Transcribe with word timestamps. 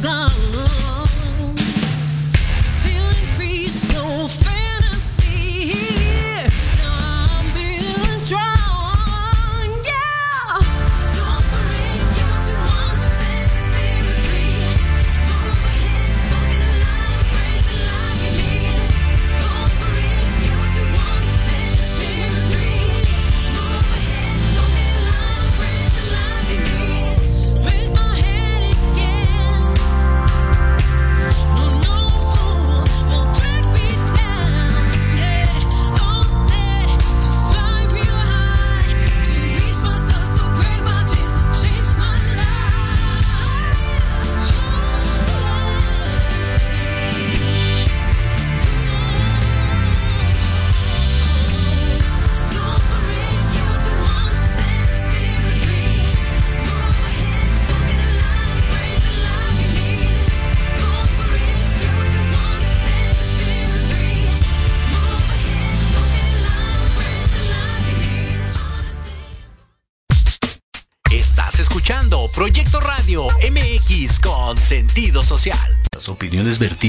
Go. 0.00 0.47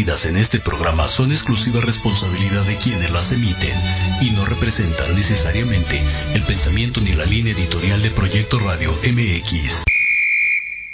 En 0.09 0.38
este 0.38 0.59
programa 0.59 1.07
son 1.07 1.31
exclusiva 1.31 1.81
responsabilidad 1.81 2.63
de 2.63 2.75
quienes 2.77 3.11
las 3.11 3.31
emiten 3.31 3.79
y 4.21 4.31
no 4.31 4.44
representan 4.44 5.15
necesariamente 5.15 6.01
el 6.33 6.41
pensamiento 6.41 7.00
ni 7.00 7.13
la 7.13 7.25
línea 7.25 7.53
editorial 7.53 8.01
de 8.01 8.09
Proyecto 8.09 8.57
Radio 8.57 8.91
MX. 9.03 9.83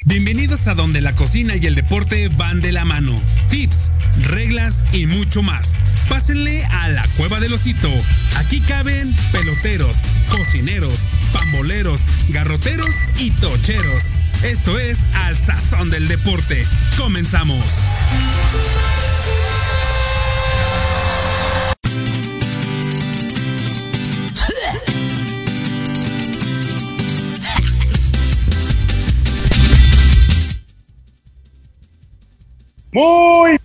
Bienvenidos 0.03 0.67
a 0.67 0.75
donde 0.75 0.99
la 0.99 1.13
cocina 1.13 1.55
y 1.55 1.65
el 1.65 1.75
deporte 1.75 2.27
van 2.35 2.59
de 2.59 2.73
la 2.73 2.83
mano. 2.83 3.15
Tips, 3.49 3.89
reglas 4.21 4.81
y 4.91 5.05
mucho 5.05 5.41
más. 5.41 5.75
Pásenle 6.09 6.65
a 6.65 6.89
la 6.89 7.07
Cueva 7.15 7.39
del 7.39 7.53
Osito. 7.53 7.89
Aquí 8.35 8.59
caben 8.59 9.15
peloteros, 9.31 9.99
cocineros, 10.29 11.05
pamboleros, 11.31 12.01
garroteros 12.29 12.93
y 13.17 13.31
tocheros. 13.31 14.03
Esto 14.43 14.77
es 14.77 15.05
Al 15.13 15.37
Sazón 15.37 15.89
del 15.89 16.09
Deporte. 16.09 16.67
Comenzamos. 16.97 17.63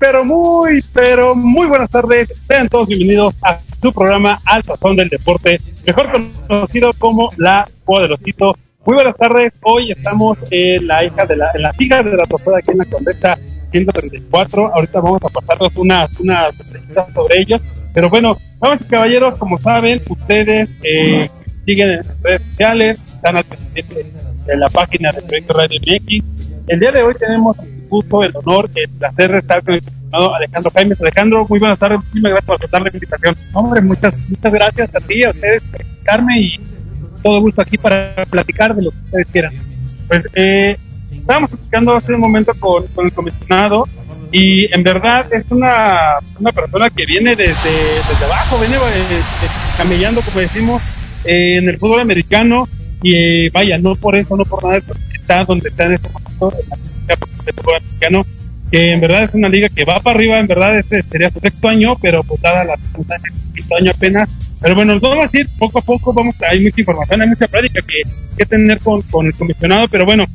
Pero 0.00 0.24
muy, 0.24 0.82
pero 0.94 1.34
muy 1.34 1.68
buenas 1.68 1.90
tardes. 1.90 2.32
Sean 2.48 2.68
todos 2.68 2.88
bienvenidos 2.88 3.34
a 3.42 3.58
su 3.82 3.92
programa 3.92 4.40
Al 4.46 4.64
Sazón 4.64 4.96
del 4.96 5.10
Deporte, 5.10 5.60
mejor 5.86 6.08
conocido 6.48 6.90
como 6.98 7.30
La 7.36 7.68
Cueva. 7.84 8.16
Muy 8.86 8.94
buenas 8.94 9.14
tardes. 9.14 9.52
Hoy 9.62 9.92
estamos 9.92 10.38
en 10.50 10.86
la 10.86 11.04
hija 11.04 11.26
de 11.26 11.36
la, 11.36 11.50
en 11.54 11.62
la 11.62 11.72
hija 11.78 12.02
de 12.02 12.16
la 12.16 12.24
trofea 12.24 12.56
aquí 12.56 12.70
en 12.70 12.78
la 12.78 12.86
Condesa 12.86 13.38
134. 13.70 14.74
Ahorita 14.74 15.00
vamos 15.00 15.20
a 15.22 15.28
pasarnos 15.28 15.76
unas, 15.76 16.18
unas 16.18 16.56
sobre 17.12 17.38
ellos. 17.38 17.60
Pero 17.92 18.08
bueno, 18.08 18.38
vamos 18.58 18.82
caballeros, 18.84 19.36
como 19.36 19.60
saben, 19.60 20.00
ustedes 20.08 20.70
eh, 20.82 21.28
siguen 21.66 21.90
en 21.90 22.00
redes 22.22 22.42
sociales, 22.48 23.02
están 23.16 23.36
al 23.36 23.44
pendiente 23.44 24.06
de 24.46 24.56
la 24.56 24.68
página 24.70 25.12
de 25.12 25.20
Proyecto 25.20 25.52
Radio 25.52 25.78
MX. 25.78 26.24
El 26.68 26.80
día 26.80 26.90
de 26.90 27.02
hoy 27.02 27.14
tenemos 27.18 27.56
gusto, 27.90 28.24
el 28.24 28.32
honor, 28.34 28.70
el 28.74 28.88
placer 28.88 29.32
de 29.32 29.38
estar 29.38 29.62
con 29.62 29.74
el 29.74 29.82
Alejandro 30.12 30.70
Jaime. 30.74 30.94
Alejandro, 30.98 31.46
muy 31.48 31.58
buenas 31.58 31.78
tardes, 31.78 31.98
muchísimas 31.98 32.30
gracias 32.30 32.46
por 32.46 32.56
aceptar 32.56 32.82
la 32.82 32.90
invitación. 32.92 33.36
Hombre, 33.52 33.80
muchas, 33.82 34.30
muchas 34.30 34.52
gracias 34.52 34.94
a 34.94 35.00
ti, 35.00 35.24
a 35.24 35.30
ustedes, 35.30 35.62
invitarme 35.72 36.40
y 36.40 36.60
todo 37.22 37.40
gusto 37.40 37.60
aquí 37.60 37.76
para 37.76 38.24
platicar 38.30 38.74
de 38.74 38.82
lo 38.82 38.90
que 38.90 38.96
ustedes 39.04 39.26
quieran. 39.26 39.52
Pues 40.08 40.24
eh, 40.34 40.76
estábamos 41.12 41.50
platicando 41.50 41.94
hace 41.94 42.14
un 42.14 42.20
momento 42.20 42.52
con, 42.58 42.86
con, 42.88 43.06
el 43.06 43.12
comisionado 43.12 43.86
y 44.32 44.72
en 44.72 44.82
verdad 44.82 45.26
es 45.32 45.44
una, 45.50 46.18
una 46.38 46.52
persona 46.52 46.88
que 46.90 47.04
viene 47.04 47.36
desde, 47.36 47.70
desde 48.08 48.24
abajo, 48.24 48.58
viene 48.58 48.76
eh, 48.76 49.20
camellando, 49.76 50.20
como 50.22 50.40
decimos, 50.40 50.82
eh, 51.24 51.58
en 51.58 51.68
el 51.68 51.78
fútbol 51.78 52.00
americano 52.00 52.68
y 53.02 53.48
vaya, 53.50 53.78
no 53.78 53.94
por 53.94 54.16
eso, 54.16 54.36
no 54.36 54.44
por 54.44 54.64
nada, 54.64 54.80
está 55.14 55.44
donde 55.44 55.68
está 55.68 55.84
en 55.84 55.94
este 55.94 56.08
momento, 56.10 56.52
en 56.60 56.68
la 56.68 56.89
que 58.70 58.92
en 58.92 59.00
verdad 59.00 59.24
es 59.24 59.34
una 59.34 59.48
liga 59.48 59.68
que 59.68 59.84
va 59.84 60.00
para 60.00 60.16
arriba, 60.16 60.38
en 60.38 60.46
verdad 60.46 60.78
este 60.78 61.02
sería 61.02 61.30
su 61.30 61.40
sexto 61.40 61.68
año, 61.68 61.96
pero 62.00 62.22
pues 62.22 62.40
dada 62.40 62.64
la 62.64 62.76
quinto 63.54 63.76
año 63.76 63.90
apenas. 63.90 64.28
Pero 64.60 64.74
bueno, 64.74 64.92
nos 64.92 65.02
vamos 65.02 65.32
a 65.32 65.38
ir 65.38 65.48
poco 65.58 65.78
a 65.78 65.82
poco, 65.82 66.12
vamos, 66.12 66.36
hay 66.48 66.60
mucha 66.60 66.80
información, 66.80 67.22
hay 67.22 67.28
mucha 67.28 67.48
práctica 67.48 67.80
que, 67.86 68.02
que 68.36 68.46
tener 68.46 68.78
con, 68.78 69.02
con 69.02 69.26
el 69.26 69.34
comisionado, 69.34 69.88
pero 69.88 70.04
bueno, 70.04 70.26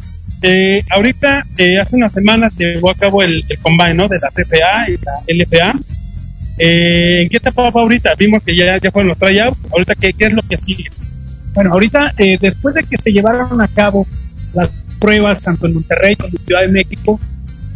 eh, 0.42 0.82
ahorita, 0.90 1.46
eh, 1.58 1.80
hace 1.80 1.96
unas 1.96 2.12
semanas 2.12 2.56
llevó 2.58 2.90
a 2.90 2.96
cabo 2.96 3.22
el, 3.22 3.44
el 3.48 3.60
combine, 3.60 3.94
¿no? 3.94 4.08
De 4.08 4.20
la 4.20 4.30
CFA 4.30 4.90
y 4.90 4.98
la 4.98 5.46
LFA. 5.46 5.74
Eh, 6.58 7.22
¿En 7.24 7.30
qué 7.30 7.38
etapa 7.38 7.70
va 7.70 7.82
ahorita? 7.82 8.14
Vimos 8.18 8.44
que 8.44 8.56
ya, 8.56 8.78
ya 8.78 8.92
fueron 8.92 9.10
los 9.10 9.18
tryouts. 9.18 9.58
Ahorita, 9.72 9.96
¿qué, 9.96 10.14
¿qué 10.14 10.26
es 10.26 10.34
lo 10.34 10.42
que 10.42 10.58
sigue? 10.58 10.86
Bueno, 11.54 11.72
ahorita, 11.74 12.14
eh, 12.18 12.38
después 12.40 12.76
de 12.76 12.84
que 12.84 12.98
se 12.98 13.12
llevaron 13.12 13.62
a 13.62 13.68
cabo 13.68 14.06
las 14.54 14.70
pruebas 15.06 15.40
tanto 15.40 15.68
en 15.68 15.76
Monterrey 15.76 16.16
como 16.16 16.30
en 16.30 16.46
Ciudad 16.48 16.62
de 16.62 16.68
México, 16.68 17.20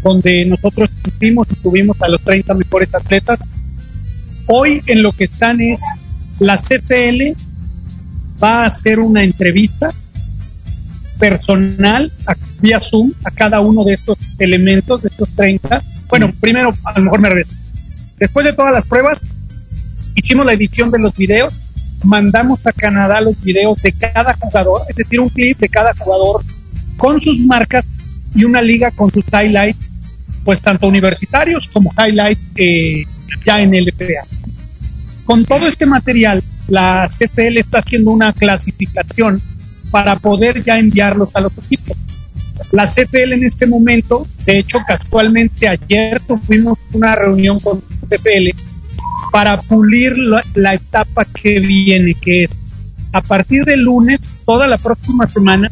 donde 0.02 0.46
nosotros 0.46 0.90
hicimos 1.06 1.46
y 1.52 1.56
tuvimos 1.58 2.02
a 2.02 2.08
los 2.08 2.20
30 2.22 2.56
mejores 2.56 2.90
atletas. 2.96 3.38
Hoy 4.48 4.81
en 4.88 5.04
lo 5.04 5.12
que 5.12 5.26
están 5.26 5.62
es 5.62 5.80
la 6.40 6.58
CTL 6.58 7.38
va 8.44 8.64
a 8.64 8.66
hacer 8.66 9.00
una 9.00 9.24
entrevista 9.24 9.92
personal 11.20 12.12
vía 12.62 12.80
Zoom 12.80 13.14
a 13.24 13.30
cada 13.30 13.60
uno 13.60 13.84
de 13.84 13.94
estos 13.94 14.18
elementos, 14.40 15.04
de 15.04 15.10
estos 15.10 15.30
30. 15.36 15.84
Bueno, 16.08 16.34
primero, 16.40 16.74
a 16.84 16.98
lo 16.98 17.06
mejor 17.06 17.22
me 17.22 17.30
regreso. 17.30 17.54
Después 18.18 18.44
de 18.44 18.54
todas 18.54 18.74
las 18.74 18.88
pruebas, 18.88 19.20
hicimos 20.16 20.48
la 20.48 20.54
edición 20.54 20.90
de 20.90 20.98
los 20.98 21.16
videos, 21.16 21.62
mandamos 22.06 22.66
a 22.66 22.72
Canadá 22.72 23.22
los 23.22 23.40
videos 23.44 23.80
de 23.84 23.92
cada 23.92 24.34
jugador, 24.34 24.82
es 24.90 24.96
decir, 24.96 25.20
un 25.20 25.30
clip 25.30 25.60
de 25.60 25.70
cada 25.70 25.94
jugador 25.94 26.42
con 27.00 27.19
sus 27.19 27.40
marcas 27.40 27.86
y 28.36 28.44
una 28.44 28.62
liga 28.62 28.92
con 28.92 29.10
sus 29.12 29.24
highlights, 29.34 29.90
pues 30.44 30.62
tanto 30.62 30.88
universitarios 30.88 31.68
como 31.69 31.92
highlights 31.98 32.42
eh, 32.57 33.04
ya 33.46 33.62
en 33.62 33.72
LPA. 33.74 34.25
Con 35.25 35.46
todo 35.46 35.68
este 35.68 35.86
material, 35.86 36.44
la 36.68 37.07
CFL 37.10 37.57
está 37.57 37.80
haciendo 37.80 38.12
una 38.12 38.34
clasificación 38.34 39.42
para 39.92 40.18
poder 40.18 40.62
ya 40.62 40.78
enviarlos 40.78 41.36
a 41.36 41.42
los 41.42 41.57
equipos. 41.57 41.98
La 42.72 42.86
CFL 42.86 43.34
en 43.34 43.46
este 43.46 43.66
momento, 43.66 44.28
de 44.46 44.60
hecho, 44.60 44.80
casualmente 44.86 45.68
ayer 45.68 46.19
tuvimos 46.19 46.78
una 46.94 47.16
reunión 47.16 47.60
con 47.60 47.81
CFL 47.81 48.50
para 49.31 49.57
pulir 49.57 50.18
la, 50.18 50.74
etapa 50.74 51.25
que 51.25 51.60
viene, 51.60 52.13
que 52.13 52.44
es 52.44 52.51
a 53.13 53.22
partir 53.22 53.63
del 53.63 53.84
lunes, 53.84 54.19
toda 54.46 54.68
la 54.68 54.78
próxima 54.78 55.28
semana, 55.28 55.69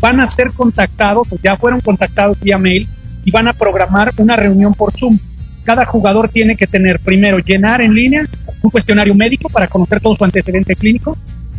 van 0.00 0.20
a 0.20 0.26
ser 0.26 0.52
contactados, 0.52 1.32
o 1.32 1.38
ya 1.42 1.56
fueron 1.56 1.80
contactados 1.80 2.40
vía 2.40 2.58
mail, 2.58 2.86
y 3.24 3.30
van 3.30 3.48
a 3.48 3.52
programar 3.52 4.10
una 4.18 4.36
reunión 4.36 4.74
por 4.74 4.92
Zoom. 4.92 5.18
Cada 5.64 5.84
jugador 5.84 6.28
tiene 6.28 6.56
que 6.56 6.66
tener 6.66 7.00
primero 7.00 7.38
llenar 7.38 7.80
en 7.80 7.92
línea 7.92 8.22
un 8.62 8.70
cuestionario 8.70 9.14
médico 9.14 9.48
para 9.48 9.66
conocer 9.66 10.00
todo 10.00 10.16
su 10.16 10.24
antecedente 10.24 10.74
clínico 10.74 11.16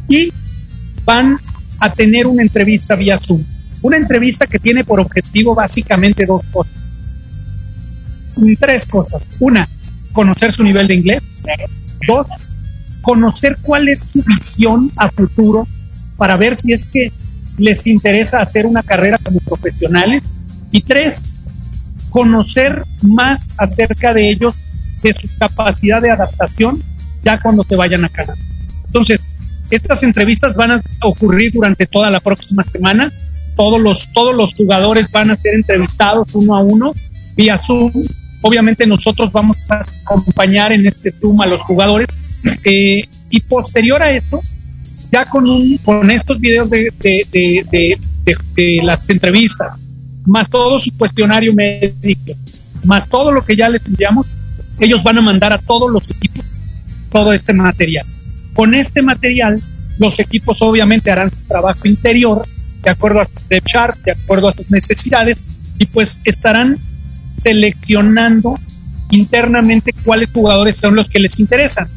y 0.08 0.32
van 1.04 1.38
a 1.80 1.92
tener 1.92 2.26
una 2.26 2.42
entrevista 2.42 2.96
vía 2.96 3.20
Zoom. 3.20 3.44
Una 3.82 3.98
entrevista 3.98 4.48
que 4.48 4.60
tiene 4.60 4.84
por 4.84 5.00
objetivo 5.00 5.54
básicamente 5.54 6.26
dos 6.26 6.42
cosas. 6.52 6.74
Tres 8.60 8.86
cosas. 8.86 9.32
Una, 9.40 9.68
conocer 10.14 10.54
su 10.54 10.64
nivel 10.64 10.88
de 10.88 10.96
inglés. 10.96 11.24
Dos, 12.08 12.28
conocer 13.02 13.58
cuál 13.62 13.90
es 13.90 14.04
su 14.04 14.24
visión 14.24 14.92
a 14.98 15.10
futuro 15.10 15.68
para 16.18 16.36
ver 16.38 16.58
si 16.58 16.74
es 16.74 16.86
que 16.86 17.12
les 17.58 17.86
interesa 17.88 18.42
hacer 18.42 18.66
una 18.66 18.84
carrera 18.84 19.18
como 19.24 19.40
profesionales. 19.40 20.24
Y 20.72 20.82
tres, 20.82 21.32
conocer 22.10 22.84
más 23.02 23.50
acerca 23.58 24.14
de 24.14 24.30
ellos, 24.30 24.56
de 25.02 25.14
su 25.14 25.28
capacidad 25.38 26.02
de 26.02 26.12
adaptación, 26.12 26.82
ya 27.24 27.40
cuando 27.40 27.64
se 27.64 27.76
vayan 27.76 28.06
a 28.06 28.10
Canadá. 28.10 28.38
Entonces, 28.86 29.22
estas 29.70 30.04
entrevistas 30.04 30.56
van 30.56 30.72
a 30.72 30.82
ocurrir 31.04 31.52
durante 31.54 31.86
toda 31.86 32.10
la 32.10 32.20
próxima 32.20 32.64
semana. 32.64 33.12
Todos 33.56 33.82
los, 33.82 34.12
todos 34.14 34.36
los 34.36 34.54
jugadores 34.54 35.12
van 35.12 35.32
a 35.32 35.38
ser 35.38 35.56
entrevistados 35.56 36.34
uno 36.36 36.56
a 36.56 36.60
uno 36.60 36.94
vía 37.36 37.58
Zoom. 37.60 37.92
Obviamente 38.42 38.86
nosotros 38.86 39.32
vamos 39.32 39.58
a 39.70 39.86
acompañar 40.06 40.72
en 40.72 40.86
este 40.86 41.12
Zoom 41.12 41.42
a 41.42 41.48
los 41.48 41.62
jugadores. 41.62 42.08
Eh, 42.64 43.04
y 43.30 43.42
posterior 43.42 44.02
a 44.02 44.12
esto, 44.12 44.42
ya 45.12 45.26
con, 45.26 45.48
un, 45.48 45.78
con 45.78 46.10
estos 46.12 46.40
videos 46.40 46.70
de, 46.70 46.94
de, 47.00 47.98
de, 48.56 48.82
las 48.84 49.10
entrevistas, 49.10 49.80
más 50.26 50.50
todo 50.50 50.80
su 50.80 50.96
cuestionario 50.98 51.54
médico, 51.54 52.34
más 52.84 53.08
todo 53.08 53.32
lo 53.32 53.44
que 53.44 53.56
ya 53.56 53.70
les 53.70 53.86
enviamos, 53.86 54.28
ellos 54.80 55.04
van 55.04 55.18
a 55.18 55.22
mandar 55.22 55.54
a 55.54 55.58
todos 55.58 55.92
los 55.92 56.10
equipos 56.10 56.46
todo 57.12 57.34
este 57.34 57.54
material. 57.54 58.06
Con 58.54 58.74
este 58.74 59.02
material, 59.02 59.62
los 59.98 60.20
equipos 60.20 60.62
obviamente 60.62 61.10
harán 61.10 61.30
su 61.30 61.48
trabajo 61.48 61.88
interior 61.88 62.46
de 62.84 62.90
acuerdo 62.90 63.22
a 63.22 63.26
su 63.26 63.48
de 63.50 63.62
de 64.06 64.12
acuerdo 64.12 64.50
a 64.50 64.54
sus 64.54 64.70
necesidades, 64.70 65.44
y 65.80 65.86
pues 65.86 66.20
estarán 66.26 66.78
seleccionando 67.38 68.58
internamente 69.12 69.94
cuáles 70.04 70.32
jugadores 70.32 70.78
son 70.78 70.96
los 70.96 71.10
que 71.10 71.20
les 71.20 71.40
interesan. 71.40 71.88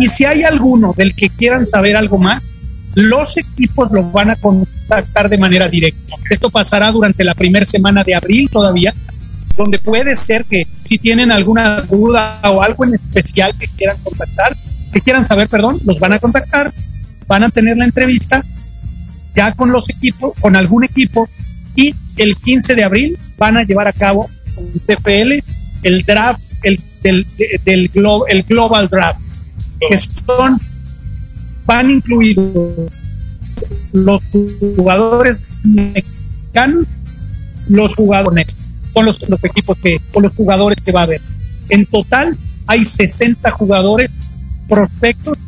Y 0.00 0.08
si 0.08 0.24
hay 0.24 0.44
alguno 0.44 0.94
del 0.96 1.14
que 1.14 1.28
quieran 1.28 1.66
saber 1.66 1.94
algo 1.94 2.16
más, 2.16 2.42
los 2.94 3.36
equipos 3.36 3.92
los 3.92 4.10
van 4.12 4.30
a 4.30 4.36
contactar 4.36 5.28
de 5.28 5.36
manera 5.36 5.68
directa. 5.68 6.16
Esto 6.30 6.48
pasará 6.48 6.90
durante 6.90 7.22
la 7.22 7.34
primera 7.34 7.66
semana 7.66 8.02
de 8.02 8.14
abril 8.14 8.48
todavía, 8.50 8.94
donde 9.58 9.78
puede 9.78 10.16
ser 10.16 10.46
que 10.46 10.66
si 10.88 10.96
tienen 10.96 11.30
alguna 11.30 11.80
duda 11.82 12.40
o 12.44 12.62
algo 12.62 12.86
en 12.86 12.94
especial 12.94 13.52
que 13.58 13.66
quieran 13.66 13.98
contactar, 14.02 14.56
que 14.90 15.02
quieran 15.02 15.26
saber, 15.26 15.50
perdón, 15.50 15.76
los 15.84 16.00
van 16.00 16.14
a 16.14 16.18
contactar, 16.18 16.72
van 17.26 17.44
a 17.44 17.50
tener 17.50 17.76
la 17.76 17.84
entrevista 17.84 18.42
ya 19.36 19.52
con 19.52 19.70
los 19.70 19.90
equipos, 19.90 20.32
con 20.40 20.56
algún 20.56 20.82
equipo, 20.82 21.28
y 21.76 21.94
el 22.16 22.36
15 22.36 22.74
de 22.74 22.84
abril 22.84 23.18
van 23.36 23.58
a 23.58 23.64
llevar 23.64 23.86
a 23.86 23.92
cabo 23.92 24.28
con 24.54 24.64
CFL 24.66 25.44
el 25.82 26.02
draft, 26.04 26.42
el, 26.62 26.80
del, 27.02 27.26
el 28.28 28.42
Global 28.44 28.88
Draft, 28.88 29.20
que 29.88 29.98
son, 30.00 30.58
van 31.66 31.90
incluidos 31.90 32.90
los 33.92 34.22
jugadores 34.76 35.38
mexicanos, 35.64 36.86
los 37.68 37.94
jugadores 37.94 38.46
son 38.92 39.06
los, 39.06 39.28
los 39.28 39.42
equipos 39.44 39.78
que, 39.78 40.00
o 40.12 40.20
los 40.20 40.34
jugadores 40.34 40.78
que 40.84 40.92
va 40.92 41.00
a 41.00 41.04
haber. 41.04 41.20
En 41.68 41.86
total 41.86 42.36
hay 42.66 42.84
60 42.84 43.50
jugadores 43.52 44.10
prospectos, 44.68 45.38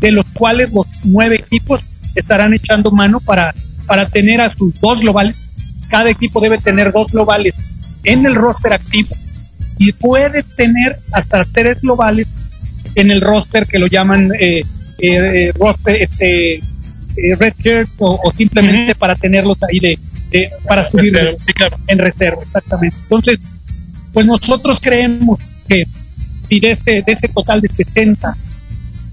de 0.00 0.10
los 0.10 0.26
cuales 0.32 0.72
los 0.72 0.86
nueve 1.04 1.36
equipos 1.36 1.82
estarán 2.14 2.54
echando 2.54 2.90
mano 2.90 3.20
para, 3.20 3.54
para 3.86 4.06
tener 4.06 4.40
a 4.40 4.50
sus 4.50 4.78
dos 4.80 5.00
globales. 5.00 5.36
Cada 5.88 6.10
equipo 6.10 6.40
debe 6.40 6.58
tener 6.58 6.92
dos 6.92 7.12
globales 7.12 7.54
en 8.04 8.26
el 8.26 8.34
roster 8.34 8.72
activo 8.72 9.14
y 9.78 9.92
puede 9.92 10.42
tener 10.42 10.98
hasta 11.12 11.44
tres 11.44 11.80
globales 11.80 12.26
en 12.94 13.10
el 13.10 13.20
roster 13.20 13.66
que 13.66 13.78
lo 13.78 13.86
llaman 13.86 14.30
eh, 14.38 14.62
eh, 14.98 15.52
roster 15.58 16.02
este, 16.02 16.54
eh, 16.54 17.34
red 17.38 17.54
shirt 17.58 17.88
o, 17.98 18.32
simplemente 18.36 18.94
para 18.94 19.14
tenerlos 19.14 19.58
ahí 19.62 19.80
de, 19.80 19.98
para 20.66 20.88
subir 20.88 21.36
en 21.86 21.98
reserva 21.98 22.42
exactamente. 22.42 22.96
Entonces 23.02 23.38
pues 24.12 24.26
nosotros 24.26 24.78
creemos 24.80 25.40
que 25.68 25.84
si 26.48 26.60
de 26.60 26.72
ese, 26.72 27.02
de 27.02 27.12
ese 27.12 27.28
total 27.28 27.60
de 27.60 27.68
60 27.68 28.36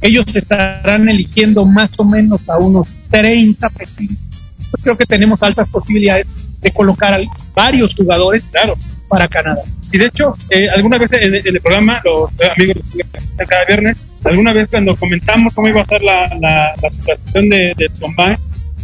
ellos 0.02 0.34
estarán 0.34 1.10
eligiendo 1.10 1.66
más 1.66 1.92
o 1.98 2.06
menos 2.06 2.48
a 2.50 2.58
unos 2.58 2.88
30 3.10 3.70
perfiles. 3.70 4.18
Yo 4.60 4.84
creo 4.84 4.98
que 4.98 5.06
tenemos 5.06 5.42
altas 5.44 5.68
posibilidades 5.70 6.28
de 6.62 6.72
colocar 6.72 7.14
a 7.14 7.20
varios 7.54 7.96
jugadores, 7.96 8.44
claro, 8.52 8.78
para 9.10 9.28
Canadá. 9.28 9.62
Y 9.92 9.98
de 9.98 10.06
hecho, 10.06 10.36
eh, 10.50 10.70
alguna 10.70 10.98
vez 10.98 11.12
en, 11.14 11.36
el 11.36 11.62
programa, 11.62 12.00
los 12.06 12.30
amigos 12.56 12.78
de 12.94 13.46
cada 13.46 13.66
viernes, 13.66 14.08
alguna 14.24 14.54
vez 14.54 14.70
cuando 14.70 14.96
comentamos 14.96 15.54
cómo 15.54 15.68
iba 15.68 15.82
a 15.82 15.86
ser 15.86 16.02
la, 16.04 16.30
la, 16.40 16.74
situación 16.92 17.50
de, 17.50 17.74
de 17.76 17.90
Combine, 18.00 18.38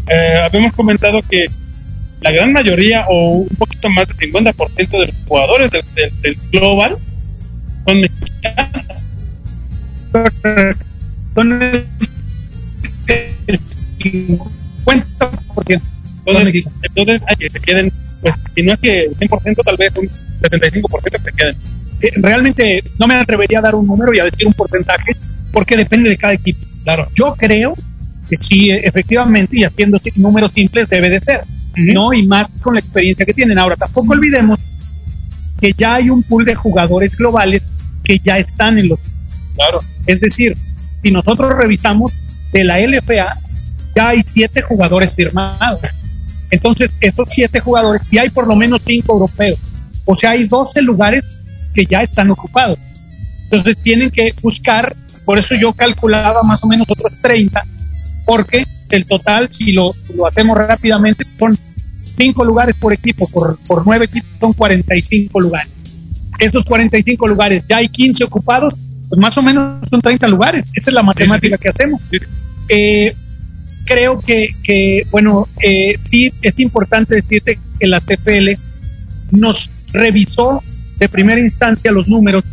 eh, 0.10 0.42
habíamos 0.44 0.76
comentado 0.76 1.22
que 1.30 1.46
la 2.22 2.32
gran 2.32 2.52
mayoría 2.52 3.06
o 3.08 3.30
un 3.30 3.56
poquito 3.58 3.90
más 3.90 4.08
del 4.08 4.18
50% 4.34 4.90
de 4.90 5.06
los 5.06 5.16
jugadores 5.28 5.72
del, 5.72 5.84
del 6.22 6.38
Global 6.52 6.98
son 7.86 8.02
mexicanos 8.02 8.86
son 11.34 11.62
el, 11.62 11.86
50%. 14.00 15.82
Entonces, 16.26 16.66
entonces 16.82 17.22
hay 17.28 17.36
que 17.36 17.50
se 17.50 17.60
queden, 17.60 17.92
pues 18.22 18.36
si 18.54 18.64
no 18.64 18.74
es 18.74 18.80
que 18.80 19.10
100%, 19.10 19.64
tal 19.64 19.78
vez 19.78 19.96
un 19.98 20.10
75% 20.42 21.02
que 21.04 21.20
se 21.20 21.32
queden. 21.32 21.56
Eh, 22.02 22.12
realmente 22.18 22.84
no 23.00 23.08
me 23.08 23.16
atrevería 23.16 23.60
a 23.60 23.62
dar 23.62 23.76
un 23.76 23.88
número 23.88 24.14
y 24.14 24.20
a 24.20 24.26
decir 24.26 24.48
un 24.48 24.54
porcentaje, 24.54 25.16
porque 25.52 25.78
depende 25.78 26.10
de 26.10 26.18
cada 26.18 26.34
equipo. 26.34 26.60
Claro, 26.84 27.08
yo 27.16 27.36
creo 27.36 27.74
que 28.30 28.38
sí, 28.38 28.72
efectivamente, 28.72 29.58
y 29.58 29.64
haciendo 29.64 30.00
números 30.16 30.52
simples 30.54 30.90
debe 30.90 31.10
de 31.10 31.20
ser, 31.20 31.42
¿no? 31.76 32.14
Y 32.14 32.26
más 32.26 32.50
con 32.62 32.74
la 32.74 32.80
experiencia 32.80 33.26
que 33.26 33.34
tienen. 33.34 33.58
Ahora, 33.58 33.76
tampoco 33.76 34.14
olvidemos 34.14 34.60
que 35.60 35.74
ya 35.74 35.96
hay 35.96 36.10
un 36.10 36.24
pool 36.24 36.46
de 36.46 36.56
jugadores 36.56 37.16
globales 37.16 37.64
que 38.04 38.20
ya 38.20 38.38
están 38.38 38.78
en 38.78 38.90
los. 38.90 39.00
Claro. 39.56 39.80
Es 40.06 40.20
decir, 40.22 40.58
si 41.02 41.12
nosotros 41.12 41.56
revisamos 41.56 42.14
de 42.52 42.64
la 42.64 42.80
LFA, 42.80 43.28
ya 43.96 44.10
hay 44.10 44.24
siete 44.26 44.62
jugadores 44.62 45.14
firmados. 45.14 45.80
Entonces, 46.52 46.92
esos 47.02 47.28
siete 47.30 47.60
jugadores, 47.60 48.02
y 48.12 48.18
hay 48.18 48.30
por 48.30 48.48
lo 48.48 48.56
menos 48.56 48.82
cinco 48.86 49.14
europeos, 49.14 49.60
o 50.06 50.16
sea, 50.16 50.32
hay 50.32 50.48
12 50.48 50.82
lugares 50.82 51.24
que 51.74 51.86
ya 51.86 52.02
están 52.02 52.30
ocupados. 52.32 52.78
Entonces, 53.46 53.82
tienen 53.82 54.12
que 54.12 54.34
buscar, 54.42 54.96
por 55.26 55.40
eso 55.40 55.56
yo 55.56 55.74
calculaba 55.74 56.44
más 56.44 56.64
o 56.64 56.68
menos 56.68 56.88
otros 56.90 57.14
30, 57.22 57.64
porque 58.26 58.66
el 58.92 59.06
total, 59.06 59.50
si 59.52 59.72
lo, 59.72 59.92
lo 60.16 60.28
hacemos 60.28 60.58
rápidamente, 60.58 61.26
son 61.38 61.58
cinco 62.18 62.46
lugares 62.46 62.76
por 62.76 62.94
equipo, 62.94 63.28
por, 63.28 63.58
por 63.68 63.86
nueve 63.86 64.06
equipos 64.06 64.30
son 64.40 64.54
45 64.54 65.42
lugares. 65.42 65.70
Esos 66.40 66.66
45 66.66 67.28
lugares 67.28 67.64
ya 67.68 67.78
hay 67.78 67.88
15 67.88 68.24
ocupados 68.26 68.76
pues 69.10 69.20
más 69.20 69.38
o 69.38 69.44
menos 69.44 69.80
son 69.90 70.02
30 70.02 70.28
lugares. 70.28 70.72
Esa 70.74 70.90
es 70.90 70.94
la 70.94 71.04
matemática 71.04 71.58
que 71.58 71.70
hacemos. 71.70 72.02
Eh, 72.70 73.14
creo 73.86 74.20
que, 74.20 75.04
bueno, 75.12 75.48
eh, 75.62 75.98
sí 76.10 76.32
es 76.42 76.60
importante 76.60 77.16
decirte 77.16 77.60
que 77.80 77.88
la 77.88 78.00
CFL 78.00 78.52
nos 79.32 79.72
revisó 79.94 80.62
de 80.98 81.10
primera 81.10 81.40
instancia 81.40 81.92
los 81.92 82.08
números 82.08 82.44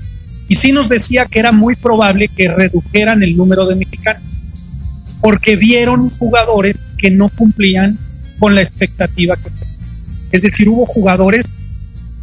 y 0.48 0.56
sí 0.56 0.72
nos 0.72 0.88
decía 0.88 1.26
que 1.26 1.38
era 1.38 1.52
muy 1.52 1.74
probable 1.74 2.28
que 2.28 2.48
redujeran 2.48 3.22
el 3.22 3.36
número 3.36 3.66
de 3.66 3.76
mexicanos 3.76 4.22
porque 5.20 5.56
vieron 5.56 6.10
jugadores 6.10 6.76
que 6.98 7.10
no 7.10 7.28
cumplían 7.28 7.96
con 8.38 8.54
la 8.54 8.62
expectativa 8.62 9.36
que 9.36 9.50
es 10.36 10.42
decir 10.42 10.68
hubo 10.68 10.84
jugadores 10.86 11.46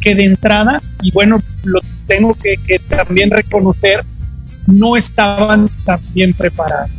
que 0.00 0.14
de 0.14 0.24
entrada 0.24 0.80
y 1.02 1.10
bueno 1.12 1.40
lo 1.64 1.80
tengo 2.06 2.34
que, 2.34 2.56
que 2.66 2.78
también 2.78 3.30
reconocer 3.30 4.04
no 4.66 4.96
estaban 4.96 5.68
tan 5.84 6.00
bien 6.12 6.32
preparados. 6.32 6.90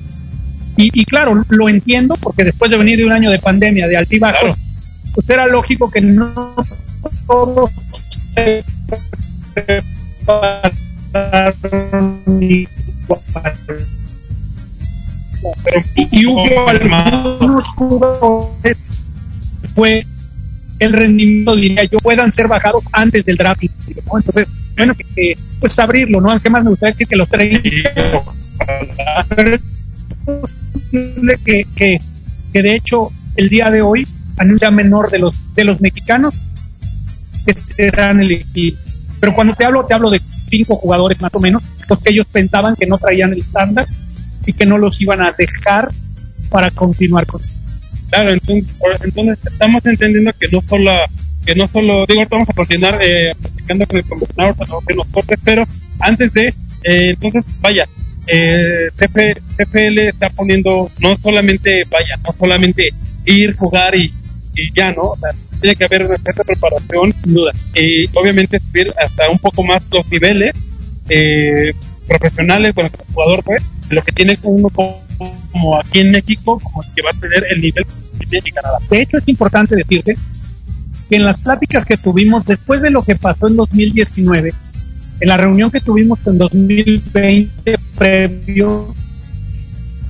Y, 0.78 1.06
claro, 1.06 1.44
lo 1.50 1.70
entiendo 1.70 2.16
porque 2.22 2.44
después 2.44 2.72
de 2.72 2.78
venir 2.78 2.98
de 2.98 3.06
un 3.06 3.12
año 3.12 3.30
de 3.30 3.40
pandemia, 3.40 3.88
de 3.88 3.98
altibajos, 3.98 4.58
pues 5.13 5.30
era 5.30 5.46
lógico 5.48 5.92
que 5.92 6.01
no 6.01 6.56
todos 7.28 7.70
se 8.34 8.63
y 16.12 16.25
hubo 16.25 16.70
algunos 16.70 17.68
jugadores 17.70 18.78
fue 19.74 20.06
el 20.80 20.94
rendimiento 20.94 21.56
diría 21.56 21.84
yo 21.86 21.98
puedan 22.00 22.32
ser 22.32 22.48
bajados 22.48 22.84
antes 22.94 23.25
del 23.25 23.38
draft 23.38 23.63
entonces 23.63 24.48
bueno, 24.78 24.96
que, 25.16 25.38
pues 25.60 25.78
abrirlo, 25.80 26.22
¿no? 26.22 26.38
¿Qué 26.40 26.50
más 26.50 26.63
me 26.63 26.70
gustaría 26.72 26.96
que, 26.96 27.06
que 27.06 27.16
los 27.16 27.30
tres 27.30 27.62
que, 31.46 31.66
que, 31.75 31.98
que 32.54 32.62
de 32.62 32.75
hecho 32.75 33.10
el 33.36 33.50
día 33.50 33.70
de 33.70 33.82
hoy 33.82 34.08
anuncia 34.38 34.72
menor 34.72 35.10
de 35.10 35.20
los 35.20 35.56
de 35.56 35.63
los 35.63 35.82
mexicanos 35.82 36.36
que 37.46 37.54
serán 37.54 38.22
el 38.22 38.32
equipo. 38.32 38.78
Pero 39.20 39.36
cuando 39.36 39.54
te 39.54 39.66
hablo, 39.66 39.86
te 39.86 39.94
hablo 39.94 40.10
de 40.10 40.22
cinco 40.50 40.75
jugadores 40.75 41.22
más 41.22 41.34
o 41.34 41.40
menos, 41.40 41.63
porque 41.88 42.10
ellos 42.10 42.28
pensaban 42.32 42.75
que 42.75 42.88
no 42.88 42.98
traían 42.98 43.34
el 43.34 43.40
estándar 43.40 43.86
y 44.46 44.54
que 44.54 44.66
no 44.66 44.78
los 44.78 45.00
iban 45.01 45.22
a 45.22 45.32
dejar 45.32 45.90
para 46.50 46.72
continuar 46.72 47.25
con 47.25 47.42
Claro, 48.10 48.34
entonces, 48.34 48.75
entonces 49.04 49.40
estamos 49.46 49.86
entendiendo 49.86 50.34
que 50.38 50.48
no 50.51 50.62
solo 50.68 50.92
que 51.46 51.56
no 51.56 51.68
solo, 51.68 52.06
digo, 52.06 52.24
vamos 52.30 52.50
a 52.50 52.54
continuar 52.54 53.00
eh, 53.01 53.32
platicando 53.42 53.86
con 53.86 53.98
el 53.98 54.06
comisionado 54.06 54.54
para 54.54 54.72
que 54.86 54.94
nos 54.94 55.08
corte, 55.08 55.36
pero 55.44 55.63
antes 56.00 56.34
de, 56.34 56.48
eh, 56.84 57.16
entonces, 57.20 57.46
vaya, 57.62 57.88
eh, 58.28 58.90
CFL 58.96 60.00
está 60.00 60.30
poniendo, 60.30 60.90
no 61.00 61.18
solamente, 61.18 61.84
vaya, 61.90 62.16
no 62.24 62.34
solamente 62.38 62.90
ir, 63.25 63.56
jugar 63.56 63.96
y, 63.96 64.12
ya, 64.75 64.92
¿no? 64.92 65.13
tiene 65.60 65.75
que 65.75 65.86
haber 65.86 66.06
una 66.06 66.18
cierta 66.18 66.44
preparación, 66.44 67.13
sin 67.24 67.34
duda. 67.36 67.51
Y 67.75 68.08
obviamente 68.18 68.60
subir 68.60 68.92
hasta 69.01 69.30
un 69.30 69.38
poco 69.38 69.63
más 69.63 69.88
los 69.92 70.10
niveles 70.12 70.56
eh, 71.10 71.74
profesionales, 72.08 72.74
con 72.74 72.86
el 72.86 72.92
jugador, 73.13 73.44
pues, 73.44 73.63
lo 73.90 74.01
que 74.01 74.12
tiene 74.12 74.38
uno 74.44 74.70
como, 74.70 75.78
aquí 75.78 76.00
en 76.00 76.12
México, 76.12 76.60
como 76.60 76.82
que 76.96 77.01
va 77.01 77.12
a 77.12 77.20
tener 77.20 77.46
el 77.51 77.62
nivel 77.62 77.86
que 78.20 78.25
tiene 78.25 78.51
Canadá. 78.51 78.80
De 78.90 79.01
hecho, 79.01 79.18
es 79.18 79.28
importante 79.28 79.75
decirte 79.75 80.18
que 81.10 81.16
en 81.16 81.25
las 81.25 81.42
pláticas 81.42 81.86
que 81.86 81.98
tuvimos 81.98 82.46
después 82.46 82.82
de 82.82 82.90
lo 82.90 83.04
que 83.04 83.16
pasó 83.16 83.48
en 83.48 83.56
2019, 83.56 84.54
en 85.22 85.28
la 85.28 85.38
reunión 85.38 85.70
que 85.70 85.80
tuvimos 85.80 86.20
en 86.25 86.40
2020 86.40 87.78
previo, 87.96 88.94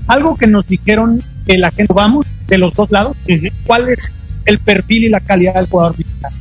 algo 0.07 0.37
que 0.37 0.47
nos 0.47 0.65
dijeron 0.65 1.21
que 1.45 1.57
la 1.57 1.69
gente 1.69 1.93
vamos 1.93 2.25
de 2.47 2.57
los 2.57 2.73
dos 2.73 2.91
lados, 2.91 3.17
cuál 3.65 3.89
es 3.89 4.13
el 4.45 4.57
perfil 4.59 5.03
y 5.03 5.09
la 5.09 5.19
calidad 5.19 5.55
del 5.55 5.67
jugador 5.67 5.97
mexicano. 5.97 6.35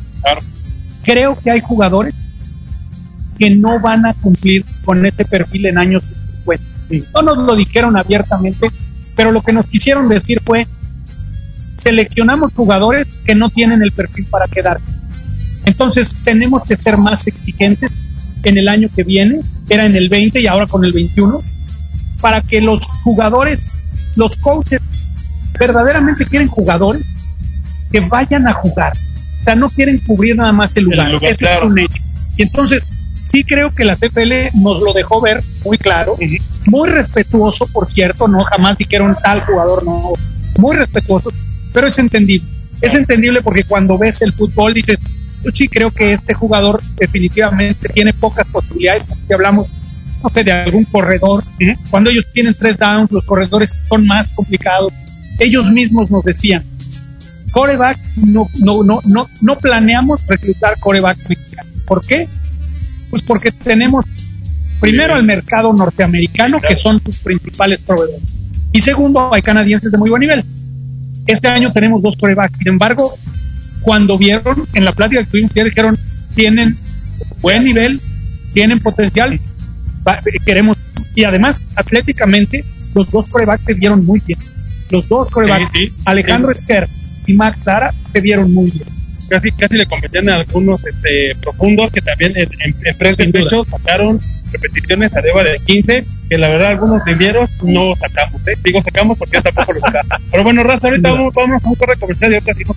Creo 1.03 1.37
que 1.37 1.51
hay 1.51 1.61
jugadores 1.61 2.15
que 3.39 3.51
no 3.51 3.81
van 3.81 4.07
a 4.07 4.15
cumplir 4.15 4.65
con 4.85 5.05
ese 5.05 5.25
perfil 5.25 5.67
en 5.67 5.77
años 5.77 6.05
después. 6.09 6.61
No 7.13 7.23
nos 7.23 7.39
lo 7.39 7.57
dijeron 7.57 7.97
abiertamente, 7.97 8.69
pero 9.17 9.33
lo 9.33 9.43
que 9.43 9.53
nos 9.53 9.67
quisieron 9.67 10.09
decir 10.09 10.41
fue, 10.45 10.69
seleccionamos 11.77 12.53
jugadores 12.55 13.09
que 13.25 13.35
no 13.35 13.51
tienen 13.51 13.83
el 13.83 13.91
perfil 13.91 14.27
para 14.31 14.47
quedarse. 14.47 14.85
Entonces 15.65 16.15
tenemos 16.23 16.65
que 16.67 16.77
ser 16.77 16.97
más 16.99 17.27
exigentes 17.27 17.91
en 18.49 18.59
el 18.59 18.69
año 18.69 18.89
que 18.95 19.05
viene, 19.05 19.41
era 19.69 19.87
en 19.87 19.95
el 19.95 20.09
20 20.09 20.41
y 20.41 20.47
ahora 20.47 20.67
con 20.67 20.85
el 20.85 20.93
21, 20.93 21.43
para 22.21 22.41
que 22.41 22.61
los 22.61 22.87
jugadores, 23.05 23.61
los 24.17 24.37
coaches, 24.37 24.81
verdaderamente 25.59 26.25
quieren 26.25 26.49
jugadores 26.49 27.03
que 27.93 28.01
vayan 28.01 28.49
a 28.49 28.55
jugar. 28.55 28.93
O 29.41 29.45
sea, 29.45 29.55
no 29.55 29.69
quieren 29.69 29.99
cubrir 29.99 30.37
nada 30.37 30.53
más 30.53 30.77
el 30.77 30.85
lugar. 30.85 31.15
Ese 31.15 31.45
es 31.45 31.63
un 31.63 31.79
hecho. 31.79 32.03
Y 32.37 32.43
entonces, 32.43 32.87
sí 33.25 33.45
creo 33.45 33.73
que 33.75 33.85
la 33.85 33.95
CFL 33.95 34.61
nos 34.61 34.83
lo 34.83 34.93
dejó 34.93 35.21
ver 35.21 35.43
muy 35.65 35.79
claro, 35.79 36.15
muy 36.67 36.89
respetuoso, 36.89 37.67
por 37.67 37.91
cierto, 37.91 38.29
no 38.29 38.45
jamás 38.45 38.77
dijeron 38.77 39.17
tal 39.23 39.41
jugador, 39.43 39.85
no, 39.85 40.13
muy 40.59 40.77
respetuoso, 40.77 41.31
pero 41.73 41.87
es 41.87 41.99
entendible. 41.99 42.49
Es 42.83 42.95
entendible 42.95 43.43
porque 43.43 43.65
cuando 43.65 43.99
ves 43.99 44.23
el 44.23 44.33
fútbol 44.33 44.73
dices, 44.75 44.99
sí 45.55 45.69
creo 45.69 45.91
que 45.91 46.15
este 46.15 46.35
jugador 46.35 46.81
definitivamente 46.97 47.89
tiene 47.89 48.13
pocas 48.13 48.47
posibilidades, 48.49 49.05
si 49.27 49.33
hablamos, 49.33 49.69
no 50.23 50.29
sé, 50.31 50.45
de 50.45 50.53
algún 50.53 50.85
corredor. 50.85 51.43
Cuando 51.91 52.11
ellos 52.11 52.27
tienen 52.33 52.55
tres 52.55 52.79
downs, 52.79 53.11
los 53.11 53.25
corredores 53.25 53.79
son 53.89 54.07
más 54.07 54.33
complicados. 54.33 54.93
Ellos 55.39 55.71
mismos 55.71 56.11
nos 56.11 56.25
decían, 56.25 56.63
coreback, 57.53 57.99
no, 58.27 58.47
no, 58.61 58.83
no, 58.83 59.01
no, 59.05 59.27
no 59.41 59.59
planeamos 59.59 60.27
reclutar 60.27 60.79
coreback 60.79 61.19
¿Por 61.87 62.07
qué? 62.07 62.29
Pues 63.11 63.23
porque 63.23 63.51
tenemos 63.51 64.05
primero 64.81 65.17
el 65.17 65.25
mercado 65.25 65.73
norteamericano, 65.73 66.59
que 66.61 66.77
son 66.77 67.01
sus 67.03 67.19
principales 67.19 67.81
proveedores. 67.81 68.23
Y 68.73 68.81
segundo, 68.81 69.33
hay 69.35 69.43
canadienses 69.43 69.91
de 69.91 69.99
muy 69.99 70.11
buen 70.11 70.21
nivel. 70.21 70.45
Este 71.27 71.49
año 71.49 71.71
tenemos 71.71 72.03
dos 72.03 72.17
corebacks. 72.17 72.59
Sin 72.59 72.69
embargo, 72.69 73.13
cuando 73.81 74.19
vieron 74.19 74.67
en 74.75 74.85
la 74.85 74.93
plática 74.93 75.23
que 75.25 75.31
tuvimos, 75.31 75.55
dijeron, 75.55 75.99
tienen 76.35 76.77
buen 77.41 77.65
nivel, 77.65 78.01
tienen 78.53 78.81
potencial, 78.81 79.39
queremos. 80.45 80.77
Y 81.15 81.25
además, 81.25 81.63
atléticamente, 81.77 82.65
los 82.95 83.11
dos 83.11 83.29
corebacks 83.29 83.65
se 83.65 83.75
vieron 83.75 84.05
muy 84.05 84.21
bien. 84.25 84.39
Los 84.91 85.09
dos 85.09 85.31
corebacks, 85.31 85.71
Alejandro 86.05 86.51
Esquer 86.51 86.87
y 87.27 87.35
Max 87.35 87.59
Sara 87.65 87.93
se 88.13 88.21
vieron 88.21 88.53
muy 88.53 88.71
bien. 88.71 88.85
Casi, 89.29 89.53
casi 89.53 89.77
le 89.77 89.87
competían 89.87 90.29
a 90.29 90.35
algunos 90.35 90.85
este, 90.85 91.37
profundos 91.41 91.93
que 91.93 92.01
también 92.01 92.33
en, 92.37 92.49
en, 92.85 92.95
frente 92.97 93.27
de 93.27 93.33
pecho 93.33 93.65
sacaron 93.65 94.21
repeticiones 94.51 95.15
arriba 95.15 95.45
de 95.45 95.57
15, 95.65 96.05
que 96.29 96.39
la 96.39 96.49
verdad 96.49 96.71
algunos 96.71 97.05
vivieron 97.05 97.47
no 97.63 97.95
sacamos, 97.95 98.41
¿eh? 98.49 98.57
digo 98.65 98.83
sacamos 98.83 99.17
porque 99.17 99.41
tampoco 99.41 99.73
lo 99.75 99.81
sacamos. 99.81 100.27
Pero 100.33 100.43
bueno, 100.43 100.65
Raza, 100.65 100.89
ahorita 100.89 101.13
vamos, 101.13 101.33
vamos 101.35 101.65
a 101.65 101.69
un 101.69 101.75
corre 101.77 101.97
comercial 101.97 102.33
y 102.33 102.35
ahorita 102.35 102.55
seguimos 102.55 102.77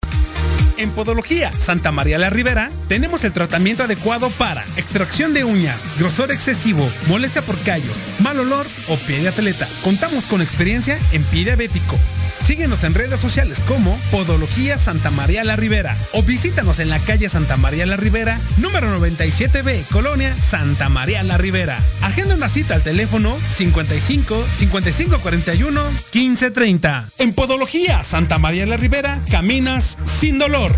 En 0.81 0.89
Podología 0.89 1.51
Santa 1.59 1.91
María 1.91 2.17
la 2.17 2.31
Ribera 2.31 2.71
tenemos 2.87 3.23
el 3.23 3.31
tratamiento 3.31 3.83
adecuado 3.83 4.31
para 4.31 4.63
extracción 4.77 5.31
de 5.31 5.43
uñas, 5.43 5.83
grosor 5.99 6.31
excesivo, 6.31 6.83
molestia 7.07 7.43
por 7.43 7.55
callos, 7.59 7.95
mal 8.19 8.39
olor 8.39 8.65
o 8.87 8.97
pie 8.97 9.19
de 9.21 9.27
atleta. 9.27 9.67
Contamos 9.83 10.25
con 10.25 10.41
experiencia 10.41 10.97
en 11.11 11.21
pie 11.25 11.43
diabético 11.43 11.99
Síguenos 12.45 12.83
en 12.83 12.93
redes 12.93 13.19
sociales 13.19 13.61
como 13.67 13.97
Podología 14.11 14.77
Santa 14.77 15.11
María 15.11 15.43
la 15.43 15.55
Ribera 15.55 15.95
o 16.13 16.23
visítanos 16.23 16.79
en 16.79 16.89
la 16.89 16.99
calle 16.99 17.29
Santa 17.29 17.55
María 17.55 17.85
la 17.85 17.97
Ribera, 17.97 18.39
número 18.57 18.87
97B, 18.99 19.85
Colonia 19.91 20.35
Santa 20.35 20.89
María 20.89 21.23
la 21.23 21.37
Ribera. 21.37 21.77
Agenda 22.01 22.35
una 22.35 22.49
cita 22.49 22.75
al 22.75 22.83
teléfono 22.83 23.37
55 23.53 24.43
55 24.57 25.19
41 25.19 25.81
15 26.09 26.51
30. 26.51 27.09
En 27.19 27.33
Podología 27.33 28.03
Santa 28.03 28.39
María 28.39 28.65
la 28.65 28.77
Ribera, 28.77 29.19
caminas 29.29 29.97
sin 30.19 30.39
dolor. 30.39 30.73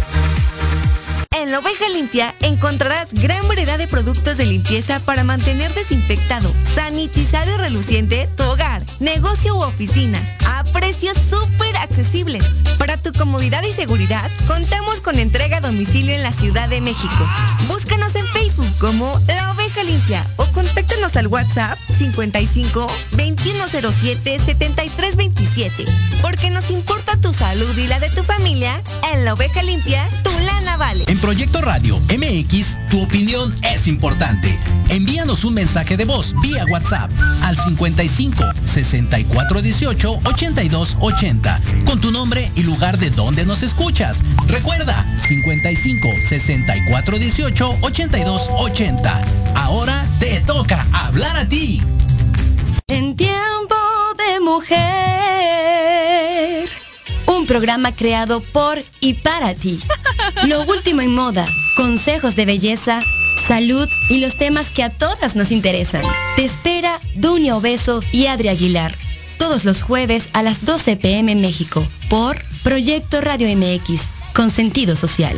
En 1.35 1.51
la 1.51 1.59
oveja 1.59 1.89
limpia 1.89 2.33
encontrarás 2.41 3.13
gran 3.13 3.47
variedad 3.47 3.77
de 3.77 3.87
productos 3.87 4.37
de 4.37 4.45
limpieza 4.45 4.99
para 4.99 5.23
mantener 5.23 5.73
desinfectado, 5.73 6.53
sanitizado 6.75 7.55
y 7.55 7.57
reluciente 7.57 8.29
tu 8.37 8.43
hogar, 8.43 8.83
negocio 8.99 9.55
u 9.55 9.63
oficina, 9.63 10.21
a 10.45 10.63
precios 10.65 11.17
súper 11.17 11.75
accesibles. 11.77 12.45
Para 12.77 12.97
tu 12.97 13.11
comodidad 13.13 13.63
y 13.63 13.73
seguridad, 13.73 14.29
contamos 14.47 15.01
con 15.01 15.17
entrega 15.17 15.57
a 15.57 15.61
domicilio 15.61 16.13
en 16.13 16.21
la 16.21 16.31
Ciudad 16.31 16.69
de 16.69 16.81
México. 16.81 17.27
Búscanos 17.67 18.13
en 18.15 18.27
Facebook 18.27 18.42
como 18.83 19.17
La 19.27 19.49
Oveja 19.51 19.81
Limpia 19.85 20.27
o 20.35 20.45
contáctanos 20.47 21.15
al 21.15 21.27
WhatsApp 21.27 21.79
55 21.97 22.85
2107 23.11 24.39
7327. 24.45 25.85
Porque 26.21 26.49
nos 26.49 26.69
importa 26.69 27.15
tu 27.15 27.31
salud 27.31 27.77
y 27.77 27.87
la 27.87 28.01
de 28.01 28.09
tu 28.09 28.23
familia, 28.23 28.81
en 29.13 29.23
La 29.23 29.35
Oveja 29.35 29.63
Limpia, 29.63 30.05
tu 30.21 30.31
lana 30.45 30.75
vale. 30.75 31.05
Proyecto 31.23 31.61
Radio 31.61 31.97
MX, 32.09 32.75
tu 32.89 33.01
opinión 33.01 33.55
es 33.63 33.87
importante. 33.87 34.59
Envíanos 34.89 35.45
un 35.45 35.53
mensaje 35.53 35.95
de 35.95 36.03
voz 36.03 36.35
vía 36.41 36.65
WhatsApp 36.69 37.09
al 37.43 37.57
55 37.57 38.43
64 38.65 39.61
18 39.61 40.19
82 40.25 40.97
80 40.99 41.61
con 41.85 42.01
tu 42.01 42.11
nombre 42.11 42.51
y 42.55 42.63
lugar 42.63 42.97
de 42.97 43.09
donde 43.11 43.45
nos 43.45 43.63
escuchas. 43.63 44.21
Recuerda 44.47 45.01
55 45.25 46.09
64 46.27 47.19
18 47.19 47.77
82 47.79 48.49
80. 48.73 49.21
Ahora 49.55 50.03
te 50.19 50.41
toca 50.41 50.83
hablar 50.93 51.37
a 51.37 51.47
ti. 51.47 51.79
En 52.87 53.15
tiempo 53.15 53.75
de 54.17 54.39
mujer. 54.39 54.79
Un 57.27 57.45
programa 57.45 57.91
creado 57.91 58.41
por 58.41 58.83
y 58.99 59.13
para 59.13 59.53
ti. 59.53 59.79
Lo 60.47 60.63
último 60.63 61.01
en 61.01 61.13
moda, 61.13 61.45
consejos 61.75 62.35
de 62.35 62.47
belleza, 62.47 62.99
salud 63.47 63.87
y 64.09 64.21
los 64.21 64.35
temas 64.39 64.71
que 64.71 64.81
a 64.81 64.89
todas 64.89 65.35
nos 65.35 65.51
interesan. 65.51 66.01
Te 66.35 66.43
espera 66.43 66.99
Dunia 67.13 67.55
Obeso 67.55 68.01
y 68.11 68.25
Adri 68.25 68.47
Aguilar. 68.47 68.97
Todos 69.37 69.65
los 69.65 69.83
jueves 69.83 70.29
a 70.33 70.41
las 70.41 70.65
12 70.65 70.95
pm 70.95 71.35
México 71.35 71.85
por 72.09 72.43
Proyecto 72.63 73.21
Radio 73.21 73.55
MX 73.55 74.07
con 74.33 74.49
sentido 74.49 74.95
social. 74.95 75.37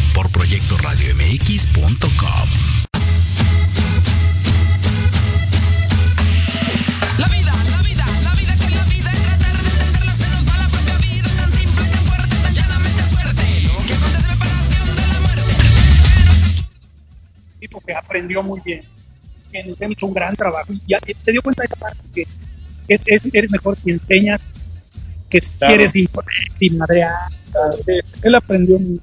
por 0.13 0.29
proyectoradiomx.com. 0.31 2.49
La 7.17 7.27
vida, 7.27 7.51
la 7.69 7.81
vida, 7.81 8.05
la 8.23 8.33
vida 8.33 8.55
que 8.55 8.69
la 8.75 8.83
vida 8.85 9.11
es 9.11 9.27
tratar 9.27 9.61
de 9.61 9.69
se 10.13 10.29
la 10.29 10.41
propia 10.69 10.97
vida 10.97 11.29
tan 11.35 11.51
simple, 11.51 11.83
tan 11.85 12.05
fuerte, 12.05 12.35
tan 12.43 12.53
llanamente 12.53 13.03
suerte 13.03 13.43
que 13.87 13.93
acontece 13.93 14.27
preparación 14.27 14.95
de 14.95 15.01
la 15.01 15.19
muerte. 15.19 15.53
Tipo 17.59 17.81
que 17.81 17.93
aprendió 17.93 18.43
muy 18.43 18.59
bien, 18.65 18.81
que 19.51 19.63
nos 19.63 19.81
han 19.81 19.91
hecho 19.91 20.05
un 20.07 20.13
gran 20.13 20.35
trabajo 20.35 20.73
y 20.73 20.81
ya 20.87 20.99
te 20.99 21.31
dio 21.31 21.41
cuenta 21.41 21.61
de 21.63 21.67
esa 21.67 21.75
parte 21.75 21.99
que 22.13 22.27
es, 22.87 23.01
es, 23.05 23.23
eres 23.33 23.51
mejor 23.51 23.77
si 23.77 23.91
enseñas, 23.91 24.41
que 25.29 25.39
Claro. 25.39 25.75
quieres 25.75 25.95
imponer, 25.95 26.33
sin 26.59 26.77
madrear. 26.77 27.13
Él 28.23 28.35
aprendió 28.35 28.79
muy 28.79 28.99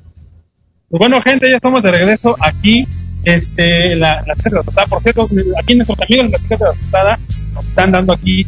Pues 0.90 1.00
bueno, 1.00 1.20
gente, 1.20 1.50
ya 1.50 1.56
estamos 1.56 1.82
de 1.82 1.90
regreso 1.90 2.34
aquí. 2.40 2.86
Este, 3.24 3.94
la, 3.96 4.24
la 4.26 4.34
de 4.34 4.50
la. 4.50 4.86
Por 4.86 5.02
cierto, 5.02 5.28
aquí 5.60 5.74
nuestros 5.74 6.00
amigos 6.00 6.26
de 6.26 6.32
la 6.32 6.38
chica 6.38 6.56
de 6.56 6.64
la 6.64 6.72
tostada 6.72 7.18
nos 7.52 7.68
están 7.68 7.90
dando 7.90 8.12
aquí 8.14 8.46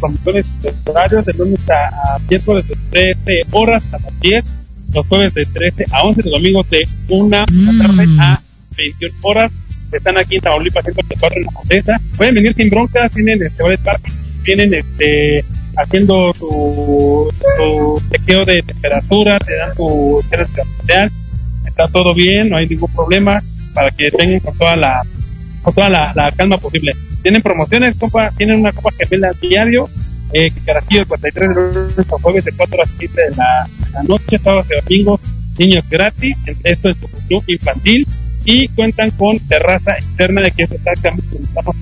promociones 0.00 0.62
de 0.62 0.72
horarios 0.86 1.24
de 1.24 1.32
lunes 1.34 1.70
a, 1.70 1.88
a 1.88 2.18
miércoles 2.28 2.66
de 2.66 2.76
13 3.14 3.42
horas 3.52 3.94
a 3.94 3.98
las 3.98 4.20
10, 4.20 4.44
los 4.94 5.06
jueves 5.06 5.34
de 5.34 5.46
13 5.46 5.86
a 5.92 6.02
11, 6.02 6.22
los 6.22 6.32
domingos 6.32 6.68
de 6.70 6.88
1 7.08 7.44
de 7.46 7.72
la 7.72 7.86
tarde 7.86 8.06
a 8.18 8.40
21 8.76 9.14
horas. 9.22 9.52
Están 9.92 10.18
aquí 10.18 10.36
en 10.36 10.40
Tamaulipas 10.40 10.84
134 10.84 11.38
en 11.38 11.44
la 11.44 11.52
Condesa. 11.52 12.00
Pueden 12.16 12.34
venir 12.34 12.54
sin 12.54 12.70
broncas, 12.70 13.12
tienen 13.12 13.40
este, 13.40 13.62
varios 13.62 13.80
parques, 13.80 14.18
vienen 14.42 14.74
este, 14.74 15.44
haciendo 15.76 16.34
su, 16.34 17.32
su 17.56 18.02
chequeo 18.10 18.44
de 18.44 18.62
temperatura, 18.62 19.38
te 19.38 19.54
dan 19.54 19.74
tu 19.76 20.20
test 20.28 20.58
arterial 20.58 21.12
está 21.78 21.92
todo 21.92 22.12
bien, 22.12 22.50
no 22.50 22.56
hay 22.56 22.66
ningún 22.66 22.92
problema 22.92 23.40
para 23.72 23.92
que 23.92 24.10
vengan 24.18 24.40
con 24.40 24.58
toda 24.58 24.74
la 24.74 25.02
con 25.62 25.74
toda 25.74 25.88
la, 25.88 26.32
calma 26.36 26.58
posible. 26.58 26.94
Tienen 27.22 27.42
promociones, 27.42 27.96
compa, 27.96 28.30
tienen 28.30 28.60
una 28.60 28.72
copa 28.72 28.90
gemela 28.98 29.32
diario, 29.40 29.88
eh, 30.32 30.50
Carajillo 30.64 31.02
53 31.02 31.48
de 31.48 31.54
lunes 31.54 31.98
a 31.98 32.18
jueves 32.20 32.44
de 32.44 32.52
4 32.52 32.82
a 32.82 32.86
7 32.86 33.20
de 33.20 33.36
la, 33.36 33.68
de 33.84 33.90
la 33.92 34.02
noche, 34.04 34.38
sábados 34.38 34.66
y 34.70 34.82
domingos, 34.82 35.20
niños 35.58 35.84
gratis, 35.88 36.36
esto 36.64 36.88
es 36.88 36.96
su 36.96 37.06
club 37.28 37.44
infantil 37.46 38.06
y 38.44 38.68
cuentan 38.68 39.10
con 39.10 39.38
terraza 39.40 39.94
externa 39.94 40.40
de 40.40 40.50
que 40.50 40.64
es 40.64 40.72
exactamente 40.72 41.36
estamos. 41.42 41.76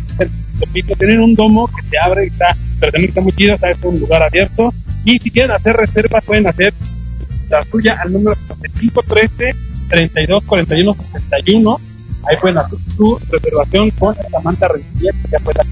Tienen 0.98 1.20
un 1.20 1.34
domo 1.34 1.68
que 1.68 1.82
se 1.88 1.98
abre 1.98 2.24
y 2.24 2.28
está, 2.28 2.56
pero 2.80 2.92
también 2.92 3.10
está 3.10 3.20
muy 3.20 3.32
chido, 3.32 3.54
está 3.54 3.70
es 3.70 3.78
un 3.82 4.00
lugar 4.00 4.22
abierto 4.22 4.72
y 5.04 5.18
si 5.18 5.30
quieren 5.30 5.52
hacer 5.52 5.76
reservas 5.76 6.24
pueden 6.24 6.46
hacer 6.46 6.72
la 7.50 7.62
suya 7.62 7.98
al 8.02 8.12
número 8.12 8.36
513 8.80 9.54
32 9.88 10.44
41 10.44 10.96
61 11.12 11.80
ahí 12.28 12.36
pueden 12.40 12.58
hacer 12.58 12.78
su 12.96 13.18
reservación 13.30 13.90
con 13.90 14.14
Samantha 14.30 14.68
Rencilla 14.68 15.12
que 15.12 15.28
ya 15.30 15.38
fue 15.40 15.54
la 15.54 15.64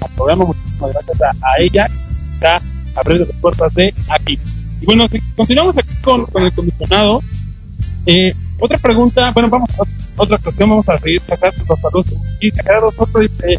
al 0.00 0.10
programa 0.14 0.44
muchísimas 0.44 0.92
gracias 0.92 1.22
a, 1.22 1.30
a 1.30 1.60
ella 1.60 1.88
está 2.34 2.60
abriendo 2.94 3.26
las 3.26 3.36
puertas 3.36 3.74
de 3.74 3.92
aquí 4.08 4.38
y 4.80 4.86
bueno 4.86 5.08
si 5.08 5.20
continuamos 5.34 5.76
aquí 5.76 5.94
con, 6.02 6.24
con 6.26 6.44
el 6.44 6.52
comisionado 6.52 7.20
eh, 8.06 8.34
otra 8.60 8.78
pregunta 8.78 9.32
bueno 9.32 9.48
vamos 9.48 9.70
a 9.78 9.82
otra 10.16 10.38
cuestión 10.38 10.70
vamos 10.70 10.88
a 10.88 10.98
seguir 10.98 11.20
sacando 11.26 11.64
los 11.68 11.80
saludos 11.80 12.14
y 12.40 12.50
sacar 12.50 12.84
otro 12.84 13.20
dice 13.20 13.58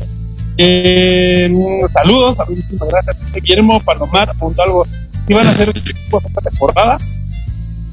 eh, 0.61 1.49
saludos, 1.93 2.35
muchísimas 2.49 2.89
gracias. 2.89 3.33
Guillermo 3.33 3.79
Palomar, 3.79 4.29
algo. 4.57 4.85
Si 5.25 5.33
van 5.33 5.47
a 5.47 5.51
hacer 5.51 5.69
esta 5.69 6.41
temporada. 6.41 6.97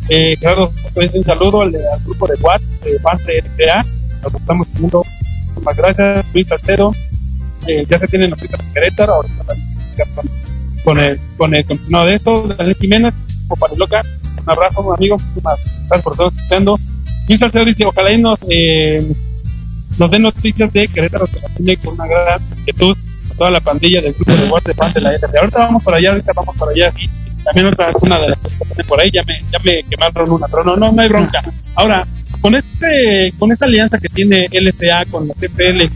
Eh, 0.08 0.36
claro, 0.38 0.72
pues 0.94 1.12
un 1.14 1.24
saludo 1.24 1.62
al, 1.62 1.76
grupo 2.04 2.26
de 2.26 2.34
WhatsApp, 2.40 2.84
de 2.84 2.98
fans 3.00 3.26
de 3.26 3.40
RTA. 3.40 3.84
Nos 4.22 4.34
estamos 4.34 4.68
teniendo. 4.68 5.02
Muchísimas 5.48 5.76
gracias, 5.76 6.26
Luis 6.32 6.52
Altero. 6.52 6.92
Eh, 7.66 7.84
ya 7.88 7.98
se 7.98 8.06
tienen 8.06 8.30
noticias 8.30 8.60
en 8.60 8.72
Querétaro. 8.72 9.14
Ahorita 9.14 9.42
van 9.42 9.58
a 9.58 9.74
platicar 9.74 10.06
con, 10.14 10.30
con 10.84 10.98
el, 10.98 11.20
con 11.36 11.54
el 11.54 11.64
continuado 11.64 12.06
de 12.06 12.14
esto. 12.14 12.48
Daniel 12.56 12.76
Jiménez, 12.80 13.14
como 13.48 13.68
loca. 13.76 14.02
Un 14.42 14.50
abrazo, 14.50 14.94
amigo. 14.94 15.16
Muchísimas 15.18 15.58
gracias 15.88 16.02
por 16.02 16.12
estar 16.12 16.26
escuchando. 16.28 16.78
Luis 17.28 17.42
Altero 17.42 17.64
dice: 17.64 17.84
Ojalá 17.84 18.12
y 18.12 18.18
nos. 18.18 18.38
Eh, 18.48 19.12
nos 19.98 20.10
den 20.10 20.22
noticias 20.22 20.72
de 20.72 20.86
Querétaro 20.88 21.26
que 21.26 21.40
nos 21.40 21.50
tiene 21.52 21.76
con 21.78 21.94
una 21.94 22.06
gran 22.06 22.40
inquietud 22.58 22.96
toda 23.36 23.50
la 23.50 23.60
pandilla 23.60 24.00
del 24.00 24.12
grupo 24.12 24.32
de 24.32 24.48
WhatsApp 24.48 24.66
de 24.66 24.74
fans 24.74 24.94
de 24.94 25.00
la 25.00 25.12
RT. 25.16 25.36
Ahorita 25.36 25.58
vamos 25.58 25.82
para 25.84 25.96
allá, 25.98 26.10
ahorita 26.10 26.32
vamos 26.34 26.56
para 26.56 26.72
allá. 26.72 26.92
También 27.46 27.66
otra 27.66 27.88
una 28.00 28.18
de 28.18 28.28
las 28.28 28.38
que 28.76 28.84
por 28.84 29.00
ahí, 29.00 29.10
ya 29.10 29.22
me, 29.22 29.40
ya 29.52 29.58
me 29.64 29.82
quemaron 29.84 30.30
una, 30.30 30.46
pero 30.48 30.64
no, 30.64 30.76
no, 30.76 30.92
no 30.92 31.00
hay 31.00 31.08
bronca. 31.08 31.42
Ahora, 31.76 32.06
con 32.40 32.54
este, 32.54 33.32
con 33.38 33.52
esta 33.52 33.66
alianza 33.66 33.98
que 33.98 34.08
tiene 34.08 34.48
LTA 34.50 35.04
con 35.06 35.28
la 35.28 35.34
CPL, 35.34 35.88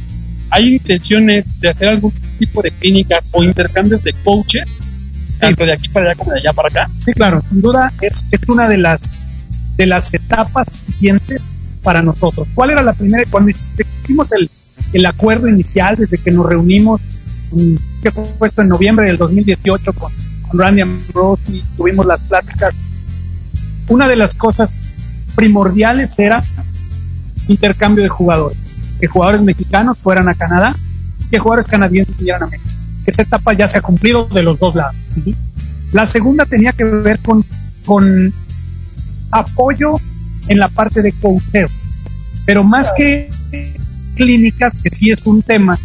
¿hay 0.51 0.75
intenciones 0.75 1.61
de 1.61 1.71
hacer 1.71 1.89
algún 1.89 2.13
tipo 2.39 2.63
de 2.63 2.71
clínicas 2.71 3.25
o 3.33 3.43
intercambios 3.43 4.03
de 4.05 4.13
coaches, 4.25 4.69
tanto 5.39 5.67
de 5.67 5.73
aquí 5.73 5.89
para 5.89 6.11
allá 6.11 6.15
como 6.17 6.33
de 6.33 6.39
allá 6.39 6.53
para 6.53 6.69
acá? 6.69 6.91
Sí, 7.05 7.13
claro, 7.13 7.43
sin 7.49 7.61
duda 7.61 7.93
es, 8.01 8.25
es 8.31 8.49
una 8.49 8.69
de 8.69 8.79
las 8.79 9.27
de 9.77 9.87
las 9.87 10.13
etapas 10.13 10.73
siguientes 10.73 11.41
para 11.83 12.03
nosotros. 12.03 12.47
¿Cuál 12.55 12.71
era 12.71 12.83
la 12.83 12.93
primera? 12.93 13.25
Cuando 13.31 13.51
hicimos 13.51 14.31
el, 14.33 14.51
el 14.93 15.07
acuerdo 15.07 15.49
inicial, 15.49 15.97
desde 15.97 16.19
que 16.19 16.31
nos 16.31 16.47
reunimos, 16.47 17.01
mm, 17.53 17.75
que 18.03 18.11
fue 18.11 18.25
puesto 18.39 18.63
en 18.63 18.69
noviembre 18.69 19.07
del 19.07 19.17
2018 19.17 19.93
con, 19.95 20.13
con 20.51 20.61
Randy 20.61 20.83
Ambrose 20.83 21.43
y 21.49 21.63
tuvimos 21.77 22.07
las 22.07 22.21
pláticas, 22.21 22.75
una 23.89 24.09
de 24.09 24.17
las 24.17 24.35
cosas 24.35 24.79
primordiales 25.35 26.19
era 26.19 26.43
intercambio 27.49 28.03
de 28.03 28.09
jugadores, 28.09 28.59
que 29.01 29.07
jugadores 29.07 29.43
mexicanos 29.43 29.97
fueran 29.99 30.29
a 30.29 30.35
Canadá, 30.35 30.75
que 31.31 31.39
jugadores 31.39 31.71
canadienses 31.71 32.17
vinieran 32.17 32.45
a 32.45 32.47
México. 32.47 32.71
Esa 33.07 33.23
etapa 33.23 33.53
ya 33.53 33.69
se 33.69 33.79
ha 33.79 33.83
cumplido 33.83 34.25
de 34.27 34.43
los 34.43 34.59
dos 34.59 34.75
lados. 34.75 34.97
La 35.93 36.07
segunda 36.07 36.45
tenía 36.45 36.73
que 36.73 36.85
ver 36.85 37.19
con, 37.21 37.45
con 37.85 38.33
apoyo 39.31 39.97
en 40.49 40.59
la 40.59 40.69
parte 40.69 41.03
de 41.03 41.13
coacheo. 41.13 41.69
Pero 42.45 42.63
más 42.65 42.93
que 42.97 43.31
clínicas, 44.15 44.77
que 44.83 44.91
sí 44.91 45.11
es 45.11 45.27
un 45.27 45.43
tema, 45.43 45.79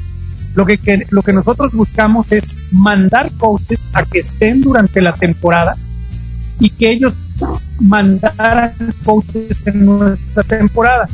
lo 0.55 0.65
que, 0.65 1.05
lo 1.09 1.21
que 1.21 1.33
nosotros 1.33 1.73
buscamos 1.73 2.31
es 2.31 2.55
mandar 2.73 3.29
coaches 3.37 3.79
a 3.93 4.03
que 4.03 4.19
estén 4.19 4.61
durante 4.61 5.01
la 5.01 5.13
temporada 5.13 5.75
y 6.59 6.69
que 6.69 6.91
ellos 6.91 7.13
mandaran 7.81 8.71
coaches 9.03 9.57
en 9.65 9.85
nuestra 9.85 10.43
temporada. 10.43 11.07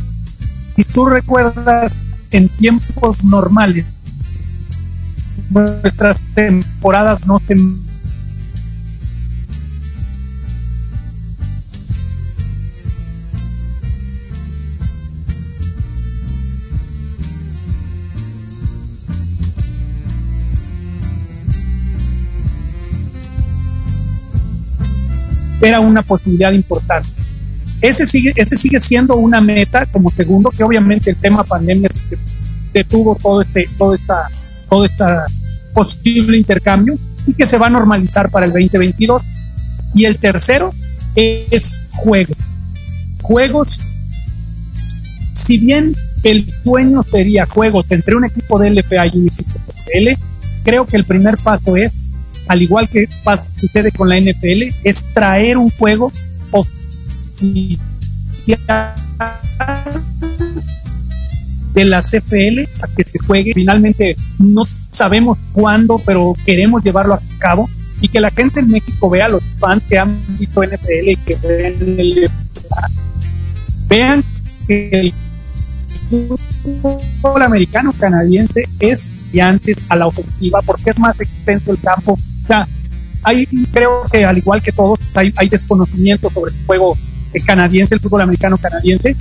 Si 0.75 0.83
tú 0.83 1.05
recuerdas, 1.05 1.91
en 2.31 2.47
tiempos 2.47 3.23
normales, 3.23 3.85
nuestras 5.49 6.19
temporadas 6.33 7.25
no 7.27 7.39
se 7.39 7.55
era 25.61 25.79
una 25.79 26.01
posibilidad 26.01 26.51
importante. 26.51 27.09
Ese 27.81 28.05
sigue, 28.05 28.33
ese 28.35 28.55
sigue 28.55 28.79
siendo 28.79 29.15
una 29.15 29.41
meta 29.41 29.85
como 29.87 30.11
segundo, 30.11 30.51
que 30.51 30.63
obviamente 30.63 31.09
el 31.09 31.15
tema 31.15 31.43
pandemia 31.43 31.89
detuvo 32.73 33.17
todo 33.21 33.41
este, 33.41 33.67
todo 33.77 33.95
esta, 33.95 34.27
todo 34.69 34.85
esta 34.85 35.25
posible 35.73 36.37
intercambio 36.37 36.97
y 37.25 37.33
que 37.33 37.45
se 37.45 37.57
va 37.57 37.67
a 37.67 37.69
normalizar 37.69 38.29
para 38.29 38.45
el 38.45 38.51
2022. 38.51 39.21
Y 39.93 40.05
el 40.05 40.17
tercero 40.17 40.73
es 41.15 41.81
juegos. 41.95 42.37
Juegos, 43.21 43.79
si 45.33 45.57
bien 45.57 45.95
el 46.23 46.51
sueño 46.63 47.03
sería 47.03 47.45
juegos 47.45 47.85
entre 47.89 48.15
un 48.15 48.25
equipo 48.25 48.59
de 48.59 48.69
LPA 48.69 49.07
y 49.07 49.17
un 49.17 49.27
equipo 49.27 49.59
de 49.85 49.99
L, 49.99 50.17
creo 50.63 50.85
que 50.85 50.97
el 50.97 51.05
primer 51.05 51.37
paso 51.37 51.75
es 51.75 51.91
al 52.47 52.61
igual 52.61 52.89
que 52.89 53.07
sucede 53.57 53.91
con 53.91 54.09
la 54.09 54.19
NFL, 54.19 54.73
es 54.83 55.03
traer 55.13 55.57
un 55.57 55.69
juego 55.71 56.11
de 61.73 61.85
la 61.85 62.01
CFL 62.01 62.59
a 62.83 62.87
que 62.95 63.03
se 63.05 63.19
juegue. 63.19 63.53
Finalmente, 63.53 64.15
no 64.39 64.63
sabemos 64.91 65.37
cuándo, 65.53 66.01
pero 66.05 66.35
queremos 66.45 66.83
llevarlo 66.83 67.13
a 67.13 67.21
cabo 67.39 67.69
y 68.01 68.07
que 68.07 68.19
la 68.19 68.31
gente 68.31 68.59
en 68.59 68.67
México 68.67 69.09
vea, 69.09 69.29
los 69.29 69.43
fans 69.59 69.83
que 69.87 69.97
han 69.97 70.15
visto 70.39 70.63
NFL 70.63 71.09
y 71.09 71.15
que 71.17 71.35
ven 71.35 71.75
el 71.99 72.31
vean 73.87 74.23
que 74.67 74.89
el 74.89 75.13
fútbol 77.21 77.41
americano 77.41 77.93
canadiense 77.97 78.67
es 78.79 79.11
y 79.33 79.39
antes 79.39 79.77
a 79.89 79.95
la 79.95 80.07
ofensiva 80.07 80.61
porque 80.61 80.89
es 80.91 80.99
más 80.99 81.19
extenso 81.19 81.71
el 81.71 81.79
campo. 81.79 82.17
Sea, 82.51 82.67
hay, 83.23 83.47
creo 83.71 84.03
que 84.11 84.25
al 84.25 84.37
igual 84.37 84.61
que 84.61 84.73
todos, 84.73 84.99
hay, 85.15 85.47
desconocimiento 85.47 86.29
sobre 86.29 86.51
el 86.51 86.65
juego 86.65 86.97
canadiense, 87.45 87.95
el 87.95 88.01
fútbol 88.01 88.19
americano 88.19 88.57
canadiense. 88.57 89.15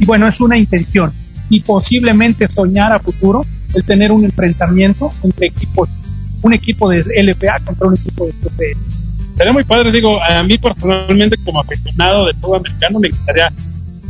Y 0.00 0.04
bueno, 0.04 0.26
es 0.26 0.40
una 0.40 0.58
intención 0.58 1.12
y 1.48 1.60
posiblemente 1.60 2.48
soñar 2.48 2.90
a 2.90 2.98
futuro 2.98 3.46
el 3.74 3.84
tener 3.84 4.10
un 4.10 4.24
enfrentamiento 4.24 5.12
entre 5.22 5.46
equipos, 5.46 5.88
un 6.42 6.52
equipo 6.52 6.90
de 6.90 7.04
LPA 7.22 7.60
contra 7.64 7.86
un 7.86 7.94
equipo 7.94 8.26
de 8.26 8.32
CPL. 8.32 9.36
Sería 9.36 9.52
muy 9.52 9.62
padre, 9.62 9.92
digo, 9.92 10.20
a 10.20 10.42
mí 10.42 10.58
personalmente 10.58 11.36
como 11.44 11.60
aficionado 11.60 12.26
de 12.26 12.34
fútbol 12.34 12.56
americano 12.56 12.98
me 12.98 13.08
gustaría, 13.08 13.52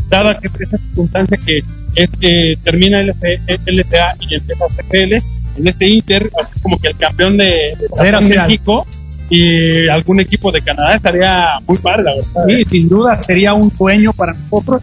dada 0.08 0.38
que 0.38 0.46
esa 0.46 0.78
circunstancia 0.78 1.36
que 1.36 1.62
es 1.96 2.10
que 2.18 2.58
termina 2.64 3.02
LPA 3.02 4.16
y 4.20 4.34
empieza 4.34 4.64
CPL, 4.68 5.33
en 5.56 5.66
este 5.66 5.88
Inter, 5.88 6.30
como 6.62 6.78
que 6.78 6.88
el 6.88 6.96
campeón 6.96 7.36
de, 7.36 7.76
de 7.78 8.38
México 8.38 8.86
y 9.30 9.88
algún 9.88 10.20
equipo 10.20 10.52
de 10.52 10.60
Canadá 10.62 10.96
estaría 10.96 11.58
muy 11.66 11.78
padre, 11.78 12.02
la 12.04 12.14
verdad. 12.14 12.44
Sí, 12.46 12.64
sin 12.70 12.88
duda 12.88 13.20
sería 13.20 13.54
un 13.54 13.72
sueño 13.72 14.12
para 14.12 14.34
nosotros 14.34 14.82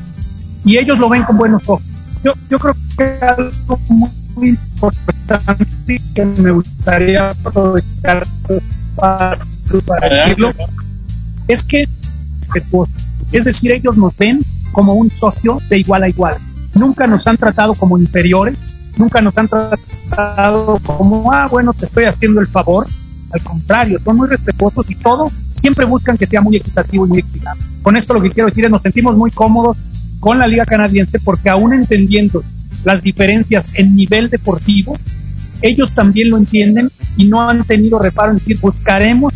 y 0.65 0.77
ellos 0.77 0.97
lo 0.99 1.09
ven 1.09 1.23
con 1.23 1.37
buenos 1.37 1.63
ojos. 1.67 1.83
Yo, 2.23 2.33
yo 2.49 2.59
creo 2.59 2.75
que 2.97 3.25
algo 3.25 3.79
muy 3.87 4.49
importante 4.49 5.65
que 6.15 6.25
me 6.25 6.51
gustaría 6.51 7.29
aprovechar 7.29 8.25
para, 8.95 9.37
decirlo 10.09 10.51
es 11.47 11.63
que 11.63 11.87
es 13.31 13.45
decir, 13.45 13.71
ellos 13.71 13.97
nos 13.97 14.15
ven 14.17 14.41
como 14.71 14.93
un 14.93 15.09
socio 15.09 15.59
de 15.69 15.79
igual 15.79 16.03
a 16.03 16.09
igual. 16.09 16.35
Nunca 16.75 17.07
nos 17.07 17.25
han 17.27 17.37
tratado 17.37 17.73
como 17.75 17.97
inferiores, 17.97 18.57
nunca 18.97 19.21
nos 19.21 19.37
han 19.37 19.47
tratado 19.47 20.79
como, 20.85 21.31
ah, 21.31 21.47
bueno, 21.49 21.73
te 21.73 21.85
estoy 21.85 22.05
haciendo 22.05 22.41
el 22.41 22.47
favor. 22.47 22.87
Al 23.31 23.41
contrario, 23.41 23.99
son 24.03 24.17
muy 24.17 24.27
respetuosos 24.27 24.89
y 24.89 24.95
todo 24.95 25.31
siempre 25.53 25.85
buscan 25.85 26.17
que 26.17 26.25
sea 26.25 26.41
muy 26.41 26.57
equitativo 26.57 27.05
y 27.05 27.09
muy 27.09 27.19
equitable. 27.19 27.61
Con 27.81 27.95
esto 27.95 28.13
lo 28.13 28.21
que 28.21 28.31
quiero 28.31 28.49
decir 28.49 28.65
es 28.65 28.71
nos 28.71 28.81
sentimos 28.81 29.15
muy 29.15 29.31
cómodos 29.31 29.77
con 30.19 30.39
la 30.39 30.47
liga 30.47 30.65
canadiense 30.65 31.19
porque 31.19 31.49
aún 31.49 31.73
entendiendo 31.73 32.43
las 32.83 33.01
diferencias 33.01 33.75
en 33.75 33.95
nivel 33.95 34.29
deportivo, 34.29 34.97
ellos 35.61 35.93
también 35.93 36.29
lo 36.29 36.37
entienden 36.37 36.89
y 37.15 37.25
no 37.25 37.47
han 37.47 37.63
tenido 37.63 37.99
reparo 37.99 38.31
en 38.31 38.37
decir 38.37 38.57
buscaremos 38.59 39.33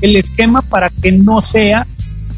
el 0.00 0.16
esquema 0.16 0.62
para 0.62 0.90
que 0.90 1.12
no 1.12 1.42
sea, 1.42 1.86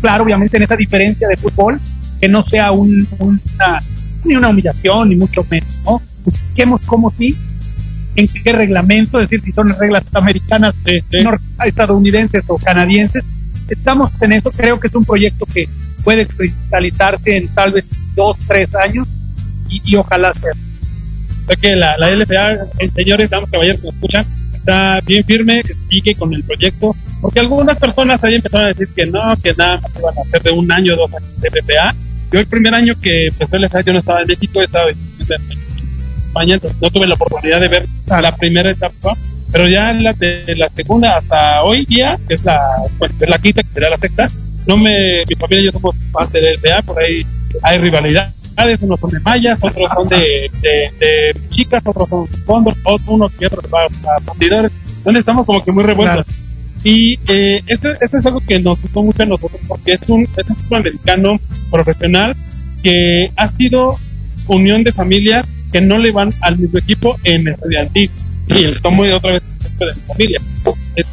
claro, 0.01 0.25
obviamente 0.25 0.57
en 0.57 0.65
esa 0.65 0.77
diferencia 0.77 1.29
de 1.29 1.37
fútbol, 1.37 1.81
que 2.21 2.29
no 2.29 2.45
sea 2.45 2.73
un, 2.73 3.07
una, 3.19 3.79
ni 4.25 4.37
una 4.37 4.49
humillación 4.49 5.09
ni 5.09 5.17
mucho 5.17 5.47
menos, 5.49 5.69
¿no? 5.85 6.03
Busquemos 6.25 6.81
como 6.83 7.11
si, 7.11 7.37
en 8.17 8.29
qué 8.29 8.53
reglamento, 8.53 9.21
es 9.21 9.29
decir, 9.29 9.45
si 9.45 9.53
son 9.53 9.69
reglas 9.79 10.05
americanas, 10.13 10.75
estadounidenses 11.65 12.45
o 12.49 12.59
canadienses, 12.59 13.25
estamos 13.69 14.11
en 14.21 14.33
eso, 14.33 14.51
creo 14.51 14.79
que 14.81 14.89
es 14.89 14.95
un 14.95 15.05
proyecto 15.05 15.47
que 15.47 15.69
puede 16.05 16.27
cristalizarse 16.27 17.37
en 17.37 17.49
tal 17.49 17.73
vez 17.73 17.85
dos, 18.15 18.37
tres 18.47 18.75
años 18.75 19.07
y, 19.69 19.95
ojalá 19.97 20.35
sea. 20.35 20.53
Sé 21.47 21.57
que 21.57 21.77
la, 21.77 21.97
la 21.97 22.11
LFA, 22.11 22.53
eh, 22.55 22.91
señores, 22.95 23.31
damas, 23.31 23.51
caballeros 23.51 23.81
que 23.81 23.87
nos 23.87 23.95
escuchan, 23.95 24.27
está 24.53 25.01
bien 25.07 25.25
firme, 25.25 25.63
sigue 25.89 26.15
con 26.15 26.35
el 26.35 26.43
proyecto, 26.45 26.95
porque 27.21 27.41
algunas 27.41 27.79
personas 27.79 28.23
ahí 28.25 28.35
empezaron 28.37 28.67
a 28.67 28.69
decir 28.69 28.89
que 28.95 29.07
no, 29.07 29.35
que 29.43 29.55
nada 29.55 29.81
más 29.81 29.91
iban 29.99 30.19
a 30.19 30.23
hacer 30.23 30.43
de 30.43 30.51
un 30.51 30.71
año, 30.71 30.97
dos 30.97 31.13
años 31.15 31.41
de 31.41 31.49
LFA. 31.49 31.95
Yo 32.33 32.41
el 32.41 32.47
primer 32.47 32.75
año 32.75 32.95
que 33.01 33.29
empezó 33.29 33.57
el 33.57 33.63
LFA, 33.63 33.81
yo 33.83 33.93
no 33.93 33.99
estaba 34.01 34.21
en 34.23 34.27
México, 34.27 34.63
estaba 34.63 34.91
en 34.91 34.97
España, 36.31 36.55
entonces 36.55 36.81
no 36.81 36.91
tuve 36.91 37.07
la 37.07 37.15
oportunidad 37.15 37.61
de 37.61 37.69
ver 37.69 37.87
la 38.07 38.35
primera 38.37 38.71
etapa, 38.71 39.17
pero 39.53 39.69
ya 39.69 39.93
la 39.93 40.13
de 40.13 40.55
la 40.57 40.69
segunda 40.69 41.17
hasta 41.17 41.63
hoy 41.63 41.85
día, 41.87 42.19
que 42.29 42.35
es 42.35 42.45
la, 42.45 42.61
bueno, 42.99 43.15
es 43.21 43.29
la 43.29 43.39
quinta, 43.39 43.63
que 43.63 43.69
sería 43.69 43.91
la 43.91 43.97
sexta, 43.97 44.29
no 44.67 44.77
me, 44.77 45.23
mi 45.29 45.35
familia 45.35 45.63
y 45.63 45.65
yo 45.67 45.73
somos 45.73 45.97
parte 46.13 46.41
del 46.41 46.55
LFA, 46.57 46.83
por 46.83 46.99
ahí 46.99 47.27
hay 47.63 47.79
rivalidad 47.79 48.33
unos 48.81 49.01
son 49.01 49.11
de 49.11 49.21
mayas, 49.21 49.59
otros 49.63 49.91
son 49.95 50.09
de, 50.09 50.51
de, 50.63 51.37
chicas, 51.51 51.83
otros 51.85 52.09
son 52.09 52.27
fondos, 52.45 52.75
otros 52.85 53.09
unos 53.09 53.33
y 53.41 53.45
otros 53.47 53.67
para, 53.67 53.89
partidores, 54.25 54.73
donde 55.05 55.21
estamos 55.21 55.47
como 55.47 55.65
que 55.65 55.73
muy 55.73 55.83
revueltos. 55.83 56.27
Y 56.83 57.19
eh, 57.29 57.63
esto, 57.67 57.91
esto, 57.91 58.19
es 58.19 58.27
algo 58.27 58.41
que 58.47 58.59
nos 58.59 58.81
gustó 58.81 59.03
mucho 59.03 59.23
a 59.23 59.27
nosotros 59.27 59.61
porque 59.69 59.93
es 59.93 60.01
un, 60.09 60.23
es 60.23 60.47
un 60.71 60.77
americano 60.77 61.39
profesional 61.71 62.35
que 62.83 63.31
ha 63.37 63.49
sido 63.49 63.99
unión 64.47 64.83
de 64.83 64.93
familias 64.93 65.47
que 65.73 65.81
no 65.81 65.99
le 65.99 66.13
van 66.13 66.31
al 66.41 66.59
mismo 66.59 66.79
equipo 66.79 67.17
en 67.25 67.49
estudiantil. 67.49 68.11
Y 68.49 68.65
el 68.65 68.81
tomo 68.81 69.05
de 69.05 69.13
otra 69.13 69.33
vez 69.33 69.43
de 69.79 69.87
mi 69.87 69.93
familia. 70.07 70.41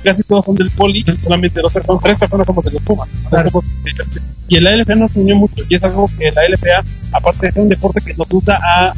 casi 0.03 0.23
todos 0.23 0.45
son 0.45 0.55
del 0.55 0.69
poli, 0.71 1.05
solamente 1.21 1.61
dos 1.61 1.71
personas, 1.71 2.01
tres 2.03 2.19
personas 2.19 2.47
somos 2.47 2.65
de 2.65 2.71
los 2.71 2.81
Pumas. 2.81 3.09
Y 4.49 4.55
el 4.55 4.81
LFA 4.81 4.95
nos 4.95 5.15
unió 5.15 5.35
mucho 5.35 5.63
y 5.69 5.75
es 5.75 5.83
algo 5.83 6.09
que 6.17 6.31
la 6.31 6.47
LFA, 6.47 6.83
aparte 7.11 7.47
de 7.47 7.51
ser 7.51 7.61
un 7.61 7.69
deporte 7.69 7.99
que 8.01 8.13
nos 8.13 8.27
gusta, 8.27 8.59
ha 8.61 8.93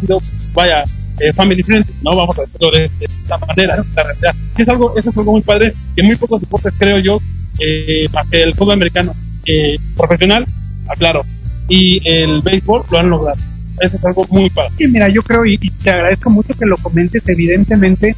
sido, 0.00 0.20
vaya, 0.52 0.84
eh, 1.20 1.32
family 1.32 1.62
friendly, 1.62 1.92
¿no? 2.02 2.16
Vamos 2.16 2.38
a 2.38 2.42
decirlo 2.42 2.70
de, 2.70 2.90
esta 3.00 3.38
manera, 3.38 3.76
la 3.76 4.02
realidad. 4.02 4.34
Y 4.56 4.62
es 4.62 4.68
algo, 4.68 4.96
eso 4.96 5.10
es 5.10 5.16
algo 5.16 5.32
muy 5.32 5.42
padre, 5.42 5.74
que 5.96 6.02
muy 6.02 6.16
pocos 6.16 6.40
deportes, 6.40 6.72
creo 6.78 6.98
yo, 6.98 7.20
eh, 7.58 8.08
más 8.12 8.28
que 8.28 8.42
el 8.42 8.54
fútbol 8.54 8.74
americano 8.74 9.12
eh, 9.46 9.78
profesional, 9.96 10.44
aclaro, 10.88 11.24
y 11.68 12.06
el 12.08 12.40
béisbol 12.40 12.84
lo 12.90 12.98
han 12.98 13.10
logrado. 13.10 13.38
Eso 13.80 13.96
es 13.96 14.04
algo 14.04 14.26
muy 14.30 14.50
padre. 14.50 14.72
Sí, 14.78 14.86
mira, 14.88 15.08
yo 15.08 15.22
creo, 15.22 15.44
y, 15.44 15.58
y 15.60 15.70
te 15.70 15.90
agradezco 15.90 16.30
mucho 16.30 16.54
que 16.54 16.66
lo 16.66 16.76
comentes, 16.76 17.22
evidentemente, 17.28 18.14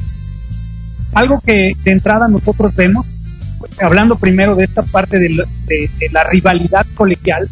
algo 1.15 1.41
que 1.41 1.73
de 1.83 1.91
entrada 1.91 2.29
nosotros 2.29 2.75
vemos, 2.75 3.07
hablando 3.81 4.17
primero 4.17 4.55
de 4.55 4.65
esta 4.65 4.83
parte 4.83 5.19
de 5.19 5.31
la, 6.13 6.25
rivalidad 6.25 6.87
colegial, 6.95 7.49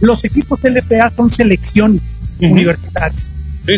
los 0.00 0.24
equipos 0.24 0.60
LPA 0.62 1.10
son 1.10 1.30
selecciones 1.30 2.00
universitarias, 2.40 3.20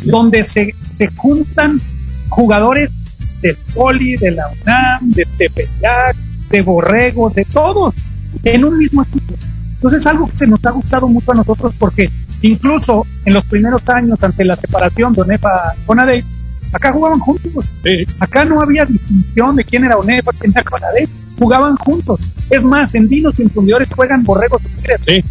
donde 0.04 0.44
se, 0.44 0.74
se 0.90 1.08
juntan 1.08 1.80
jugadores 2.28 2.90
del 3.40 3.56
Poli, 3.74 4.16
de 4.16 4.32
la 4.32 4.44
UNAM, 4.62 5.10
de 5.10 5.26
Tepeyac, 5.38 6.14
de 6.50 6.62
Borrego, 6.62 7.30
de 7.30 7.44
todos, 7.46 7.94
en 8.44 8.64
un 8.64 8.76
mismo 8.78 9.02
equipo. 9.02 9.34
Entonces 9.74 10.02
es 10.02 10.06
algo 10.06 10.30
que 10.38 10.46
nos 10.46 10.64
ha 10.66 10.70
gustado 10.72 11.08
mucho 11.08 11.32
a 11.32 11.36
nosotros 11.36 11.72
porque 11.78 12.10
incluso 12.42 13.06
en 13.24 13.34
los 13.34 13.44
primeros 13.44 13.88
años 13.88 14.22
ante 14.22 14.44
la 14.44 14.56
separación 14.56 15.12
de 15.12 15.22
ONEFA 15.22 15.74
con 15.86 16.00
ADE, 16.00 16.24
acá 16.72 16.92
jugaban 16.92 17.18
juntos. 17.18 17.66
Acá 18.18 18.44
no 18.44 18.60
había 18.60 18.84
distinción 18.84 19.56
de 19.56 19.64
quién 19.64 19.84
era 19.84 19.96
ONEFA, 19.96 20.32
quién 20.38 20.52
era 20.52 20.62
Conade, 20.62 21.08
jugaban 21.38 21.76
juntos. 21.76 22.20
Es 22.48 22.64
más, 22.64 22.94
en 22.94 23.08
Vinos 23.08 23.38
y 23.38 23.42
en 23.42 23.50
Fundidores 23.50 23.88
juegan 23.94 24.24
borregos 24.24 24.62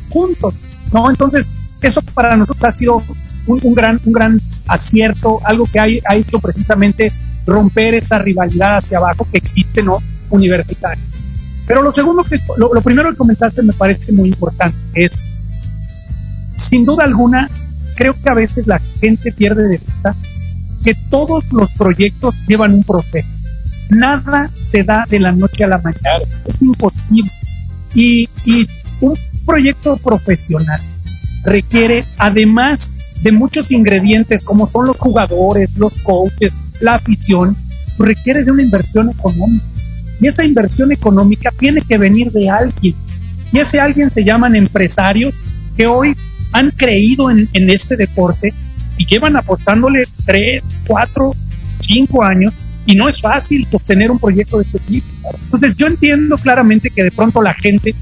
juntos. 0.10 0.54
¿no? 0.94 1.10
Entonces, 1.10 1.46
eso 1.82 2.02
para 2.14 2.36
nosotros 2.36 2.64
ha 2.64 2.74
sido 2.74 3.02
un, 3.48 3.74
gran, 3.74 4.00
un 4.06 4.14
gran 4.14 4.42
acierto, 4.68 5.40
algo 5.44 5.66
que 5.66 5.80
ha 5.80 6.16
hecho 6.16 6.40
precisamente 6.40 7.12
romper 7.46 7.96
esa 7.96 8.20
rivalidad 8.20 8.78
hacia 8.78 8.98
abajo 9.00 9.28
que 9.32 9.38
existe, 9.38 9.82
¿no? 9.82 9.98
Universitaria. 10.30 11.04
Pero 11.66 11.82
lo 11.82 11.94
segundo 11.94 12.24
que, 12.24 12.40
lo, 12.58 12.82
primero 12.82 13.12
que 13.12 13.18
comentaste 13.18 13.62
me 13.62 13.74
parece 13.74 14.12
muy 14.12 14.30
importante, 14.30 14.78
es, 14.94 15.12
sin 16.60 16.86
duda 16.86 17.06
alguna, 17.06 17.50
creo 17.96 18.16
que 18.22 18.30
a 18.30 18.34
veces 18.34 18.68
la 18.68 18.80
gente 18.80 19.32
pierde 19.32 19.64
de 19.64 19.78
vista 19.78 20.16
que 20.84 20.94
todos 21.10 21.44
los 21.52 21.72
proyectos 21.72 22.36
llevan 22.48 22.74
un 22.74 22.84
proceso. 22.84 23.28
Nada 23.90 24.50
se 24.66 24.84
da 24.84 25.06
de 25.10 25.20
la 25.20 25.32
noche 25.32 25.64
a 25.64 25.68
la 25.68 25.80
mañana, 25.80 26.24
es 26.46 26.62
imposible. 26.62 27.32
Y, 27.96 28.30
y 28.46 28.68
un 29.02 29.18
proyecto 29.46 29.98
profesional 29.98 30.80
requiere, 31.44 32.06
además 32.18 32.92
de 33.24 33.32
muchos 33.32 33.72
ingredientes 33.72 34.44
como 34.44 34.68
son 34.68 34.88
los 34.88 34.98
jugadores, 34.98 35.70
los 35.76 35.94
coaches, 36.04 36.54
la 36.82 36.96
afición, 36.96 37.56
requiere 37.98 38.44
de 38.44 38.52
una 38.52 38.64
inversión 38.64 39.10
económica. 39.10 39.66
Y 40.22 40.28
esa 40.28 40.44
inversión 40.44 40.92
económica 40.92 41.52
tiene 41.58 41.82
que 41.82 41.98
venir 41.98 42.32
de 42.32 42.50
alguien. 42.50 42.96
Y 43.52 43.60
ese 43.60 43.80
alguien 43.80 44.12
se 44.12 44.24
llaman 44.24 44.56
empresarios 44.56 45.34
que 45.76 45.88
hoy 45.88 46.16
han 46.52 46.72
creído 46.72 47.30
en, 47.30 47.48
este 47.54 47.96
deporte 47.96 48.54
y 48.98 49.06
llevan 49.06 49.36
apostándole 49.36 50.04
tres, 50.26 50.64
cuatro, 50.88 51.36
cinco 51.80 52.24
años 52.24 52.54
y 52.86 52.96
no 52.96 53.08
es 53.08 53.22
fácil 53.22 53.68
obtener 53.72 54.12
un 54.12 54.20
proyecto 54.20 54.58
de 54.58 54.64
este 54.64 54.80
tipo. 54.80 55.08
Entonces 55.46 55.76
yo 55.76 55.88
entiendo 55.88 56.38
claramente 56.38 56.90
que 56.90 57.04
de 57.04 57.12
pronto 57.12 57.42
la 57.42 57.54
gente 57.54 57.94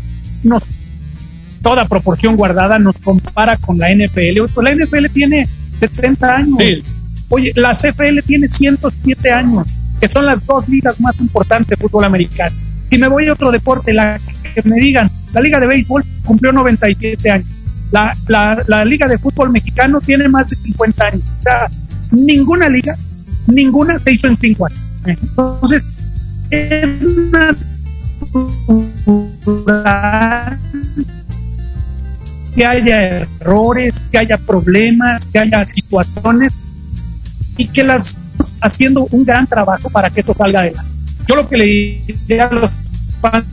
nos, 0.44 0.64
toda 1.62 1.88
proporción 1.88 2.36
guardada, 2.36 2.80
nos 2.80 2.98
compara 3.00 3.58
con 3.58 3.78
la 3.78 3.94
NFL. 3.94 4.40
la 4.64 4.76
NFL 4.76 5.06
tiene 5.14 5.48
70 5.80 6.36
años. 6.36 6.84
Oye, 7.30 7.52
la 7.56 7.74
CFL 7.74 8.20
tiene 8.26 8.48
107 8.48 9.32
años, 9.32 9.68
que 10.00 10.08
son 10.08 10.26
las 10.26 10.46
dos 10.46 10.68
ligas 10.70 11.00
más 11.02 11.20
importantes 11.20 11.68
de 11.68 11.76
fútbol 11.76 12.06
americano. 12.06 12.56
Si 12.90 12.98
me 12.98 13.10
voy 13.10 13.28
a 13.28 13.34
otro 13.34 13.52
deporte, 13.52 13.92
la 13.94 14.18
que 14.56 14.62
me 14.64 14.80
digan, 14.80 15.10
la 15.34 15.42
Liga 15.42 15.60
de 15.60 15.68
Béisbol 15.68 16.06
cumplió 16.24 16.54
97 16.54 17.30
años. 17.30 17.48
La, 17.92 18.14
la, 18.68 18.86
Liga 18.86 19.08
de 19.08 19.18
Fútbol 19.18 19.52
Mexicano 19.52 20.02
tiene 20.02 20.28
más 20.28 20.50
de 20.50 20.56
50 20.58 21.06
años. 21.06 21.22
O 21.40 21.42
sea, 21.42 21.70
ninguna 22.12 22.70
liga, 22.70 22.96
ninguna 23.48 24.00
se 24.00 24.14
hizo 24.14 24.28
en 24.28 24.38
cinco 24.38 24.66
años. 24.66 24.80
Entonces, 25.06 25.86
es 26.50 27.02
natural 27.32 27.58
que 32.56 32.66
haya 32.66 33.20
errores, 33.20 33.94
que 34.12 34.18
haya 34.18 34.38
problemas, 34.38 35.26
que 35.28 35.40
haya 35.40 35.64
situaciones 35.66 36.54
y 37.56 37.68
que 37.68 37.84
las 37.84 38.18
haciendo 38.62 39.08
un 39.12 39.24
gran 39.24 39.48
trabajo 39.48 39.90
para 39.90 40.10
que 40.10 40.22
esto 40.22 40.34
salga 40.34 40.62
adelante. 40.62 40.92
Yo 41.28 41.36
lo 41.36 41.48
que 41.48 41.58
le 41.58 41.66
diría 41.66 42.48
a 42.48 42.54
los 42.54 42.72
fans 43.22 43.46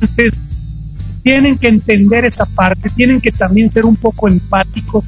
tienen 1.25 1.59
que 1.59 1.67
entender 1.69 2.25
esa 2.25 2.47
parte, 2.47 2.89
tienen 2.91 3.21
que 3.21 3.33
también 3.33 3.71
ser 3.71 3.87
un 3.87 3.97
poco 3.97 4.29
empáticos 4.29 5.05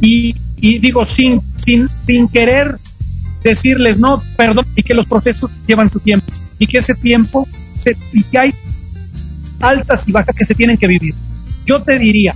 y, 0.00 0.34
y 0.56 0.78
digo, 0.80 1.06
sin, 1.06 1.40
sin, 1.56 1.88
sin 2.04 2.26
querer 2.26 2.76
decirles 3.44 3.98
no, 3.98 4.22
perdón, 4.36 4.66
y 4.74 4.82
que 4.82 4.94
los 4.94 5.06
procesos 5.06 5.50
llevan 5.66 5.90
su 5.90 6.00
tiempo 6.00 6.26
y 6.58 6.66
que 6.66 6.78
ese 6.78 6.94
tiempo 6.94 7.46
se, 7.76 7.96
y 8.12 8.24
que 8.24 8.38
hay 8.38 8.54
altas 9.60 10.08
y 10.08 10.12
bajas 10.12 10.34
que 10.34 10.44
se 10.44 10.54
tienen 10.54 10.76
que 10.76 10.86
vivir. 10.86 11.14
Yo 11.66 11.82
te 11.82 11.98
diría 11.98 12.34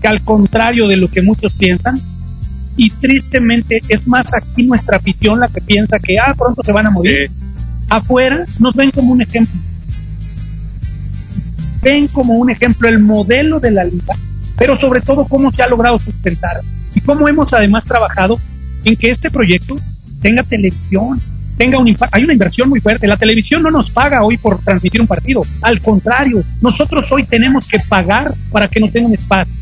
que 0.00 0.08
al 0.08 0.22
contrario 0.22 0.86
de 0.86 0.98
lo 0.98 1.08
que 1.08 1.22
muchos 1.22 1.54
piensan, 1.54 1.98
y 2.76 2.90
tristemente 2.90 3.80
es 3.88 4.06
más 4.06 4.34
aquí 4.34 4.62
nuestra 4.62 4.98
afición 4.98 5.40
la 5.40 5.48
que 5.48 5.62
piensa 5.62 5.98
que 5.98 6.18
ah, 6.18 6.34
pronto 6.36 6.62
se 6.62 6.72
van 6.72 6.86
a 6.86 6.90
morir. 6.90 7.30
Afuera 7.88 8.44
nos 8.58 8.74
ven 8.74 8.90
como 8.90 9.12
un 9.12 9.22
ejemplo. 9.22 9.58
Ven 11.86 12.08
como 12.08 12.34
un 12.34 12.50
ejemplo 12.50 12.88
el 12.88 12.98
modelo 12.98 13.60
de 13.60 13.70
la 13.70 13.84
liga, 13.84 14.12
pero 14.58 14.76
sobre 14.76 15.00
todo 15.00 15.24
cómo 15.24 15.52
se 15.52 15.62
ha 15.62 15.68
logrado 15.68 16.00
sustentar 16.00 16.60
y 16.92 17.00
cómo 17.00 17.28
hemos 17.28 17.52
además 17.54 17.84
trabajado 17.86 18.40
en 18.84 18.96
que 18.96 19.12
este 19.12 19.30
proyecto 19.30 19.76
tenga 20.20 20.42
televisión, 20.42 21.20
tenga 21.56 21.78
un 21.78 21.96
Hay 22.10 22.24
una 22.24 22.32
inversión 22.32 22.68
muy 22.70 22.80
fuerte. 22.80 23.06
La 23.06 23.16
televisión 23.16 23.62
no 23.62 23.70
nos 23.70 23.92
paga 23.92 24.24
hoy 24.24 24.36
por 24.36 24.58
transmitir 24.64 25.00
un 25.00 25.06
partido. 25.06 25.42
Al 25.62 25.80
contrario, 25.80 26.42
nosotros 26.60 27.12
hoy 27.12 27.22
tenemos 27.22 27.68
que 27.68 27.78
pagar 27.78 28.34
para 28.50 28.66
que 28.66 28.80
nos 28.80 28.90
tenga 28.90 29.06
un 29.06 29.14
espacio. 29.14 29.54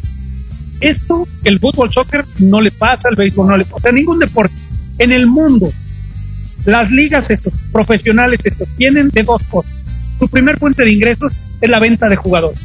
Esto, 0.81 1.29
el 1.45 1.59
fútbol, 1.59 1.93
soccer 1.93 2.25
no 2.39 2.63
le 2.63 2.71
pasa, 2.71 3.11
el 3.11 3.17
béisbol 3.17 3.49
no 3.49 3.59
le 3.59 3.67
pasa, 3.67 3.93
ningún 3.93 4.19
deporte. 4.19 4.55
En 4.97 5.13
el 5.13 5.27
mundo, 5.27 5.71
las 6.65 6.91
ligas 6.91 7.29
estos, 7.29 7.53
profesionales 7.71 8.41
estos, 8.45 8.67
tienen 8.79 9.11
de 9.11 9.25
dos 9.25 9.43
cosas. 9.49 9.75
Su 10.19 10.27
primer 10.29 10.59
fuente 10.59 10.85
de 10.85 10.91
ingresos 10.91 11.35
es 11.61 11.71
la 11.71 11.79
venta 11.79 12.09
de 12.09 12.17
jugadores. 12.17 12.61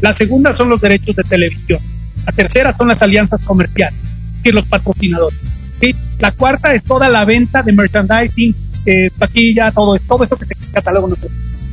La 0.00 0.12
segunda 0.12 0.52
son 0.52 0.68
los 0.68 0.80
derechos 0.80 1.16
de 1.16 1.22
televisión. 1.22 1.80
La 2.26 2.32
tercera 2.32 2.76
son 2.76 2.88
las 2.88 3.02
alianzas 3.02 3.42
comerciales, 3.42 3.98
y 4.42 4.52
los 4.52 4.66
patrocinadores. 4.66 5.38
¿sí? 5.80 5.94
La 6.18 6.32
cuarta 6.32 6.74
es 6.74 6.82
toda 6.82 7.08
la 7.08 7.24
venta 7.24 7.62
de 7.62 7.72
merchandising, 7.72 8.54
eh, 8.86 9.10
taquilla, 9.18 9.70
todo, 9.70 9.98
todo 9.98 10.24
esto 10.24 10.36
que 10.36 10.46
se 10.46 10.54
cataloga. 10.72 11.14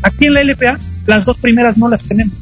Aquí 0.03 0.25
en 0.25 0.33
la 0.33 0.43
LPA, 0.43 0.77
las 1.07 1.25
dos 1.25 1.37
primeras 1.37 1.77
no 1.77 1.89
las 1.89 2.03
tenemos. 2.05 2.33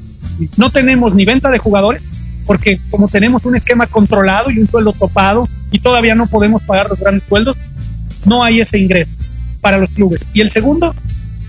No 0.58 0.70
tenemos 0.70 1.16
ni 1.16 1.26
venta 1.26 1.50
de 1.52 1.58
jugadores, 1.58 2.02
porque 2.46 2.80
como 2.90 3.08
tenemos 3.08 3.46
un 3.46 3.56
esquema 3.56 3.88
controlado 3.88 4.50
y 4.50 4.60
un 4.60 4.68
sueldo 4.68 4.94
topado 4.94 5.48
y 5.72 5.80
todavía 5.80 6.16
no 6.16 6.26
podemos 6.28 6.64
pagar 6.64 6.90
los 6.90 7.00
grandes 7.00 7.24
sueldos, 7.28 7.58
no 8.26 8.44
hay 8.44 8.62
ese 8.62 8.80
ingreso 8.80 9.12
para 9.62 9.78
los 9.78 9.90
clubes. 9.92 10.22
Y 10.34 10.42
el 10.42 10.52
segundo, 10.52 10.96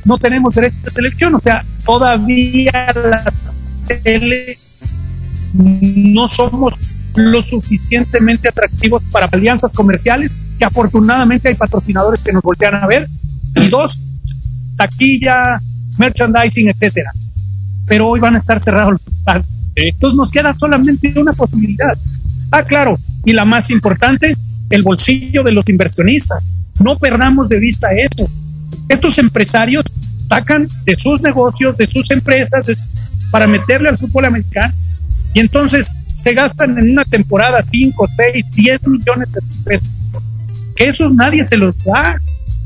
no 0.05 0.19
tenemos 0.19 0.55
derechos 0.55 0.83
de 0.83 0.91
selección, 0.91 1.35
o 1.35 1.41
sea, 1.41 1.65
todavía 1.91 2.87
la 2.95 3.33
tele 3.89 4.57
no 5.53 6.29
somos 6.29 6.75
lo 7.17 7.43
suficientemente 7.43 8.49
atractivos 8.49 9.03
para 9.11 9.27
alianzas 9.27 9.73
comerciales, 9.73 10.31
que 10.57 10.65
afortunadamente 10.65 11.49
hay 11.49 11.57
patrocinadores 11.57 12.21
que 12.21 12.33
nos 12.33 12.45
voltean 12.45 12.77
a 12.77 12.87
ver, 12.87 13.09
y 13.57 13.67
dos, 13.71 13.99
taquilla, 14.77 15.61
merchandising, 15.99 16.69
etcétera. 16.69 17.11
Pero 17.89 18.07
hoy 18.07 18.21
van 18.21 18.37
a 18.37 18.39
estar 18.39 18.63
cerrados 18.63 18.93
los 18.93 19.01
hospitales. 19.01 19.47
Entonces 19.75 20.17
nos 20.17 20.31
queda 20.31 20.57
solamente 20.57 21.13
una 21.17 21.33
posibilidad. 21.33 21.99
Ah, 22.53 22.63
claro, 22.63 22.97
y 23.25 23.33
la 23.33 23.45
más 23.45 23.69
importante, 23.69 24.37
el 24.71 24.85
bolsillo 24.85 25.43
de 25.43 25.51
los 25.51 25.69
inversionistas. 25.69 26.45
No 26.85 26.97
perdamos 26.97 27.49
de 27.49 27.59
vista 27.59 27.89
eso. 27.93 28.31
Estos 28.89 29.19
empresarios 29.19 29.85
sacan 30.31 30.69
de 30.85 30.97
sus 30.97 31.21
negocios, 31.21 31.77
de 31.77 31.89
sus 31.89 32.09
empresas, 32.13 32.65
para 33.33 33.49
meterle 33.49 33.89
al 33.89 33.99
fútbol 33.99 34.27
americano. 34.27 34.73
Y 35.35 35.41
entonces 35.41 35.91
se 36.23 36.33
gastan 36.35 36.79
en 36.79 36.93
una 36.93 37.05
temporada 37.05 37.65
5, 37.69 38.09
6, 38.17 38.47
10 38.53 38.87
millones 38.87 39.33
de 39.33 39.41
pesos. 39.65 39.89
Que 40.77 40.89
esos 40.89 41.13
nadie 41.15 41.45
se 41.45 41.57
los 41.57 41.77
da, 41.85 42.17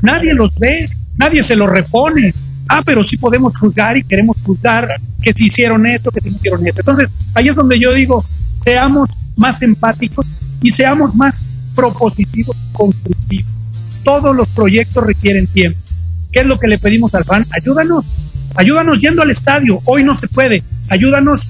nadie 0.03 0.33
los 0.33 0.57
ve, 0.59 0.87
nadie 1.17 1.41
se 1.41 1.55
los 1.55 1.67
repone. 1.67 2.33
Ah, 2.69 2.83
pero 2.85 3.03
sí 3.03 3.17
podemos 3.17 3.57
juzgar 3.57 3.97
y 3.97 4.03
queremos 4.03 4.37
juzgar 4.43 4.87
que 5.21 5.33
si 5.33 5.47
hicieron 5.47 5.85
esto, 5.87 6.11
que 6.11 6.21
si 6.21 6.29
hicieron 6.29 6.65
esto. 6.67 6.81
Entonces, 6.81 7.09
ahí 7.33 7.49
es 7.49 7.55
donde 7.55 7.79
yo 7.79 7.93
digo, 7.93 8.23
seamos 8.61 9.09
más 9.37 9.61
empáticos 9.63 10.25
y 10.61 10.69
seamos 10.69 11.15
más 11.15 11.43
propositivos, 11.75 12.55
constructivos. 12.73 13.51
Todos 14.03 14.35
los 14.35 14.47
proyectos 14.49 15.03
requieren 15.03 15.47
tiempo. 15.47 15.79
¿Qué 16.35 16.41
es 16.41 16.47
lo 16.47 16.59
que 16.59 16.67
le 16.67 16.77
pedimos 16.77 17.15
al 17.15 17.23
fan? 17.23 17.45
Ayúdanos, 17.51 18.03
ayúdanos 18.55 18.99
yendo 18.99 19.21
al 19.21 19.31
estadio. 19.31 19.79
Hoy 19.85 20.03
no 20.03 20.13
se 20.13 20.27
puede. 20.27 20.63
Ayúdanos 20.89 21.47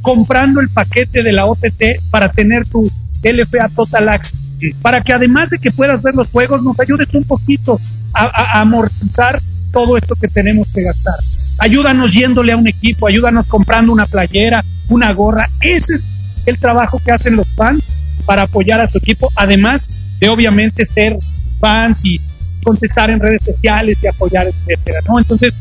comprando 0.00 0.60
el 0.60 0.68
paquete 0.68 1.24
de 1.24 1.32
la 1.32 1.44
OTT 1.46 1.82
para 2.12 2.28
tener 2.30 2.64
tu 2.64 2.88
LFA 3.24 3.68
Total 3.74 4.08
Access, 4.08 4.38
para 4.80 5.00
que 5.02 5.12
además 5.12 5.50
de 5.50 5.58
que 5.58 5.72
puedas 5.72 6.02
ver 6.02 6.14
los 6.14 6.28
juegos, 6.28 6.62
nos 6.62 6.78
ayudes 6.78 7.08
un 7.14 7.24
poquito 7.24 7.80
a, 8.14 8.60
amortizar 8.60 9.40
todo 9.72 9.96
esto 9.96 10.14
que 10.14 10.28
tenemos 10.28 10.68
que 10.72 10.84
gastar. 10.84 11.16
Ayúdanos 11.58 12.14
yéndole 12.14 12.52
a 12.52 12.56
un 12.56 12.68
equipo, 12.68 13.08
ayúdanos 13.08 13.48
comprando 13.48 13.92
una 13.92 14.06
playera, 14.06 14.64
una 14.88 15.12
gorra. 15.14 15.50
Ese 15.60 15.96
es 15.96 16.06
el 16.46 16.60
trabajo 16.60 17.00
que 17.04 17.10
hacen 17.10 17.34
los 17.34 17.48
fans 17.56 17.82
para 18.24 18.42
apoyar 18.42 18.80
a 18.80 18.88
su 18.88 18.98
equipo, 18.98 19.32
además 19.34 19.88
de 20.20 20.28
obviamente 20.28 20.86
ser 20.86 21.18
fans 21.58 22.04
y 22.04 22.20
contestar 22.68 23.10
en 23.10 23.20
redes 23.20 23.42
sociales 23.44 23.98
y 24.02 24.06
apoyar, 24.06 24.46
etcétera, 24.46 25.00
¿no? 25.08 25.18
Entonces, 25.18 25.54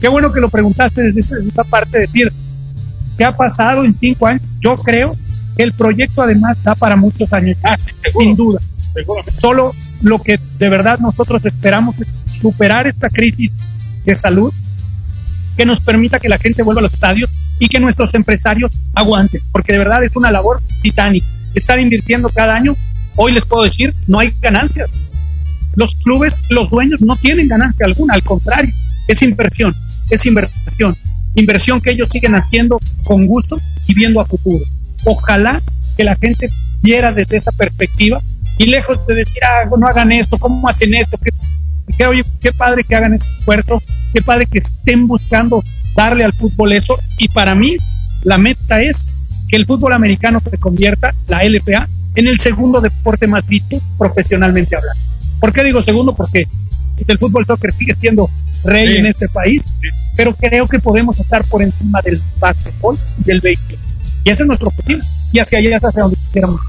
qué 0.00 0.08
bueno 0.08 0.32
que 0.32 0.40
lo 0.40 0.48
preguntaste 0.48 1.02
desde 1.02 1.20
esa, 1.20 1.36
desde 1.36 1.50
esa 1.50 1.64
parte, 1.64 1.98
decir, 1.98 2.32
¿Qué 3.20 3.26
ha 3.26 3.36
pasado 3.36 3.84
en 3.84 3.94
cinco 3.94 4.26
años? 4.26 4.40
Yo 4.62 4.76
creo 4.76 5.14
que 5.54 5.62
el 5.62 5.74
proyecto 5.74 6.22
además 6.22 6.56
da 6.62 6.74
para 6.74 6.96
muchos 6.96 7.30
años, 7.34 7.58
sin 8.16 8.34
duda. 8.34 8.58
Solo 9.38 9.74
lo 10.00 10.22
que 10.22 10.40
de 10.58 10.68
verdad 10.70 10.98
nosotros 11.00 11.44
esperamos 11.44 12.00
es 12.00 12.08
superar 12.40 12.86
esta 12.86 13.10
crisis 13.10 13.52
de 14.06 14.16
salud 14.16 14.50
que 15.54 15.66
nos 15.66 15.82
permita 15.82 16.18
que 16.18 16.30
la 16.30 16.38
gente 16.38 16.62
vuelva 16.62 16.80
a 16.80 16.84
los 16.84 16.94
estadios 16.94 17.28
y 17.58 17.68
que 17.68 17.78
nuestros 17.78 18.14
empresarios 18.14 18.70
aguanten, 18.94 19.42
porque 19.52 19.72
de 19.74 19.80
verdad 19.80 20.02
es 20.02 20.16
una 20.16 20.30
labor 20.30 20.62
titánica. 20.80 21.26
Estar 21.54 21.78
invirtiendo 21.78 22.30
cada 22.30 22.54
año, 22.54 22.74
hoy 23.16 23.32
les 23.32 23.44
puedo 23.44 23.64
decir, 23.64 23.92
no 24.06 24.18
hay 24.20 24.32
ganancias. 24.40 25.09
Los 25.76 25.94
clubes, 25.96 26.40
los 26.50 26.70
dueños 26.70 27.00
no 27.00 27.16
tienen 27.16 27.48
ganancia 27.48 27.86
alguna, 27.86 28.14
al 28.14 28.22
contrario, 28.22 28.72
es 29.08 29.22
inversión, 29.22 29.74
es 30.10 30.26
inversión 30.26 30.94
inversión 31.34 31.80
que 31.80 31.90
ellos 31.90 32.10
siguen 32.10 32.34
haciendo 32.34 32.80
con 33.04 33.26
gusto 33.26 33.58
y 33.86 33.94
viendo 33.94 34.20
a 34.20 34.24
futuro. 34.24 34.64
Ojalá 35.04 35.60
que 35.96 36.04
la 36.04 36.16
gente 36.16 36.48
viera 36.82 37.12
desde 37.12 37.36
esa 37.36 37.52
perspectiva 37.52 38.20
y 38.58 38.66
lejos 38.66 39.06
de 39.06 39.14
decir, 39.14 39.42
ah, 39.44 39.68
no 39.78 39.86
hagan 39.86 40.12
esto, 40.12 40.38
¿cómo 40.38 40.68
hacen 40.68 40.94
esto? 40.94 41.16
Que, 41.18 41.30
qué 42.40 42.52
padre 42.52 42.84
que 42.84 42.94
hagan 42.94 43.14
ese 43.14 43.28
esfuerzo, 43.28 43.82
qué 44.12 44.22
padre 44.22 44.46
que 44.46 44.58
estén 44.58 45.06
buscando 45.06 45.62
darle 45.96 46.24
al 46.24 46.32
fútbol 46.32 46.72
eso. 46.72 46.98
Y 47.18 47.28
para 47.28 47.54
mí, 47.54 47.76
la 48.24 48.38
meta 48.38 48.80
es 48.80 49.04
que 49.48 49.56
el 49.56 49.66
fútbol 49.66 49.92
americano 49.92 50.40
se 50.40 50.58
convierta, 50.58 51.14
la 51.28 51.42
LPA, 51.44 51.88
en 52.16 52.26
el 52.26 52.38
segundo 52.40 52.80
deporte 52.80 53.26
más 53.26 53.46
visto 53.46 53.80
profesionalmente 53.98 54.76
hablando. 54.76 55.09
¿Por 55.40 55.52
qué 55.52 55.64
digo 55.64 55.82
segundo? 55.82 56.14
Porque 56.14 56.46
el 57.08 57.18
fútbol 57.18 57.46
soccer 57.46 57.72
sigue 57.72 57.94
siendo 57.94 58.28
rey 58.64 58.98
en 58.98 59.06
este 59.06 59.28
país, 59.28 59.62
pero 60.16 60.34
creo 60.34 60.66
que 60.66 60.78
podemos 60.78 61.18
estar 61.18 61.44
por 61.44 61.62
encima 61.62 62.02
del 62.02 62.20
básquetbol 62.38 62.96
y 63.20 63.24
del 63.24 63.40
béisbol. 63.40 63.78
Y 64.24 64.30
ese 64.30 64.42
es 64.42 64.46
nuestro 64.46 64.68
objetivo, 64.68 65.00
y 65.32 65.38
hacia 65.38 65.58
allá 65.58 65.76
es 65.76 65.84
hacia 65.84 66.02
donde 66.02 66.18
queramos. 66.32 66.60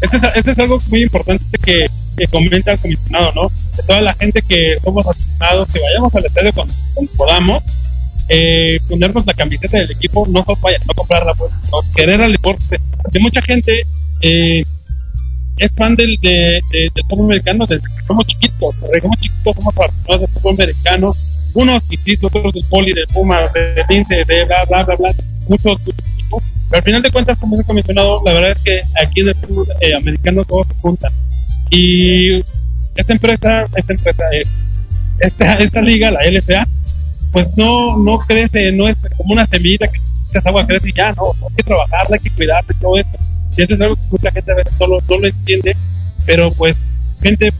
Eso 0.00 0.16
es, 0.16 0.22
eso 0.36 0.50
es 0.52 0.58
algo 0.58 0.78
muy 0.88 1.02
importante 1.02 1.44
que, 1.62 1.88
que 2.16 2.26
comenta 2.28 2.72
el 2.72 2.78
comisionado, 2.78 3.32
¿no? 3.34 3.52
De 3.76 3.82
toda 3.82 4.00
la 4.00 4.14
gente 4.14 4.42
que 4.42 4.76
somos 4.82 5.06
aficionados, 5.06 5.68
que 5.72 5.80
vayamos 5.80 6.14
al 6.14 6.26
estadio 6.26 6.52
cuando, 6.52 6.74
podamos, 7.16 7.62
eh, 8.28 8.78
ponernos 8.88 9.26
la 9.26 9.34
camiseta 9.34 9.78
del 9.78 9.90
equipo, 9.90 10.26
no, 10.28 10.44
vaya, 10.60 10.78
no 10.86 10.94
comprarla, 10.94 11.34
pues, 11.34 11.52
no 11.70 11.78
querer 11.94 12.20
al 12.22 12.32
deporte. 12.32 12.80
Porque 13.02 13.18
mucha 13.18 13.42
gente 13.42 13.82
eh, 14.22 14.62
es 15.58 15.72
fan 15.72 15.94
del, 15.94 16.16
de, 16.16 16.60
del 16.72 17.04
fútbol 17.08 17.26
americano 17.26 17.66
desde 17.66 17.82
que 17.82 18.06
somos 18.06 18.26
chiquitos. 18.26 18.80
Desde 18.80 18.94
que 18.94 19.00
somos 19.00 19.20
chiquitos 19.20 19.56
somos 19.56 20.30
fútbol 20.30 20.54
americano. 20.54 21.14
Unos 21.54 21.82
y 21.90 22.24
otros 22.24 22.54
del 22.54 22.64
poli, 22.70 22.92
del 22.94 23.06
Puma, 23.08 23.40
del 23.54 23.84
Lince, 23.88 24.24
de 24.24 24.44
bla, 24.44 24.64
bla, 24.68 24.84
bla, 24.84 24.96
bla. 24.96 25.14
Muchos. 25.48 25.80
Pero 25.84 26.78
al 26.78 26.82
final 26.82 27.02
de 27.02 27.10
cuentas, 27.10 27.36
como 27.38 27.56
se 27.56 27.62
ha 27.70 27.74
mencionado, 27.74 28.22
la 28.24 28.32
verdad 28.32 28.52
es 28.52 28.62
que 28.62 28.80
aquí 29.02 29.20
en 29.20 29.28
el 29.28 29.34
fútbol 29.34 29.66
eh, 29.80 29.94
americano 29.94 30.44
todos 30.44 30.66
se 30.66 30.74
juntan. 30.80 31.12
Y 31.70 32.38
esta 32.96 33.12
empresa, 33.12 33.66
esta 33.76 33.92
empresa, 33.92 34.24
eh, 34.32 34.42
esta, 35.20 35.54
esta 35.54 35.82
liga, 35.82 36.10
la 36.10 36.24
LFA, 36.24 36.66
pues 37.32 37.48
no, 37.56 37.98
no 37.98 38.18
crece, 38.18 38.72
no 38.72 38.88
es 38.88 38.96
como 39.16 39.34
una 39.34 39.46
semillita 39.46 39.88
que 39.88 39.98
esa 40.38 40.48
agua 40.48 40.66
crece 40.66 40.88
y 40.88 40.92
ya, 40.92 41.12
no, 41.12 41.24
hay 41.48 41.56
que 41.56 41.62
trabajarla, 41.62 42.16
hay 42.16 42.20
que 42.20 42.30
cuidarla 42.30 42.74
y 42.74 42.80
todo 42.80 42.98
eso. 42.98 43.10
Y 43.56 43.62
eso 43.62 43.74
es 43.74 43.80
algo 43.80 43.96
que 43.96 44.02
mucha 44.10 44.30
gente 44.30 44.52
a 44.52 44.54
veces 44.54 44.72
no 44.78 44.86
lo, 44.86 45.00
no 45.08 45.18
lo 45.18 45.26
entiende, 45.26 45.76
pero 46.26 46.50
pues 46.50 46.76
gente, 47.20 47.52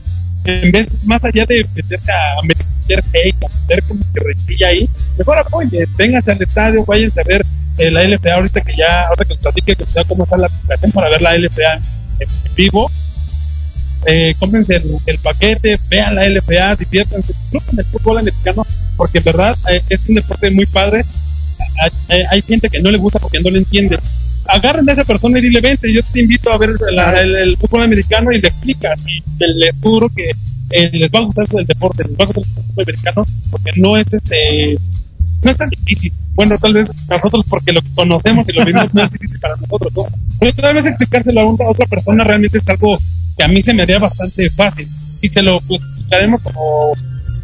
en 0.44 0.72
vez, 0.72 0.88
más 1.04 1.22
allá 1.24 1.44
de 1.46 1.66
meterse 1.74 2.12
a 2.12 2.42
meter 2.42 3.04
hate, 3.12 3.44
a 3.44 3.60
meter 3.60 3.82
como 3.84 4.00
que 4.12 4.20
rechilla 4.20 4.68
ahí, 4.68 4.88
mejor 5.18 5.38
apoye, 5.38 5.86
vénganse 5.96 6.32
al 6.32 6.42
estadio, 6.42 6.84
váyanse 6.84 7.20
a 7.20 7.24
ver 7.24 7.44
eh, 7.78 7.90
la 7.90 8.04
LFA 8.04 8.34
ahorita 8.34 8.60
que 8.60 8.76
ya, 8.76 9.06
ahorita 9.08 9.24
que 9.24 9.34
les 9.34 9.42
platique 9.42 9.76
que 9.76 9.84
sea 9.86 10.04
cómo 10.04 10.24
está 10.24 10.36
la 10.36 10.46
aplicación 10.46 10.92
para 10.92 11.08
ver 11.08 11.22
la 11.22 11.36
LFA 11.36 11.74
en, 12.20 12.28
vivo. 12.56 12.90
Eh, 14.04 14.34
cómprense 14.40 14.76
el, 14.76 14.96
el, 15.06 15.18
paquete, 15.18 15.78
vean 15.88 16.16
la 16.16 16.28
LFA, 16.28 16.74
diviértanse, 16.74 17.32
disfruten 17.32 17.78
el 17.78 17.84
fútbol 17.84 18.18
americano, 18.18 18.66
porque 18.96 19.18
en 19.18 19.24
verdad 19.24 19.56
eh, 19.70 19.80
es 19.88 20.08
un 20.08 20.16
deporte 20.16 20.50
muy 20.50 20.66
padre 20.66 21.04
hay, 22.30 22.42
gente 22.42 22.68
que 22.68 22.80
no 22.80 22.90
le 22.90 22.98
gusta 22.98 23.18
porque 23.18 23.40
no 23.40 23.50
le 23.50 23.58
entiende. 23.58 23.98
Agarren 24.46 24.88
a 24.88 24.92
esa 24.92 25.04
persona 25.04 25.38
y 25.38 25.42
dile, 25.42 25.60
vente, 25.60 25.92
yo 25.92 26.00
te 26.02 26.20
invito 26.20 26.52
a 26.52 26.58
ver 26.58 26.70
el, 26.70 27.56
fútbol 27.56 27.82
americano 27.82 28.32
y 28.32 28.40
le 28.40 28.48
explicas 28.48 29.00
y 29.06 29.22
les 29.38 29.74
juro 29.80 30.08
que 30.08 30.30
eh, 30.70 30.90
les 30.92 31.10
va 31.10 31.20
a 31.20 31.22
gustar 31.22 31.46
el 31.58 31.66
deporte, 31.66 32.04
les 32.04 32.12
va 32.12 32.24
a 32.24 32.26
gustar 32.26 32.44
el 32.44 32.62
fútbol 32.64 32.84
americano 32.84 33.26
porque 33.50 33.70
no 33.76 33.96
es 33.96 34.12
este 34.12 34.78
no 35.44 35.50
es 35.50 35.56
tan 35.56 35.68
difícil. 35.68 36.12
Bueno, 36.34 36.56
tal 36.58 36.72
vez 36.72 36.88
nosotros 37.08 37.44
porque 37.48 37.72
lo 37.72 37.80
conocemos 37.94 38.48
y 38.48 38.52
lo 38.52 38.64
vimos 38.64 38.94
no 38.94 39.02
es 39.02 39.12
difícil 39.12 39.38
para 39.40 39.56
nosotros, 39.56 39.92
¿no? 39.94 40.04
Pero 40.40 40.52
tal 40.54 40.74
vez 40.74 40.86
explicárselo 40.86 41.40
a, 41.40 41.70
otra 41.70 41.86
persona 41.86 42.24
realmente 42.24 42.58
es 42.58 42.68
algo 42.68 42.96
que 43.36 43.44
a 43.44 43.48
mí 43.48 43.62
se 43.62 43.74
me 43.74 43.82
haría 43.82 43.98
bastante 43.98 44.48
fácil 44.50 44.86
y 45.20 45.28
se 45.28 45.42
lo 45.42 45.60
pues, 45.60 45.80
explicaremos 45.82 46.40
como 46.42 46.92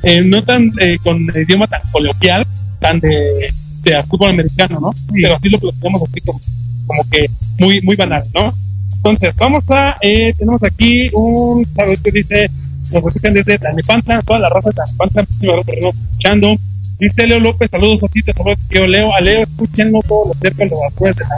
eh, 0.03 0.23
no 0.23 0.43
tan 0.43 0.73
eh, 0.81 0.97
con 1.03 1.21
idioma 1.35 1.67
tan 1.67 1.81
coloquial, 1.93 2.47
tan 2.81 2.99
de 3.01 3.49
de 3.83 4.03
fútbol 4.03 4.31
americano, 4.31 4.81
¿no? 4.81 4.95
Pero 5.13 5.37
así 5.37 5.49
lo 5.49 5.59
planteamos 5.59 6.03
así 6.09 6.21
como, 6.21 6.41
como 6.89 7.09
que 7.09 7.27
muy, 7.61 7.81
muy 7.83 7.95
banal, 7.95 8.25
¿no? 8.35 8.53
Entonces, 8.97 9.35
vamos 9.37 9.65
a, 9.69 9.97
eh, 10.01 10.35
tenemos 10.37 10.61
aquí 10.65 11.09
un, 11.13 11.65
¿sabes 11.77 12.01
qué 12.03 12.11
dice? 12.11 12.51
Nos 12.91 13.05
escuchan 13.05 13.33
desde 13.33 13.59
Tanepantla, 13.59 14.21
toda 14.23 14.41
la 14.41 14.49
raza 14.49 14.71
de 14.71 14.75
Tanepantla, 14.75 15.23
escuchando. 15.23 16.57
Dice 16.99 17.29
Leo 17.29 17.39
López, 17.39 17.71
saludos 17.71 18.03
a 18.03 18.09
ti, 18.09 18.23
te 18.25 18.33
saludos, 18.33 18.59
yo 18.71 18.85
Leo, 18.89 19.15
a 19.15 19.21
Leo, 19.21 19.43
escúchenlo 19.43 20.01
todos 20.03 20.29
los 20.29 20.41
días 20.41 20.55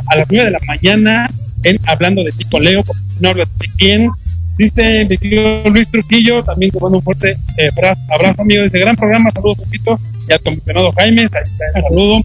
a 0.06 0.16
las 0.16 0.26
9 0.30 0.46
de 0.46 0.50
la 0.50 0.58
mañana, 0.66 1.28
en 1.64 1.78
Hablando 1.86 2.24
de 2.24 2.32
Chico 2.32 2.58
Leo, 2.58 2.82
porque 2.82 3.02
no 3.20 3.28
hablas 3.28 3.48
de 3.58 3.68
quién. 3.76 4.10
Dice 4.56 5.06
mi 5.08 5.18
tío 5.18 5.62
Luis 5.68 5.90
Trujillo, 5.90 6.42
también 6.42 6.70
te 6.70 6.80
mando 6.80 6.98
un 6.98 7.04
fuerte 7.04 7.36
eh, 7.58 7.70
abrazo, 8.08 8.42
amigo, 8.42 8.62
dice 8.62 8.78
gran 8.78 8.96
programa, 8.96 9.30
saludos, 9.30 9.58
Tito, 9.70 9.98
y 10.28 10.32
al 10.32 10.40
comisionado 10.40 10.92
Jaime, 10.92 11.28
saludo. 11.88 12.22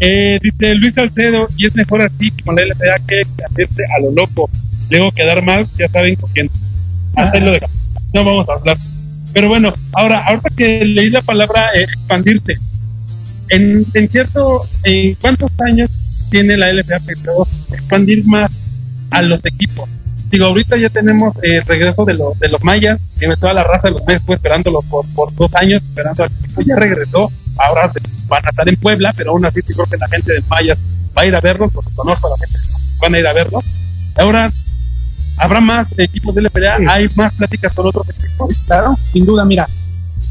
Eh, 0.00 0.38
dice 0.42 0.74
Luis 0.74 0.94
Salcedo, 0.94 1.48
y 1.56 1.66
es 1.66 1.74
mejor 1.76 2.02
así 2.02 2.30
con 2.44 2.56
la 2.56 2.62
LPA 2.62 3.06
que 3.06 3.22
hacerse 3.44 3.82
a 3.96 4.00
lo 4.00 4.10
loco. 4.10 4.50
Luego 4.90 5.12
quedar 5.12 5.42
mal, 5.42 5.66
ya 5.78 5.88
saben 5.88 6.16
con 6.16 6.30
quién. 6.32 6.50
Hacerlo 7.16 7.52
de 7.52 7.60
No 8.12 8.24
vamos 8.24 8.48
a 8.48 8.54
hablar. 8.54 8.76
Pero 9.32 9.48
bueno, 9.48 9.72
ahora, 9.92 10.24
ahorita 10.26 10.50
que 10.56 10.84
leí 10.84 11.10
la 11.10 11.22
palabra 11.22 11.70
eh, 11.74 11.82
expandirse, 11.82 12.54
en, 13.48 13.84
en 13.94 14.08
cierto, 14.08 14.66
¿en 14.84 15.14
cuántos 15.16 15.50
años 15.60 15.90
tiene 16.30 16.56
la 16.56 16.72
LPA 16.72 17.00
pensado 17.00 17.46
expandir 17.72 18.24
más 18.26 18.50
a 19.10 19.22
los 19.22 19.44
equipos? 19.44 19.88
Digo, 20.30 20.46
ahorita 20.46 20.76
ya 20.76 20.88
tenemos 20.88 21.34
eh, 21.42 21.60
regreso 21.66 22.04
de, 22.04 22.14
los 22.14 22.38
de 22.38 22.48
los 22.48 22.62
mayas, 22.64 23.00
tiene 23.18 23.36
toda 23.36 23.54
la 23.54 23.64
raza 23.64 23.88
de 23.88 23.94
los 23.94 24.04
mayas 24.04 24.22
fue 24.24 24.36
esperándolo 24.36 24.80
por, 24.82 25.04
por 25.14 25.34
dos 25.34 25.54
años, 25.54 25.82
esperando 25.82 26.24
al 26.24 26.30
equipo, 26.40 26.62
ya 26.62 26.76
regresó, 26.76 27.30
ahora 27.58 27.92
van 28.34 28.46
a 28.46 28.50
estar 28.50 28.68
en 28.68 28.76
Puebla, 28.76 29.12
pero 29.16 29.30
aún 29.30 29.44
así 29.44 29.62
creo 29.62 29.86
que 29.86 29.96
la 29.96 30.08
gente 30.08 30.32
de 30.32 30.42
Mayas 30.48 30.78
va 31.16 31.22
a 31.22 31.26
ir 31.26 31.34
a 31.34 31.40
verlos, 31.40 31.72
porque 31.72 31.90
conozco 31.94 32.26
a 32.26 32.30
la 32.30 32.36
gente 32.38 32.58
que 32.58 33.00
van 33.00 33.14
a 33.14 33.18
ir 33.18 33.26
a 33.26 33.32
verlos. 33.32 33.64
Ahora, 34.16 34.50
¿habrá 35.38 35.60
más 35.60 35.98
equipos 35.98 36.34
de 36.34 36.42
LPA? 36.42 36.92
¿Hay 36.92 37.08
más 37.14 37.34
pláticas 37.34 37.72
con 37.72 37.86
otros 37.86 38.08
equipos? 38.10 38.54
Claro, 38.66 38.96
sin 39.12 39.24
duda, 39.24 39.44
mira, 39.44 39.68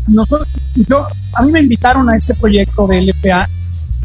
nosotros, 0.08 0.48
yo, 0.88 1.08
a 1.34 1.42
mí 1.44 1.52
me 1.52 1.62
invitaron 1.62 2.10
a 2.10 2.18
este 2.18 2.34
proyecto 2.36 2.88
de 2.88 3.02
LPA 3.02 3.48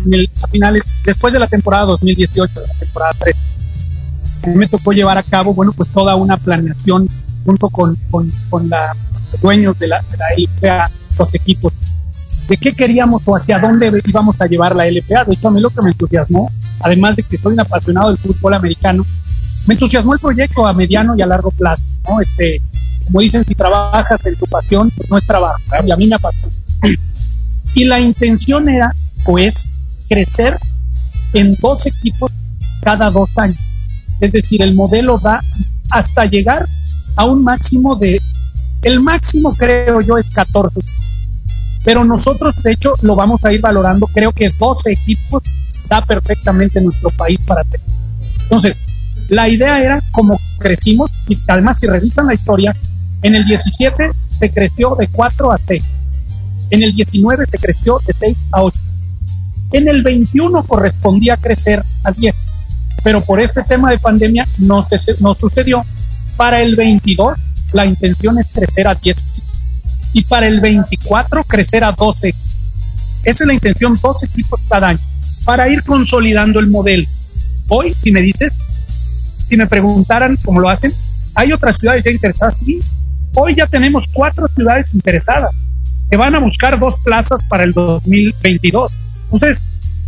en 0.05 0.15
el, 0.15 0.31
a 0.43 0.47
finales, 0.47 0.83
después 1.05 1.33
de 1.33 1.41
la 1.41 1.49
temporada 1.49 1.87
2018, 1.87 2.61
de 2.61 2.67
la 2.67 2.75
temporada 2.75 3.13
3. 3.19 3.37
A 4.45 4.47
mí 4.49 4.55
me 4.55 4.69
tocó 4.69 4.93
llevar 4.93 5.19
a 5.19 5.23
cabo, 5.25 5.55
bueno, 5.55 5.73
pues 5.73 5.89
toda 5.91 6.15
una 6.15 6.37
planeación 6.37 7.09
junto 7.45 7.69
con, 7.69 7.97
con, 8.11 8.31
con 8.49 8.69
la, 8.69 8.95
los 9.33 9.41
dueños 9.41 9.77
de 9.79 9.89
la, 9.89 10.05
de 10.11 10.17
la 10.17 10.27
LPA, 10.37 10.91
los 11.19 11.35
equipos 11.35 11.73
de 12.49 12.57
qué 12.57 12.73
queríamos 12.73 13.23
o 13.27 13.37
hacia 13.37 13.59
dónde 13.59 13.93
íbamos 14.07 14.41
a 14.41 14.47
llevar 14.47 14.75
la 14.75 14.87
LPA. 14.87 15.25
De 15.25 15.35
hecho, 15.35 15.49
a 15.49 15.51
mí 15.51 15.61
lo 15.61 15.71
que 15.71 15.83
me 15.83 15.91
entusiasmó, 15.91 16.51
además 16.81 17.17
de 17.17 17.23
que 17.23 17.37
soy 17.37 17.53
un 17.53 17.61
apasionado 17.61 18.09
del 18.09 18.19
fútbol 18.19 18.55
americano, 18.55 19.05
me 19.67 19.75
entusiasmó 19.75 20.15
el 20.15 20.21
proyecto 20.21 20.67
a 20.67 20.73
mediano 20.73 21.15
y 21.17 21.23
a 21.23 21.27
largo 21.27 21.51
plazo. 21.51 21.83
¿no? 22.09 22.21
Este, 22.21 22.63
como 23.05 23.21
dicen, 23.21 23.45
si 23.45 23.55
trabajas 23.55 24.25
en 24.25 24.37
tu 24.37 24.47
pasión, 24.47 24.91
pues 24.97 25.11
no 25.11 25.19
es 25.19 25.27
trabajo. 25.27 25.59
Y 25.87 25.91
a 25.91 25.97
mí 25.97 26.07
me 26.07 26.17
apasiona. 26.17 26.55
Y 27.75 27.85
la 27.85 28.01
intención 28.01 28.69
era, 28.69 28.95
pues, 29.25 29.67
crecer 30.09 30.57
en 31.35 31.55
dos 31.61 31.85
equipos 31.85 32.33
cada 32.83 33.11
dos 33.11 33.29
años. 33.37 33.59
Es 34.21 34.33
decir, 34.33 34.63
el 34.63 34.75
modelo 34.75 35.19
da 35.19 35.41
hasta 35.91 36.25
llegar 36.25 36.65
a 37.17 37.25
un 37.25 37.45
máximo 37.45 37.95
de, 37.95 38.21
el 38.83 39.01
máximo 39.01 39.55
creo 39.55 40.01
yo 40.01 40.17
es 40.17 40.31
14 40.31 40.81
pero 41.85 42.05
nosotros, 42.05 42.63
de 42.63 42.73
hecho, 42.73 42.95
lo 43.03 43.15
vamos 43.15 43.45
a 43.45 43.53
ir 43.53 43.61
valorando. 43.61 44.07
Creo 44.09 44.33
que 44.33 44.51
12 44.51 44.93
equipos 44.93 45.43
da 45.89 46.05
perfectamente 46.05 46.81
nuestro 46.81 47.11
país 47.11 47.39
para 47.47 47.65
tener. 47.65 47.87
Entonces, 48.43 48.77
la 49.29 49.49
idea 49.49 49.83
era 49.83 50.03
como 50.11 50.39
crecimos, 50.59 51.11
y 51.29 51.39
además, 51.47 51.79
si 51.79 51.87
revisan 51.87 52.27
la 52.27 52.35
historia, 52.35 52.75
en 53.23 53.35
el 53.35 53.45
17 53.45 54.11
se 54.39 54.51
creció 54.51 54.95
de 54.97 55.09
4 55.09 55.53
a 55.53 55.59
6. 55.59 55.85
En 56.71 56.83
el 56.83 56.95
19 56.95 57.47
se 57.47 57.59
creció 57.59 57.99
de 58.07 58.13
6 58.13 58.37
a 58.53 58.63
8. 58.63 58.79
En 59.73 59.89
el 59.89 60.03
21 60.03 60.63
correspondía 60.65 61.37
crecer 61.37 61.83
a 62.05 62.13
10. 62.13 62.35
Pero 63.03 63.21
por 63.21 63.41
este 63.41 63.63
tema 63.63 63.91
de 63.91 63.99
pandemia 63.99 64.47
no, 64.59 64.83
se, 64.83 64.99
no 65.21 65.35
sucedió. 65.35 65.85
Para 66.37 66.63
el 66.63 66.77
22 66.77 67.39
la 67.73 67.85
intención 67.85 68.39
es 68.39 68.47
crecer 68.53 68.89
a 68.89 68.95
10 68.95 69.17
y 70.13 70.25
para 70.25 70.47
el 70.47 70.61
24 70.61 71.45
crecer 71.45 71.85
a 71.85 71.93
12. 71.93 72.35
Esa 73.25 73.45
es 73.45 73.47
la 73.47 73.55
intención, 73.55 73.99
12 74.01 74.27
equipos 74.27 74.61
cada 74.69 74.89
año, 74.89 75.01
para 75.45 75.69
ir 75.69 75.83
consolidando 75.83 76.61
el 76.61 76.69
modelo. 76.69 77.07
Hoy, 77.69 77.95
si 77.95 78.11
me 78.11 78.23
dices, 78.23 78.53
si 79.49 79.57
me 79.57 79.67
preguntaran 79.67 80.37
cómo 80.45 80.61
lo 80.61 80.69
hacen, 80.69 80.93
¿hay 81.35 81.53
otras 81.53 81.79
ciudades 81.79 82.05
ya 82.05 82.11
interesadas? 82.11 82.59
Sí. 82.59 82.81
Hoy 83.35 83.55
ya 83.55 83.67
tenemos 83.67 84.09
cuatro 84.13 84.49
ciudades 84.49 84.95
interesadas 84.95 85.51
que 86.11 86.17
van 86.17 86.35
a 86.35 86.39
buscar 86.39 86.79
dos 86.79 86.99
plazas 86.99 87.41
para 87.49 87.65
el 87.65 87.73
2022. 87.73 88.91
Entonces, 89.25 89.63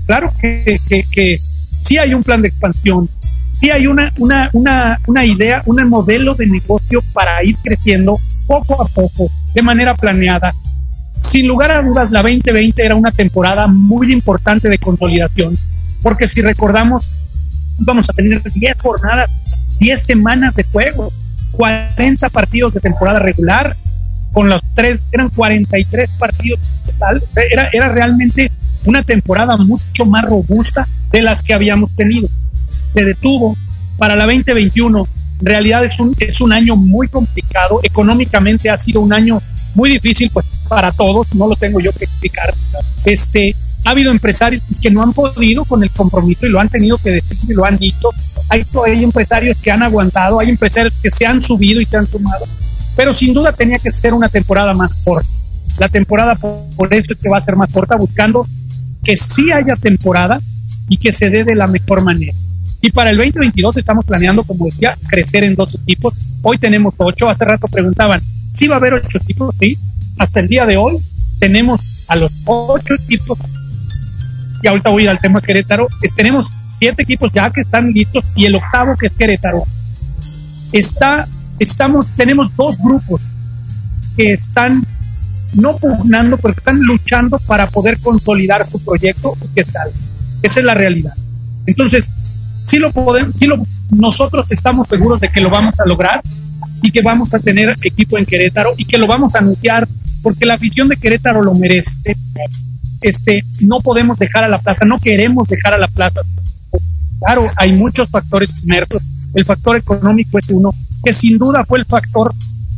claro 0.07 0.32
que, 0.40 0.80
que, 0.88 1.05
que 1.11 1.40
sí 1.84 1.98
hay 1.98 2.14
un 2.14 2.22
plan 2.22 2.40
de 2.42 2.48
expansión, 2.48 3.09
sí 3.53 3.70
hay 3.70 3.86
una, 3.86 4.12
una, 4.18 4.51
una, 4.53 4.98
una 5.07 5.24
idea, 5.24 5.62
un 5.66 5.88
modelo 5.88 6.34
de 6.34 6.46
negocio 6.46 7.03
para 7.12 7.42
ir 7.44 7.57
creciendo 7.62 8.18
poco 8.46 8.82
a 8.82 8.86
poco, 8.88 9.30
de 9.55 9.62
manera 9.62 9.94
planeada. 9.94 10.53
Sin 11.20 11.46
lugar 11.46 11.70
a 11.70 11.82
dudas, 11.82 12.11
la 12.11 12.22
2020 12.22 12.82
era 12.84 12.94
una 12.94 13.11
temporada 13.11 13.66
muy 13.66 14.12
importante 14.12 14.68
de 14.68 14.78
consolidación, 14.78 15.57
porque 16.03 16.28
si 16.28 16.40
recordamos, 16.40 17.07
vamos 17.78 18.09
a 18.09 18.12
tener 18.12 18.42
10 18.42 18.78
jornadas, 18.78 19.30
10 19.78 20.03
semanas 20.03 20.55
de 20.55 20.64
juego, 20.64 21.12
40 21.53 22.28
partidos 22.30 22.74
de 22.74 22.80
temporada 22.80 23.18
regular, 23.18 23.74
con 24.32 24.48
los 24.48 24.62
tres, 24.74 25.03
eran 25.12 25.28
43 25.28 26.11
partidos 26.18 26.61
total, 26.86 27.22
era, 27.51 27.68
era 27.72 27.88
realmente 27.88 28.51
una 28.84 29.03
temporada 29.03 29.57
mucho 29.57 30.07
más 30.07 30.24
robusta 30.24 30.86
de 31.11 31.22
las 31.22 31.42
que 31.42 31.53
habíamos 31.53 31.94
tenido. 31.96 32.28
Se 32.95 33.05
detuvo 33.05 33.57
para 33.99 34.16
la 34.16 34.24
2021 34.24 35.07
en 35.41 35.47
realidad 35.47 35.84
es 35.84 35.99
un, 35.99 36.14
es 36.18 36.41
un 36.41 36.53
año 36.53 36.76
muy 36.76 37.09
complicado, 37.09 37.80
económicamente 37.82 38.68
ha 38.68 38.76
sido 38.76 39.01
un 39.01 39.12
año 39.12 39.41
muy 39.74 39.91
difícil 39.91 40.30
pues 40.32 40.47
para 40.68 40.93
todos, 40.93 41.34
no 41.34 41.49
lo 41.49 41.57
tengo 41.57 41.80
yo 41.80 41.93
que 41.93 42.05
explicar. 42.05 42.53
Este, 43.05 43.55
Ha 43.84 43.91
habido 43.91 44.11
empresarios 44.11 44.62
que 44.82 44.91
no 44.91 45.03
han 45.03 45.14
podido 45.14 45.64
con 45.64 45.82
el 45.82 45.91
compromiso 45.91 46.47
y 46.47 46.51
lo 46.51 46.61
han 46.61 46.68
tenido 46.68 46.99
que 46.99 47.12
decir 47.12 47.38
y 47.49 47.55
lo 47.55 47.64
han 47.64 47.78
dicho. 47.78 48.11
Hay, 48.51 48.64
hay 48.86 49.03
empresarios 49.03 49.57
que 49.59 49.70
han 49.70 49.82
aguantado, 49.82 50.38
hay 50.38 50.51
empresarios 50.51 50.93
que 51.03 51.11
se 51.11 51.24
han 51.24 51.41
subido 51.41 51.80
y 51.80 51.86
se 51.86 51.97
han 51.97 52.07
sumado, 52.07 52.45
pero 52.95 53.14
sin 53.14 53.32
duda 53.32 53.53
tenía 53.53 53.78
que 53.78 53.91
ser 53.93 54.12
una 54.12 54.28
temporada 54.28 54.74
más 54.74 54.97
corta. 54.97 55.28
La 55.78 55.88
temporada 55.88 56.34
por 56.34 56.93
eso 56.93 57.14
es 57.14 57.18
que 57.18 57.30
va 57.30 57.38
a 57.38 57.43
ser 57.43 57.57
más 57.57 57.70
corta, 57.72 57.97
buscando 57.97 58.47
que 59.03 59.16
sí 59.16 59.51
haya 59.51 59.76
temporada 59.76 60.38
y 60.91 60.99
que 60.99 61.14
se 61.14 61.30
dé 61.30 61.45
de 61.45 61.55
la 61.55 61.66
mejor 61.66 62.03
manera. 62.03 62.34
Y 62.83 62.91
para 62.91 63.11
el 63.11 63.16
2022 63.16 63.76
estamos 63.76 64.05
planeando, 64.05 64.43
como 64.43 64.64
decía, 64.64 64.97
crecer 65.09 65.45
en 65.45 65.55
dos 65.55 65.74
equipos. 65.74 66.14
Hoy 66.43 66.59
tenemos 66.59 66.95
ocho. 66.97 67.28
Hace 67.28 67.45
rato 67.45 67.66
preguntaban, 67.68 68.20
¿sí 68.55 68.68
va 68.68 68.76
a 68.76 68.78
haber 68.78 68.95
ocho 68.95 69.18
equipos? 69.18 69.55
Sí. 69.61 69.76
Hasta 70.18 70.41
el 70.41 70.49
día 70.49 70.64
de 70.64 70.76
hoy 70.76 70.99
tenemos 71.39 72.05
a 72.09 72.16
los 72.16 72.33
ocho 72.47 72.95
equipos. 72.95 73.39
Y 74.62 74.68
ahorita 74.68 74.91
voy 74.91 75.07
al 75.07 75.18
tema 75.18 75.41
Querétaro. 75.41 75.89
Eh, 76.03 76.09
tenemos 76.16 76.49
siete 76.68 77.03
equipos 77.03 77.31
ya 77.33 77.51
que 77.51 77.62
están 77.62 77.93
listos 77.93 78.26
y 78.35 78.47
el 78.47 78.57
octavo 78.57 78.97
que 78.97 79.07
es 79.07 79.12
Querétaro. 79.12 79.62
Está, 80.72 81.26
estamos, 81.59 82.11
tenemos 82.11 82.57
dos 82.57 82.78
grupos 82.78 83.20
que 84.16 84.33
están 84.33 84.83
no 85.55 85.76
pugnando, 85.76 86.37
pero 86.39 86.55
están 86.57 86.81
luchando 86.81 87.39
para 87.41 87.66
poder 87.66 87.99
consolidar 87.99 88.68
su 88.70 88.83
proyecto 88.83 89.37
y 89.43 89.55
qué 89.55 89.64
tal. 89.64 89.91
Esa 90.43 90.61
es 90.61 90.66
la 90.66 90.74
realidad. 90.74 91.12
Entonces, 91.66 92.11
sí 92.62 92.78
lo 92.78 92.90
podemos, 92.92 93.34
sí 93.36 93.46
lo, 93.46 93.64
nosotros 93.90 94.50
estamos 94.50 94.88
seguros 94.88 95.20
de 95.20 95.28
que 95.28 95.40
lo 95.40 95.50
vamos 95.50 95.78
a 95.80 95.86
lograr 95.86 96.22
y 96.82 96.90
que 96.90 97.02
vamos 97.02 97.34
a 97.34 97.38
tener 97.38 97.74
equipo 97.82 98.18
en 98.18 98.26
Querétaro 98.26 98.72
y 98.76 98.84
que 98.84 98.98
lo 98.98 99.06
vamos 99.06 99.34
a 99.34 99.38
anunciar 99.38 99.86
porque 100.22 100.46
la 100.46 100.54
afición 100.54 100.88
de 100.88 100.96
Querétaro 100.96 101.42
lo 101.42 101.54
merece. 101.54 102.14
Este, 103.02 103.42
no 103.62 103.80
podemos 103.80 104.18
dejar 104.18 104.44
a 104.44 104.48
la 104.48 104.58
plaza, 104.58 104.84
no 104.84 104.98
queremos 104.98 105.48
dejar 105.48 105.74
a 105.74 105.78
la 105.78 105.88
plaza. 105.88 106.20
Claro, 107.18 107.46
hay 107.56 107.72
muchos 107.72 108.08
factores 108.08 108.50
inmersos. 108.62 109.02
El 109.34 109.44
factor 109.44 109.76
económico 109.76 110.38
es 110.38 110.48
uno, 110.50 110.72
que 111.04 111.12
sin 111.12 111.38
duda 111.38 111.64
fue 111.64 111.78
el 111.78 111.84
factor 111.84 112.32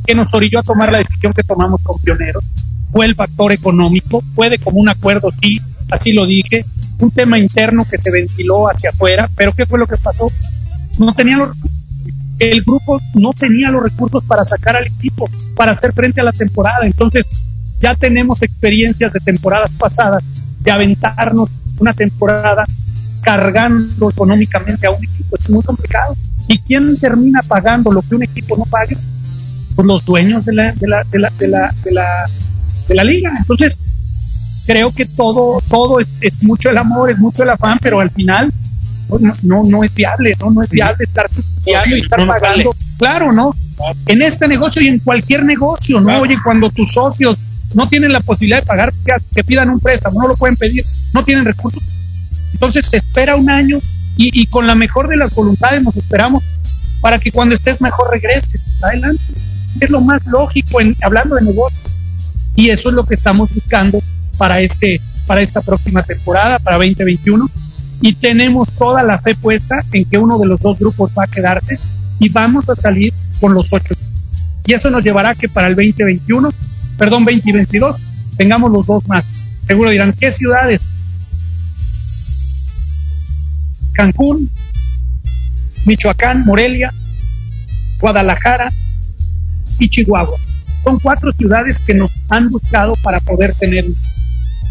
que 0.04 0.14
nos 0.14 0.34
orilló 0.34 0.58
a 0.58 0.62
tomar 0.62 0.92
la 0.92 0.98
decisión 0.98 1.32
que 1.32 1.42
tomamos 1.42 1.80
con 1.82 1.98
Pioneros. 2.00 2.44
Fue 2.90 3.06
el 3.06 3.14
factor 3.14 3.52
económico, 3.52 4.22
fue 4.34 4.50
de 4.50 4.58
común 4.58 4.88
acuerdo, 4.88 5.30
sí, 5.40 5.60
así 5.90 6.12
lo 6.12 6.26
dije, 6.26 6.64
un 7.02 7.10
tema 7.10 7.38
interno 7.38 7.84
que 7.88 7.98
se 7.98 8.10
ventiló 8.10 8.68
hacia 8.68 8.90
afuera, 8.90 9.28
pero 9.36 9.52
¿qué 9.52 9.66
fue 9.66 9.78
lo 9.78 9.86
que 9.86 9.96
pasó? 9.96 10.30
No 10.98 11.12
tenían 11.14 11.40
los, 11.40 11.50
el 12.38 12.62
grupo 12.62 13.00
no 13.14 13.32
tenía 13.32 13.70
los 13.70 13.82
recursos 13.82 14.24
para 14.24 14.44
sacar 14.44 14.76
al 14.76 14.86
equipo, 14.86 15.28
para 15.56 15.72
hacer 15.72 15.92
frente 15.92 16.20
a 16.20 16.24
la 16.24 16.32
temporada. 16.32 16.86
Entonces, 16.86 17.24
ya 17.80 17.94
tenemos 17.94 18.42
experiencias 18.42 19.12
de 19.12 19.20
temporadas 19.20 19.70
pasadas 19.78 20.22
de 20.60 20.70
aventarnos 20.70 21.48
una 21.78 21.92
temporada 21.92 22.64
cargando 23.22 24.10
económicamente 24.10 24.86
a 24.86 24.90
un 24.90 25.04
equipo. 25.04 25.36
Es 25.38 25.50
muy 25.50 25.62
complicado. 25.62 26.16
¿Y 26.48 26.58
quién 26.58 26.96
termina 26.98 27.40
pagando 27.42 27.90
lo 27.92 28.02
que 28.02 28.14
un 28.14 28.22
equipo 28.22 28.56
no 28.56 28.64
pague? 28.66 28.96
Pues 29.74 29.86
los 29.86 30.04
dueños 30.04 30.44
de 30.44 30.52
la, 30.52 30.72
de 30.72 30.88
la, 30.88 31.04
de 31.04 31.18
la, 31.18 31.30
de 31.30 31.48
la, 31.48 31.74
de 31.84 31.92
la, 31.92 32.26
de 32.88 32.94
la 32.94 33.04
liga. 33.04 33.32
Entonces, 33.38 33.78
creo 34.66 34.92
que 34.92 35.06
todo, 35.06 35.62
todo 35.68 35.98
es, 36.00 36.42
mucho 36.42 36.70
el 36.70 36.78
amor, 36.78 37.10
es 37.10 37.18
mucho 37.18 37.42
el 37.42 37.50
afán, 37.50 37.78
pero 37.80 38.00
al 38.00 38.10
final 38.10 38.52
pues, 39.08 39.22
no, 39.42 39.62
no, 39.64 39.84
es 39.84 39.94
viable, 39.94 40.34
¿no? 40.40 40.50
No 40.50 40.62
es 40.62 40.70
viable 40.70 41.04
estar 41.04 41.28
y 41.64 42.00
estar 42.00 42.26
pagando. 42.26 42.74
Claro, 42.98 43.32
¿no? 43.32 43.54
En 44.06 44.22
este 44.22 44.48
negocio 44.48 44.80
y 44.82 44.88
en 44.88 44.98
cualquier 45.00 45.44
negocio, 45.44 46.00
¿no? 46.00 46.20
Oye, 46.20 46.36
cuando 46.42 46.70
tus 46.70 46.92
socios 46.92 47.38
no 47.74 47.88
tienen 47.88 48.12
la 48.12 48.20
posibilidad 48.20 48.60
de 48.60 48.66
pagar, 48.66 48.92
que, 49.34 49.44
pidan 49.44 49.70
un 49.70 49.80
préstamo, 49.80 50.20
no 50.22 50.28
lo 50.28 50.36
pueden 50.36 50.56
pedir, 50.56 50.84
no 51.12 51.24
tienen 51.24 51.44
recursos. 51.44 51.82
Entonces 52.52 52.86
se 52.86 52.98
espera 52.98 53.36
un 53.36 53.50
año 53.50 53.78
y, 54.16 54.46
con 54.46 54.66
la 54.66 54.74
mejor 54.74 55.08
de 55.08 55.16
las 55.16 55.34
voluntades 55.34 55.82
nos 55.82 55.96
esperamos 55.96 56.44
para 57.00 57.18
que 57.18 57.32
cuando 57.32 57.54
estés 57.54 57.80
mejor 57.80 58.10
regreses. 58.10 58.60
Adelante. 58.82 59.22
Es 59.80 59.90
lo 59.90 60.00
más 60.00 60.24
lógico 60.26 60.80
en, 60.80 60.94
hablando 61.02 61.34
de 61.34 61.42
negocio. 61.42 61.78
Y 62.54 62.68
eso 62.68 62.90
es 62.90 62.94
lo 62.94 63.04
que 63.04 63.14
estamos 63.14 63.52
buscando 63.54 64.00
para, 64.42 64.60
este, 64.60 65.00
para 65.28 65.40
esta 65.40 65.60
próxima 65.60 66.02
temporada, 66.02 66.58
para 66.58 66.74
2021. 66.74 67.48
Y 68.00 68.12
tenemos 68.14 68.68
toda 68.76 69.04
la 69.04 69.20
fe 69.20 69.36
puesta 69.36 69.84
en 69.92 70.04
que 70.04 70.18
uno 70.18 70.36
de 70.36 70.46
los 70.46 70.58
dos 70.58 70.80
grupos 70.80 71.12
va 71.16 71.22
a 71.22 71.26
quedarse 71.28 71.78
y 72.18 72.28
vamos 72.28 72.68
a 72.68 72.74
salir 72.74 73.14
con 73.40 73.54
los 73.54 73.72
ocho. 73.72 73.94
Y 74.66 74.72
eso 74.72 74.90
nos 74.90 75.04
llevará 75.04 75.28
a 75.28 75.34
que 75.36 75.48
para 75.48 75.68
el 75.68 75.76
2021, 75.76 76.52
perdón, 76.98 77.24
2022, 77.24 77.98
tengamos 78.36 78.72
los 78.72 78.84
dos 78.84 79.06
más. 79.06 79.24
Seguro 79.64 79.90
dirán, 79.90 80.12
¿qué 80.12 80.32
ciudades? 80.32 80.80
Cancún, 83.92 84.50
Michoacán, 85.86 86.44
Morelia, 86.44 86.92
Guadalajara 88.00 88.72
y 89.78 89.88
Chihuahua. 89.88 90.36
Son 90.82 90.98
cuatro 90.98 91.30
ciudades 91.30 91.78
que 91.78 91.94
nos 91.94 92.10
han 92.28 92.50
buscado 92.50 92.94
para 93.04 93.20
poder 93.20 93.54
tener 93.54 93.84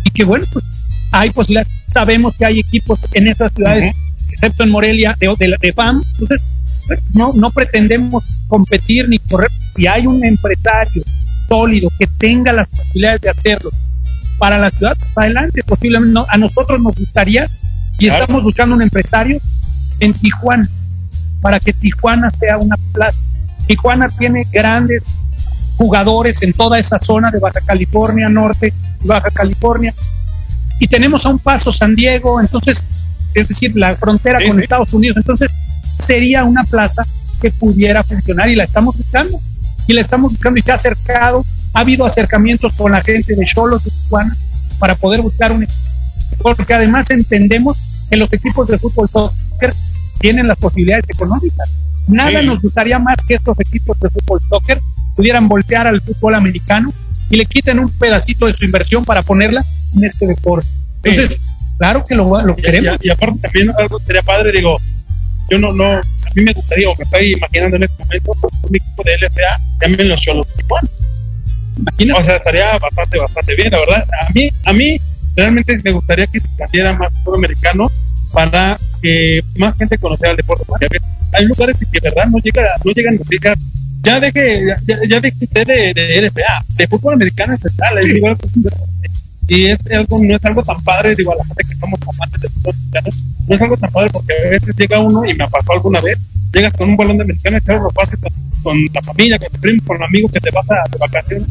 y 0.04 0.10
que 0.10 0.24
bueno, 0.24 0.45
pues 0.52 0.66
hay 1.12 1.30
posibilidades. 1.30 1.72
Sabemos 1.88 2.38
que 2.38 2.45
hay 2.45 2.60
equipos 2.60 2.99
en 3.14 3.28
esas 3.28 3.52
ciudades, 3.54 3.95
excepto 4.30 4.64
en 4.64 4.72
Morelia, 4.72 5.16
de, 5.20 5.28
de, 5.38 5.56
de 5.60 5.74
FAM. 5.74 6.02
Entonces, 6.14 6.41
pues, 6.88 7.02
no, 7.14 7.34
no 7.34 7.52
pretendemos 7.52 8.24
competir 8.47 9.10
ni 9.10 9.20
correr. 9.20 9.49
Si 9.76 9.88
hay 9.88 10.08
un 10.08 10.24
empresario 10.26 11.04
sólido 11.47 11.89
que 11.99 12.08
tenga 12.18 12.54
las 12.54 12.68
posibilidades 12.70 13.22
de 13.22 13.30
hacerlo 13.30 13.72
para 14.38 14.58
la 14.58 14.72
ciudad, 14.72 14.97
pues, 14.97 15.12
adelante. 15.16 15.62
Posiblemente 15.64 16.20
a 16.30 16.38
nosotros 16.38 16.82
nos 16.82 16.95
gustaría 16.95 17.45
y 17.99 18.08
estamos 18.08 18.41
buscando 18.43 18.76
un 18.76 18.82
empresario 18.82 19.39
en 19.99 20.14
Tijuana 20.14 20.68
para 21.41 21.60
que 21.60 21.74
Tijuana 21.74 22.32
sea 22.39 22.58
una 22.58 22.76
plaza. 22.93 23.22
Tijuana 23.68 24.10
tiene 24.10 24.45
grandes 24.52 25.04
jugadores 25.78 26.41
en 26.43 26.54
toda 26.54 26.80
esa 26.80 26.99
zona 26.99 27.32
de 27.32 27.39
Baja 27.39 27.60
California 27.62 28.30
Norte, 28.30 28.74
Baja 29.04 29.30
California. 29.32 29.93
Y 30.80 30.88
tenemos 30.88 31.26
a 31.26 31.30
un 31.30 31.39
paso 31.39 31.72
San 31.72 31.95
Diego, 31.95 32.41
entonces, 32.41 32.84
es 33.34 33.47
decir, 33.47 33.76
la 33.76 33.95
frontera 33.95 34.39
con 34.45 34.60
Estados 34.60 34.93
Unidos. 34.93 35.18
Entonces, 35.18 35.52
sería 35.99 36.43
una 36.43 36.64
plaza 36.64 37.06
que 37.41 37.52
pudiera 37.52 38.04
funcionar 38.04 38.49
y 38.49 38.56
la 38.56 38.64
estamos 38.64 38.97
buscando. 38.97 39.38
Y 39.88 39.93
la 39.93 40.02
estamos 40.02 40.32
buscando 40.32 40.60
y 40.60 40.62
se 40.62 40.72
ha 40.72 40.76
acercado. 40.76 41.45
Ha 41.74 41.80
habido 41.82 42.06
acercamientos 42.06 42.76
con 42.76 42.91
la 42.91 43.02
gente 43.02 43.36
de 43.36 43.45
Cholos 43.45 43.84
de 43.84 43.91
Tijuana 43.91 44.36
para 44.80 44.95
poder 44.95 45.22
buscar 45.22 45.52
un 45.52 45.66
porque 46.41 46.74
además 46.74 47.10
entendemos 47.12 47.78
que 48.10 48.18
los 48.18 48.32
equipos 48.34 48.68
de 48.68 48.80
fútbol 48.80 49.10
soccer 49.10 49.74
tienen 50.20 50.47
las 50.47 50.58
posibilidades 50.58 51.06
económicas. 51.08 51.70
Nada 52.08 52.41
nos 52.41 52.62
gustaría 52.62 52.99
más 52.99 53.18
que 53.28 53.36
estos 53.36 53.60
equipos 53.60 53.99
de 53.99 54.10
fútbol 54.10 54.41
soccer 54.49 54.80
pudieran 55.16 55.47
voltear 55.47 55.88
al 55.88 56.02
fútbol 56.02 56.36
americano 56.36 56.91
y 57.32 57.38
le 57.38 57.46
quiten 57.46 57.80
un 57.80 57.90
pedacito 57.98 58.46
de 58.46 58.54
su 58.54 58.66
inversión 58.66 59.06
para 59.06 59.24
ponerla 59.24 59.64
en 59.96 60.04
este 60.04 60.28
deporte. 60.28 60.68
Entonces, 61.04 61.40
claro 61.78 62.06
que 62.06 62.14
lo, 62.14 62.42
lo 62.42 62.56
queremos. 62.56 62.98
Y, 63.02 63.10
aparte 63.10 63.40
también 63.40 63.72
algo 63.78 63.98
sería 64.00 64.22
padre, 64.22 64.52
digo, 64.52 64.78
yo 65.50 65.58
no, 65.58 65.72
no, 65.72 65.94
a 65.94 66.02
mí 66.36 66.44
me 66.44 66.52
gustaría, 66.52 66.90
o 66.90 66.96
me 66.96 67.04
estoy 67.04 67.34
imaginando 67.34 67.78
en 67.78 67.84
este 67.84 68.04
momento, 68.04 68.32
un 68.64 68.76
equipo 68.76 69.04
de 69.04 69.18
LFA 69.18 69.62
también 69.80 70.10
los 70.10 70.22
Cholos 70.22 70.48
Imagínate. 71.78 72.22
O 72.22 72.26
sea, 72.26 72.36
estaría 72.36 72.78
bastante, 72.78 73.18
bastante 73.18 73.56
bien, 73.56 73.72
la 73.72 73.80
verdad. 73.80 74.08
A 74.28 74.30
mí, 74.34 74.50
a 74.66 74.74
mí 74.74 74.98
realmente 75.36 75.80
me 75.84 75.92
gustaría 75.92 76.28
que 76.28 76.40
se 76.40 76.48
cambiara 76.58 76.94
más 76.94 77.14
fútbol 77.24 77.40
americano 77.40 77.90
para 78.34 78.78
que 79.02 79.40
más 79.56 79.78
gente 79.78 79.98
conociera 79.98 80.32
el 80.32 80.38
deporte. 80.38 80.66
hay 81.34 81.46
lugares 81.46 81.78
que 81.80 81.86
de 81.86 82.00
verdad 82.02 82.26
no, 82.30 82.40
llega, 82.40 82.76
no 82.84 82.92
llegan 82.92 83.16
noticias 83.16 83.58
ya 84.04 84.20
deje, 84.20 84.66
ya, 84.88 84.97
ya 85.08 85.18
usted 85.18 85.68
de, 85.68 85.93
de 85.93 86.22
LFA, 86.22 86.66
de 86.76 86.88
fútbol 86.88 87.14
americano 87.16 87.54
especial, 87.54 87.99
y 89.47 89.66
es 89.66 89.80
algo, 89.91 90.24
no 90.24 90.36
es 90.36 90.45
algo 90.45 90.64
tan 90.64 90.82
padre, 90.84 91.14
digo, 91.16 91.34
a 91.34 91.36
la 91.36 91.43
gente 91.43 91.64
que 91.68 91.76
somos 91.76 91.99
amantes 92.02 92.41
de 92.41 92.49
fútbol 92.49 92.74
americano, 92.74 93.18
no 93.47 93.56
es 93.56 93.62
algo 93.62 93.78
tan 93.78 93.91
padre 93.91 94.10
porque 94.14 94.34
a 94.34 94.49
veces 94.49 94.76
llega 94.76 94.99
uno, 94.99 95.26
y 95.26 95.34
me 95.34 95.47
pasado 95.47 95.74
alguna 95.74 95.99
vez, 95.99 96.18
llegas 96.54 96.74
con 96.74 96.89
un 96.89 96.97
balón 96.97 97.18
de 97.18 97.24
americano 97.24 97.58
y 97.58 97.62
te 97.62 97.74
lo 97.74 97.89
pasas 97.89 98.20
con, 98.64 98.78
la 98.93 99.02
familia, 99.02 99.39
con 99.39 99.49
tu 99.49 99.60
primo, 99.60 99.84
con 99.86 99.97
un 99.97 100.04
amigo 100.04 100.30
que 100.30 100.39
te 100.39 100.49
vas 100.52 100.70
a 100.70 100.89
de 100.89 100.97
vacaciones. 100.97 101.47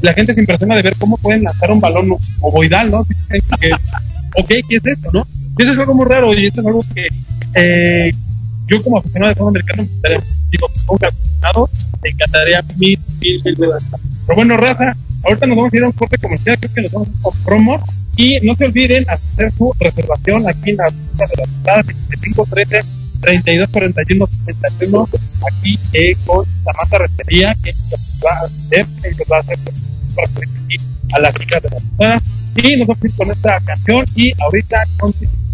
La 0.00 0.14
gente 0.14 0.34
se 0.34 0.40
impresiona 0.40 0.76
de 0.76 0.82
ver 0.82 0.94
cómo 0.98 1.16
pueden 1.16 1.44
lanzar 1.44 1.70
un 1.70 1.80
balón 1.80 2.16
ovoidal, 2.40 2.90
¿no? 2.90 3.06
Que, 3.60 3.72
ok, 4.36 4.48
¿qué 4.68 4.76
es 4.76 4.86
esto, 4.86 5.10
no? 5.12 5.26
Y 5.58 5.62
eso 5.62 5.72
es 5.72 5.78
algo 5.78 5.94
muy 5.94 6.06
raro 6.06 6.32
y 6.34 6.46
eso 6.46 6.60
es 6.60 6.66
algo 6.66 6.84
que 6.94 7.08
eh, 7.54 8.10
yo 8.68 8.82
como 8.82 8.98
aficionado 8.98 9.30
de 9.30 9.34
fútbol 9.36 9.48
americano 9.48 9.82
me 9.82 9.88
gustaría, 9.88 10.20
digo, 10.50 10.70
nunca 10.88 11.08
aficionado, 11.08 11.70
me 12.02 12.10
encantaría 12.10 12.62
mil, 12.76 12.98
mil, 13.20 13.42
mil 13.44 13.56
Pero 13.56 14.36
bueno, 14.36 14.56
raza, 14.56 14.96
ahorita 15.24 15.46
nos 15.46 15.56
vamos 15.56 15.72
a 15.72 15.76
ir 15.76 15.82
a 15.82 15.86
un 15.86 15.92
corte 15.92 16.18
comercial, 16.18 16.58
creo 16.58 16.74
que 16.74 16.82
nos 16.82 16.92
vamos 16.92 17.08
a 17.08 17.22
con 17.22 17.34
promo. 17.44 17.82
Y 18.16 18.40
no 18.40 18.56
se 18.56 18.64
olviden 18.64 19.08
hacer 19.08 19.52
su 19.52 19.72
reservación 19.78 20.48
aquí 20.48 20.70
en 20.70 20.78
la 20.78 20.90
de 20.90 20.96
la 21.18 21.26
ciudad 21.26 21.84
2513 21.84 22.82
3241 23.20 24.26
61 24.44 25.08
aquí 25.46 25.78
eh, 25.92 26.16
con 26.26 26.44
Samantha 26.64 26.98
Restería 26.98 27.54
que 27.62 27.72
va 28.24 28.30
a 28.32 28.44
hacer, 28.46 28.86
que 29.02 29.24
va 29.30 29.36
a 29.36 29.40
hacer 29.40 29.58
a 31.12 31.20
las 31.20 31.34
chicas 31.34 31.62
de 31.62 31.70
la 31.70 31.78
ciudad 31.78 32.22
Y 32.56 32.76
nos 32.76 32.88
vamos 32.88 33.04
a 33.04 33.06
ir 33.06 33.14
con 33.14 33.30
esta 33.30 33.60
canción 33.60 34.04
y 34.16 34.32
ahorita 34.42 34.84
continuamos. 34.98 35.47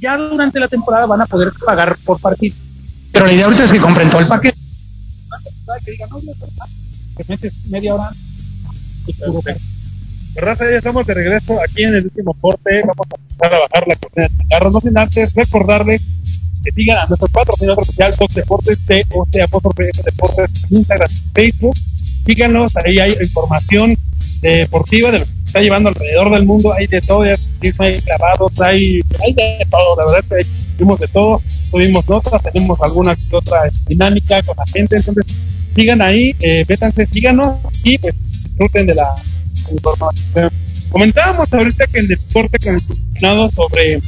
Ya 0.00 0.16
durante 0.16 0.58
la 0.58 0.68
temporada 0.68 1.06
van 1.06 1.20
a 1.20 1.26
poder 1.26 1.52
pagar 1.64 1.96
por 2.04 2.20
partido. 2.20 2.56
Pero 3.12 3.26
la 3.26 3.32
idea 3.32 3.44
ahorita 3.46 3.64
es 3.64 3.72
que 3.72 3.78
compren 3.78 4.10
todo 4.10 4.20
el 4.20 4.28
paquete. 4.28 4.58
Raza, 10.36 10.70
ya 10.70 10.78
estamos 10.78 11.06
de 11.06 11.14
regreso 11.14 11.58
aquí 11.62 11.84
en 11.84 11.94
el 11.94 12.04
último 12.04 12.34
corte. 12.34 12.82
Vamos 12.82 13.06
a 13.10 13.16
empezar 13.20 13.54
a 13.54 13.58
bajar 13.60 13.88
la 13.88 13.94
cortina 13.96 14.28
de 14.28 14.48
carros. 14.48 14.72
No 14.72 14.80
sin 14.80 14.98
antes 14.98 15.34
recordarles 15.34 16.02
que 16.62 16.70
sigan 16.72 16.98
a 16.98 17.06
nuestro 17.06 17.28
patrocinador 17.28 17.80
oficial, 17.80 18.12
Fox 18.12 18.34
Deportes, 18.34 18.78
TOC 18.86 19.40
Apóstrofe 19.44 19.90
Deportes, 20.04 20.50
Instagram, 20.70 21.10
Facebook. 21.34 21.76
Síganos, 22.26 22.76
ahí 22.76 22.98
hay 22.98 23.14
información 23.20 23.96
deportiva 24.40 25.10
de 25.10 25.20
lo 25.20 25.24
que 25.24 25.30
se 25.30 25.35
está 25.46 25.60
llevando 25.60 25.88
alrededor 25.88 26.30
del 26.30 26.44
mundo. 26.44 26.72
Hay 26.72 26.86
de 26.86 27.00
todo, 27.00 27.22
hay 27.22 28.00
clavados, 28.00 28.60
hay, 28.60 29.00
hay 29.24 29.32
de 29.32 29.66
todo, 29.70 29.96
la 29.96 30.12
verdad 30.12 30.46
tuvimos 30.76 31.00
de 31.00 31.08
todo, 31.08 31.40
tuvimos 31.70 32.08
notas, 32.08 32.42
tenemos 32.42 32.78
alguna 32.80 33.16
otra 33.30 33.70
dinámica 33.86 34.42
con 34.42 34.56
la 34.56 34.66
gente, 34.66 34.96
entonces 34.96 35.24
sigan 35.74 36.02
ahí, 36.02 36.34
eh, 36.40 36.64
vétanse, 36.66 37.06
síganos 37.06 37.56
y 37.82 37.98
pues 37.98 38.14
disfruten 38.42 38.86
de 38.86 38.94
la 38.94 39.14
información. 39.70 40.50
Comentábamos 40.90 41.52
ahorita 41.52 41.86
que 41.86 41.98
en 41.98 42.08
deporte 42.08 42.58
que 42.58 42.72
mencionado 42.72 43.50
sobre 43.50 44.00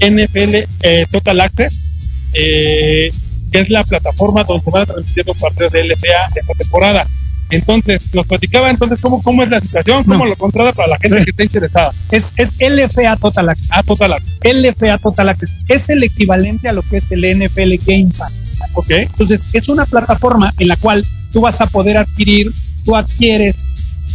NFL 0.00 0.66
eh, 0.82 1.04
Total 1.10 1.40
Access, 1.40 1.74
eh, 2.34 3.10
que 3.52 3.60
es 3.60 3.68
la 3.68 3.84
plataforma 3.84 4.44
donde 4.44 4.64
se 4.64 4.70
van 4.70 4.82
a 4.82 4.86
transmitir 4.86 5.26
los 5.26 5.36
partidos 5.36 5.72
de 5.72 5.84
LPA 5.84 6.28
esta 6.34 6.54
temporada. 6.54 7.06
Entonces, 7.52 8.00
nos 8.14 8.26
platicaba 8.26 8.70
entonces 8.70 8.98
cómo, 9.00 9.22
cómo 9.22 9.42
es 9.42 9.50
la 9.50 9.60
situación, 9.60 10.02
cómo 10.04 10.24
lo 10.24 10.34
contrata 10.36 10.72
para 10.72 10.88
la 10.88 10.98
gente 10.98 11.22
que 11.22 11.30
está 11.30 11.44
interesada. 11.44 11.92
Es, 12.10 12.32
es 12.38 12.54
LFA 12.58 13.16
Total 13.16 13.50
Access. 13.50 13.68
Ah, 13.70 13.82
Total 13.82 14.14
LFA 14.42 14.96
Total 14.96 15.28
Access. 15.28 15.64
Es 15.68 15.90
el 15.90 16.02
equivalente 16.02 16.70
a 16.70 16.72
lo 16.72 16.80
que 16.80 16.96
es 16.96 17.12
el 17.12 17.20
NFL 17.20 17.74
Game 17.86 18.10
Pass. 18.16 18.32
Ok. 18.74 18.90
Entonces, 18.90 19.44
es 19.52 19.68
una 19.68 19.84
plataforma 19.84 20.52
en 20.58 20.68
la 20.68 20.76
cual 20.76 21.04
tú 21.30 21.42
vas 21.42 21.60
a 21.60 21.66
poder 21.66 21.98
adquirir, 21.98 22.50
tú 22.86 22.96
adquieres, 22.96 23.56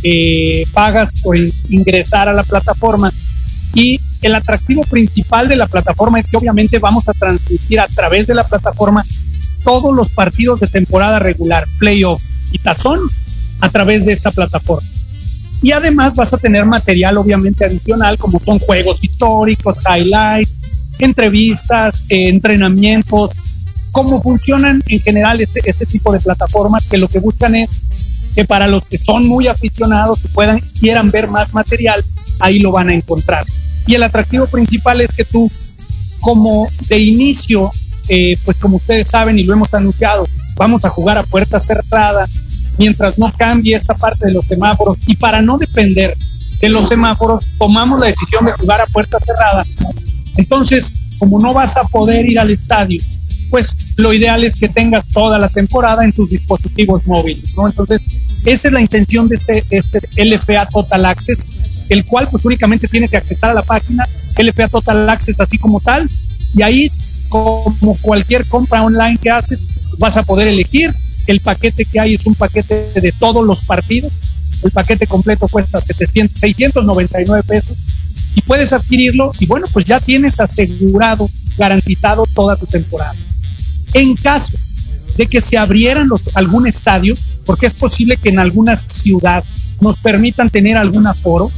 eh, 0.01 0.65
pagas 0.73 1.13
por 1.21 1.37
ingresar 1.69 2.29
a 2.29 2.33
la 2.33 2.43
plataforma 2.43 3.11
y 3.75 3.99
el 4.23 4.33
atractivo 4.33 4.81
principal 4.83 5.47
de 5.47 5.55
la 5.55 5.67
plataforma 5.67 6.19
es 6.19 6.27
que 6.27 6.37
obviamente 6.37 6.79
vamos 6.79 7.07
a 7.07 7.13
transmitir 7.13 7.79
a 7.79 7.87
través 7.87 8.25
de 8.25 8.33
la 8.33 8.43
plataforma 8.43 9.03
todos 9.63 9.95
los 9.95 10.09
partidos 10.09 10.59
de 10.59 10.67
temporada 10.67 11.19
regular, 11.19 11.67
playoff 11.77 12.21
y 12.51 12.57
tazón 12.57 12.99
a 13.61 13.69
través 13.69 14.05
de 14.05 14.13
esta 14.13 14.31
plataforma. 14.31 14.87
Y 15.61 15.71
además 15.71 16.13
vas 16.15 16.33
a 16.33 16.37
tener 16.37 16.65
material 16.65 17.17
obviamente 17.17 17.65
adicional 17.65 18.17
como 18.17 18.39
son 18.39 18.59
juegos 18.59 19.03
históricos, 19.03 19.77
highlights, 19.89 20.53
entrevistas, 20.99 22.05
eh, 22.09 22.29
entrenamientos, 22.29 23.31
cómo 23.91 24.21
funcionan 24.21 24.81
en 24.87 24.99
general 24.99 25.41
este, 25.41 25.61
este 25.65 25.85
tipo 25.85 26.11
de 26.11 26.19
plataformas 26.19 26.85
que 26.85 26.97
lo 26.97 27.07
que 27.07 27.19
buscan 27.19 27.55
es 27.55 27.69
que 28.35 28.45
para 28.45 28.67
los 28.67 28.85
que 28.85 28.99
son 28.99 29.27
muy 29.27 29.47
aficionados 29.47 30.23
y 30.23 30.27
puedan 30.27 30.59
quieran 30.79 31.09
ver 31.09 31.27
más 31.27 31.53
material, 31.55 32.03
ahí 32.39 32.59
lo 32.59 32.71
van 32.71 32.89
a 32.89 32.93
encontrar. 32.93 33.43
Y 33.87 33.95
el 33.95 34.03
atractivo 34.03 34.45
principal 34.45 35.01
es 35.01 35.09
que 35.11 35.25
tú, 35.25 35.49
como 36.19 36.67
de 36.87 36.99
inicio, 36.99 37.71
eh, 38.09 38.37
pues 38.45 38.57
como 38.57 38.77
ustedes 38.77 39.09
saben 39.09 39.39
y 39.39 39.43
lo 39.43 39.53
hemos 39.53 39.73
anunciado, 39.73 40.27
vamos 40.55 40.85
a 40.85 40.89
jugar 40.89 41.17
a 41.17 41.23
puerta 41.23 41.59
cerrada 41.59 42.27
mientras 42.77 43.17
no 43.17 43.31
cambie 43.35 43.75
esta 43.75 43.93
parte 43.93 44.27
de 44.27 44.33
los 44.33 44.45
semáforos 44.45 44.97
y 45.05 45.15
para 45.15 45.41
no 45.41 45.57
depender 45.57 46.15
de 46.59 46.69
los 46.69 46.87
semáforos, 46.87 47.45
tomamos 47.57 47.99
la 47.99 48.07
decisión 48.07 48.45
de 48.45 48.51
jugar 48.53 48.81
a 48.81 48.85
puerta 48.87 49.17
cerrada. 49.19 49.63
Entonces, 50.37 50.93
como 51.19 51.39
no 51.39 51.53
vas 51.53 51.77
a 51.77 51.83
poder 51.83 52.25
ir 52.27 52.39
al 52.39 52.51
estadio, 52.51 53.01
pues 53.49 53.75
lo 53.97 54.13
ideal 54.13 54.43
es 54.43 54.55
que 54.55 54.69
tengas 54.69 55.05
toda 55.07 55.39
la 55.39 55.49
temporada 55.49 56.03
en 56.03 56.11
tus 56.11 56.29
dispositivos 56.29 57.05
móviles, 57.05 57.55
¿no? 57.55 57.67
Entonces, 57.67 58.01
esa 58.45 58.67
es 58.67 58.73
la 58.73 58.81
intención 58.81 59.27
de 59.27 59.35
este, 59.35 59.63
este 59.69 60.25
LFA 60.25 60.65
Total 60.67 61.05
Access, 61.05 61.39
el 61.89 62.05
cual 62.05 62.27
pues 62.29 62.43
únicamente 62.45 62.87
tiene 62.87 63.07
que 63.07 63.17
accesar 63.17 63.51
a 63.51 63.53
la 63.53 63.61
página 63.61 64.07
LFA 64.37 64.67
Total 64.67 65.09
Access 65.09 65.39
así 65.39 65.57
como 65.57 65.79
tal, 65.79 66.09
y 66.55 66.61
ahí 66.61 66.91
como 67.29 67.97
cualquier 68.01 68.45
compra 68.45 68.83
online 68.83 69.17
que 69.21 69.29
haces, 69.29 69.59
vas 69.97 70.17
a 70.17 70.23
poder 70.23 70.47
elegir. 70.47 70.93
El 71.27 71.39
paquete 71.41 71.85
que 71.85 71.99
hay 71.99 72.15
es 72.15 72.25
un 72.25 72.35
paquete 72.35 72.91
de 72.99 73.13
todos 73.19 73.45
los 73.45 73.61
partidos. 73.63 74.11
El 74.63 74.71
paquete 74.71 75.05
completo 75.05 75.47
cuesta 75.47 75.81
700, 75.81 76.39
699 76.39 77.43
pesos 77.43 77.77
y 78.37 78.41
puedes 78.41 78.71
adquirirlo 78.71 79.31
y 79.39 79.47
bueno, 79.47 79.65
pues 79.73 79.85
ya 79.85 79.99
tienes 79.99 80.39
asegurado, 80.39 81.27
garantizado 81.57 82.23
toda 82.35 82.55
tu 82.55 82.67
temporada. 82.67 83.15
En 83.93 84.15
caso 84.15 84.55
de 85.17 85.25
que 85.25 85.41
se 85.41 85.57
abrieran 85.57 86.07
algún 86.35 86.67
estadio, 86.67 87.15
porque 87.47 87.65
es 87.65 87.73
posible 87.73 88.15
que 88.17 88.29
en 88.29 88.37
alguna 88.37 88.77
ciudad 88.77 89.43
nos 89.81 89.97
permitan 89.97 90.51
tener 90.51 90.77
algún 90.77 91.07
aforo, 91.07 91.51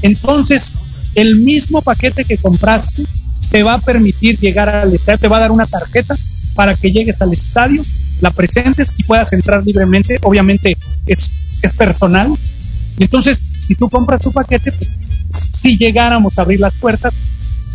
entonces 0.00 0.72
el 1.14 1.36
mismo 1.36 1.82
paquete 1.82 2.24
que 2.24 2.38
compraste 2.38 3.04
te 3.50 3.62
va 3.62 3.74
a 3.74 3.78
permitir 3.78 4.38
llegar 4.38 4.70
al 4.70 4.94
estadio, 4.94 5.18
te 5.18 5.28
va 5.28 5.36
a 5.36 5.40
dar 5.40 5.50
una 5.50 5.66
tarjeta 5.66 6.16
para 6.54 6.74
que 6.74 6.90
llegues 6.90 7.20
al 7.20 7.34
estadio, 7.34 7.84
la 8.24 8.30
presentes 8.32 8.94
y 8.98 9.04
puedas 9.04 9.32
entrar 9.32 9.64
libremente. 9.64 10.18
Obviamente 10.22 10.76
es, 11.06 11.30
es 11.62 11.72
personal. 11.72 12.32
Y 12.98 13.04
entonces, 13.04 13.38
si 13.66 13.74
tú 13.74 13.88
compras 13.88 14.22
tu 14.22 14.32
paquete, 14.32 14.72
pues, 14.72 14.90
si 15.30 15.76
llegáramos 15.76 16.38
a 16.38 16.42
abrir 16.42 16.60
las 16.60 16.74
puertas, 16.74 17.14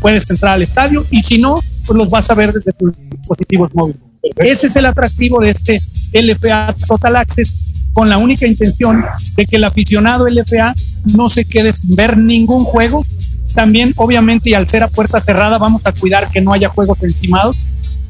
puedes 0.02 0.30
entrar 0.30 0.54
al 0.54 0.62
estadio 0.62 1.06
y 1.12 1.22
si 1.24 1.38
no, 1.38 1.62
pues 1.86 1.98
los 1.98 2.10
vas 2.10 2.30
a 2.30 2.36
ver 2.36 2.52
desde 2.52 2.72
tus 2.74 2.94
dispositivos 3.10 3.74
móviles. 3.74 4.02
Ese 4.38 4.68
es 4.68 4.76
el 4.76 4.86
atractivo 4.86 5.40
de 5.40 5.52
este 5.52 5.82
LFA 6.14 6.76
Total 6.88 7.16
Access 7.16 7.56
con 7.94 8.10
la 8.10 8.18
única 8.18 8.46
intención 8.46 9.06
de 9.36 9.46
que 9.46 9.56
el 9.56 9.64
aficionado 9.64 10.28
LFA 10.30 10.74
no 11.16 11.30
se 11.30 11.46
quede 11.46 11.74
sin 11.74 11.96
ver 11.96 12.18
ningún 12.18 12.64
juego. 12.64 13.06
También, 13.54 13.94
obviamente, 13.96 14.52
y 14.52 14.54
al 14.54 14.68
ser 14.68 14.84
a 14.84 14.88
puerta 14.88 15.20
cerrada, 15.22 15.58
vamos 15.58 15.82
a 15.86 15.92
cuidar 15.92 16.30
que 16.30 16.42
no 16.42 16.54
haya 16.54 16.70
juegos 16.70 17.02
encimados. 17.02 17.58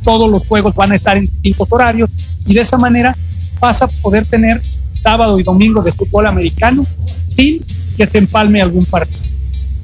Todos 0.03 0.29
los 0.29 0.45
juegos 0.47 0.75
van 0.75 0.91
a 0.91 0.95
estar 0.95 1.17
en 1.17 1.25
distintos 1.25 1.67
horarios 1.69 2.09
y 2.45 2.53
de 2.53 2.61
esa 2.61 2.77
manera 2.77 3.15
vas 3.59 3.81
a 3.81 3.87
poder 3.87 4.25
tener 4.25 4.61
sábado 5.01 5.39
y 5.39 5.43
domingo 5.43 5.81
de 5.81 5.91
fútbol 5.91 6.27
americano 6.27 6.85
sin 7.27 7.63
que 7.97 8.07
se 8.07 8.17
empalme 8.17 8.61
algún 8.61 8.85
partido. 8.85 9.19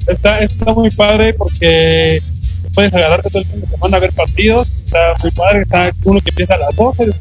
Está, 0.06 0.40
está 0.40 0.72
muy 0.72 0.90
padre 0.90 1.34
porque 1.34 2.20
puedes 2.76 2.92
agarrarte 2.92 3.30
todo 3.30 3.42
el 3.42 3.48
fin 3.48 3.60
de 3.60 3.66
semana 3.66 3.96
a 3.96 4.00
ver 4.00 4.12
partidos. 4.12 4.68
Está 4.84 5.14
muy 5.22 5.30
padre. 5.32 5.62
Está 5.62 5.90
uno 6.04 6.20
que 6.20 6.30
empieza 6.30 6.54
a 6.54 6.58
las 6.58 6.76
12, 6.76 7.02
a 7.02 7.06
las 7.06 7.16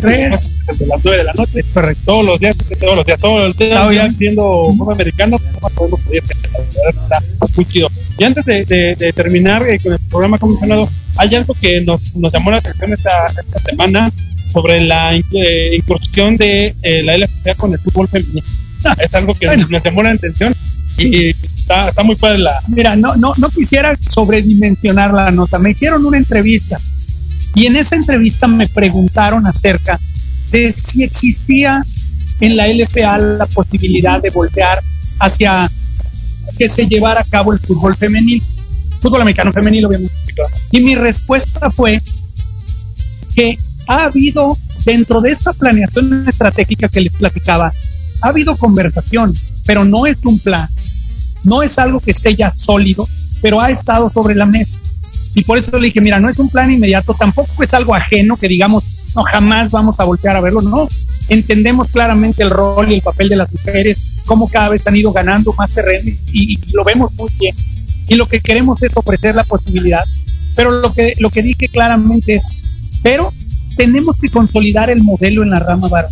3, 0.00 0.26
a 0.26 0.86
las 0.86 1.04
9 1.04 1.18
de 1.18 1.24
la 1.24 1.32
noche. 1.32 1.62
Correcto. 1.72 2.02
Todos 2.04 2.24
los 2.24 2.40
días, 2.40 2.56
todos 2.78 2.96
los 2.96 3.06
días, 3.06 3.18
todos 3.18 3.42
los 3.42 3.56
días, 3.56 3.70
todos 3.72 3.86
los 3.86 3.90
días 3.90 4.14
siendo 4.16 4.64
fútbol 4.76 4.94
americano, 4.94 5.38
no 5.62 5.68
podemos 5.70 6.00
pedir 6.02 6.22
Está 6.22 7.18
muy 7.56 7.64
chido. 7.64 7.88
Y 8.18 8.24
antes 8.24 8.44
de, 8.44 8.64
de, 8.64 8.94
de 8.94 9.12
terminar 9.12 9.68
eh, 9.68 9.78
con 9.82 9.92
el 9.92 9.98
programa 10.10 10.38
comisionado, 10.38 10.88
hay 11.16 11.34
algo 11.34 11.54
que 11.54 11.80
nos, 11.80 12.14
nos 12.16 12.32
llamó 12.32 12.50
la 12.50 12.58
atención 12.58 12.92
esta, 12.92 13.26
esta 13.26 13.58
semana 13.58 14.12
sobre 14.52 14.80
la 14.80 15.14
eh, 15.14 15.76
incursión 15.76 16.36
de 16.36 16.74
eh, 16.82 17.02
la 17.02 17.16
LFA 17.16 17.54
con 17.56 17.72
el 17.72 17.78
fútbol 17.78 18.08
femenino. 18.08 18.46
Es 18.98 19.14
algo 19.14 19.34
que 19.34 19.46
bueno. 19.46 19.66
nos 19.68 19.82
llamó 19.82 20.02
la 20.02 20.10
atención 20.10 20.54
y 20.96 21.30
está, 21.30 21.88
está, 21.88 22.02
muy 22.02 22.16
padre 22.16 22.38
la... 22.38 22.62
Mira, 22.68 22.96
no, 22.96 23.16
no, 23.16 23.34
no 23.36 23.50
quisiera 23.50 23.94
sobredimensionar 23.96 25.12
la 25.12 25.30
nota. 25.30 25.58
Me 25.58 25.70
hicieron 25.70 26.04
una 26.06 26.16
entrevista 26.16 26.78
y 27.54 27.66
en 27.66 27.76
esa 27.76 27.96
entrevista 27.96 28.46
me 28.46 28.68
preguntaron 28.68 29.46
acerca 29.46 29.98
de 30.50 30.72
si 30.72 31.02
existía 31.02 31.82
en 32.40 32.56
la 32.56 32.68
LFA 32.68 33.18
la 33.18 33.46
posibilidad 33.46 34.20
de 34.20 34.30
voltear 34.30 34.80
hacia 35.18 35.68
que 36.58 36.68
se 36.68 36.86
llevara 36.86 37.22
a 37.22 37.24
cabo 37.24 37.52
el 37.52 37.58
fútbol 37.58 37.94
femenil, 37.96 38.42
fútbol 39.00 39.22
americano 39.22 39.52
femenil, 39.52 39.86
obviamente. 39.86 40.25
Y 40.70 40.80
mi 40.80 40.94
respuesta 40.94 41.70
fue 41.70 42.00
que 43.34 43.58
ha 43.88 44.04
habido, 44.04 44.56
dentro 44.84 45.20
de 45.20 45.30
esta 45.30 45.52
planeación 45.52 46.26
estratégica 46.28 46.88
que 46.88 47.00
les 47.00 47.12
platicaba, 47.12 47.72
ha 48.22 48.28
habido 48.28 48.56
conversación, 48.56 49.34
pero 49.64 49.84
no 49.84 50.06
es 50.06 50.18
un 50.24 50.38
plan, 50.38 50.68
no 51.44 51.62
es 51.62 51.78
algo 51.78 52.00
que 52.00 52.10
esté 52.10 52.34
ya 52.34 52.50
sólido, 52.50 53.06
pero 53.42 53.60
ha 53.60 53.70
estado 53.70 54.10
sobre 54.10 54.34
la 54.34 54.46
mesa. 54.46 54.76
Y 55.34 55.44
por 55.44 55.58
eso 55.58 55.78
le 55.78 55.88
dije, 55.88 56.00
mira, 56.00 56.18
no 56.18 56.30
es 56.30 56.38
un 56.38 56.48
plan 56.48 56.70
inmediato, 56.70 57.14
tampoco 57.14 57.62
es 57.62 57.74
algo 57.74 57.94
ajeno 57.94 58.36
que 58.36 58.48
digamos, 58.48 58.84
no, 59.14 59.22
jamás 59.22 59.70
vamos 59.70 59.94
a 59.98 60.04
voltear 60.04 60.36
a 60.36 60.40
verlo, 60.40 60.62
no. 60.62 60.88
Entendemos 61.28 61.90
claramente 61.90 62.42
el 62.42 62.50
rol 62.50 62.90
y 62.90 62.94
el 62.94 63.02
papel 63.02 63.28
de 63.28 63.36
las 63.36 63.52
mujeres, 63.52 64.22
cómo 64.24 64.48
cada 64.48 64.70
vez 64.70 64.86
han 64.86 64.96
ido 64.96 65.12
ganando 65.12 65.52
más 65.58 65.74
terreno 65.74 66.08
y, 66.08 66.54
y 66.54 66.72
lo 66.72 66.84
vemos 66.84 67.12
muy 67.14 67.30
bien. 67.38 67.54
Y 68.08 68.14
lo 68.14 68.26
que 68.26 68.40
queremos 68.40 68.82
es 68.82 68.96
ofrecer 68.96 69.34
la 69.34 69.44
posibilidad. 69.44 70.04
Pero 70.56 70.72
lo 70.72 70.92
que, 70.92 71.12
lo 71.20 71.30
que 71.30 71.42
dije 71.42 71.68
claramente 71.68 72.36
es, 72.36 72.48
pero 73.02 73.32
tenemos 73.76 74.16
que 74.16 74.28
consolidar 74.28 74.90
el 74.90 75.02
modelo 75.02 75.42
en 75.42 75.50
la 75.50 75.60
rama 75.60 75.88
varón. 75.88 76.10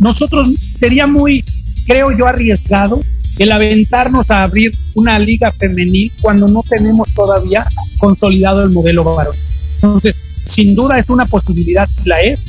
Nosotros 0.00 0.48
sería 0.74 1.06
muy, 1.06 1.44
creo 1.86 2.16
yo, 2.16 2.26
arriesgado 2.26 3.00
el 3.38 3.52
aventarnos 3.52 4.30
a 4.30 4.42
abrir 4.42 4.72
una 4.94 5.18
liga 5.18 5.52
femenil 5.52 6.10
cuando 6.22 6.48
no 6.48 6.62
tenemos 6.62 7.12
todavía 7.14 7.66
consolidado 7.98 8.64
el 8.64 8.70
modelo 8.70 9.04
varón. 9.04 9.36
Entonces, 9.74 10.16
sin 10.46 10.74
duda 10.74 10.98
es 10.98 11.10
una 11.10 11.26
posibilidad, 11.26 11.88
la 12.04 12.20
es, 12.22 12.40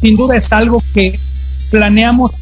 sin 0.00 0.14
duda 0.14 0.36
es 0.36 0.52
algo 0.52 0.82
que 0.94 1.18
planeamos 1.70 2.32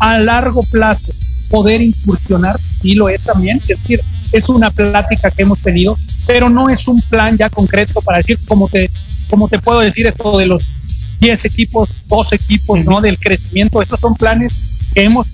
a 0.00 0.18
largo 0.18 0.62
plazo 0.64 1.12
poder 1.48 1.82
incursionar, 1.82 2.58
y 2.82 2.94
lo 2.94 3.08
es 3.08 3.20
también, 3.20 3.58
es 3.58 3.68
decir, 3.68 4.00
es 4.32 4.48
una 4.48 4.70
plática 4.70 5.30
que 5.30 5.42
hemos 5.42 5.58
tenido, 5.58 5.96
pero 6.26 6.48
no 6.48 6.68
es 6.68 6.88
un 6.88 7.00
plan 7.02 7.36
ya 7.36 7.48
concreto 7.48 8.00
para 8.00 8.18
decir, 8.18 8.38
como 8.46 8.68
te, 8.68 8.90
como 9.28 9.48
te 9.48 9.58
puedo 9.58 9.80
decir 9.80 10.06
esto 10.06 10.38
de 10.38 10.46
los 10.46 10.62
10 11.20 11.44
equipos, 11.44 11.88
12 12.08 12.36
equipos, 12.36 12.84
¿no? 12.84 13.00
Del 13.00 13.18
crecimiento, 13.18 13.80
estos 13.80 14.00
son 14.00 14.14
planes 14.14 14.52
que 14.94 15.04
hemos 15.04 15.26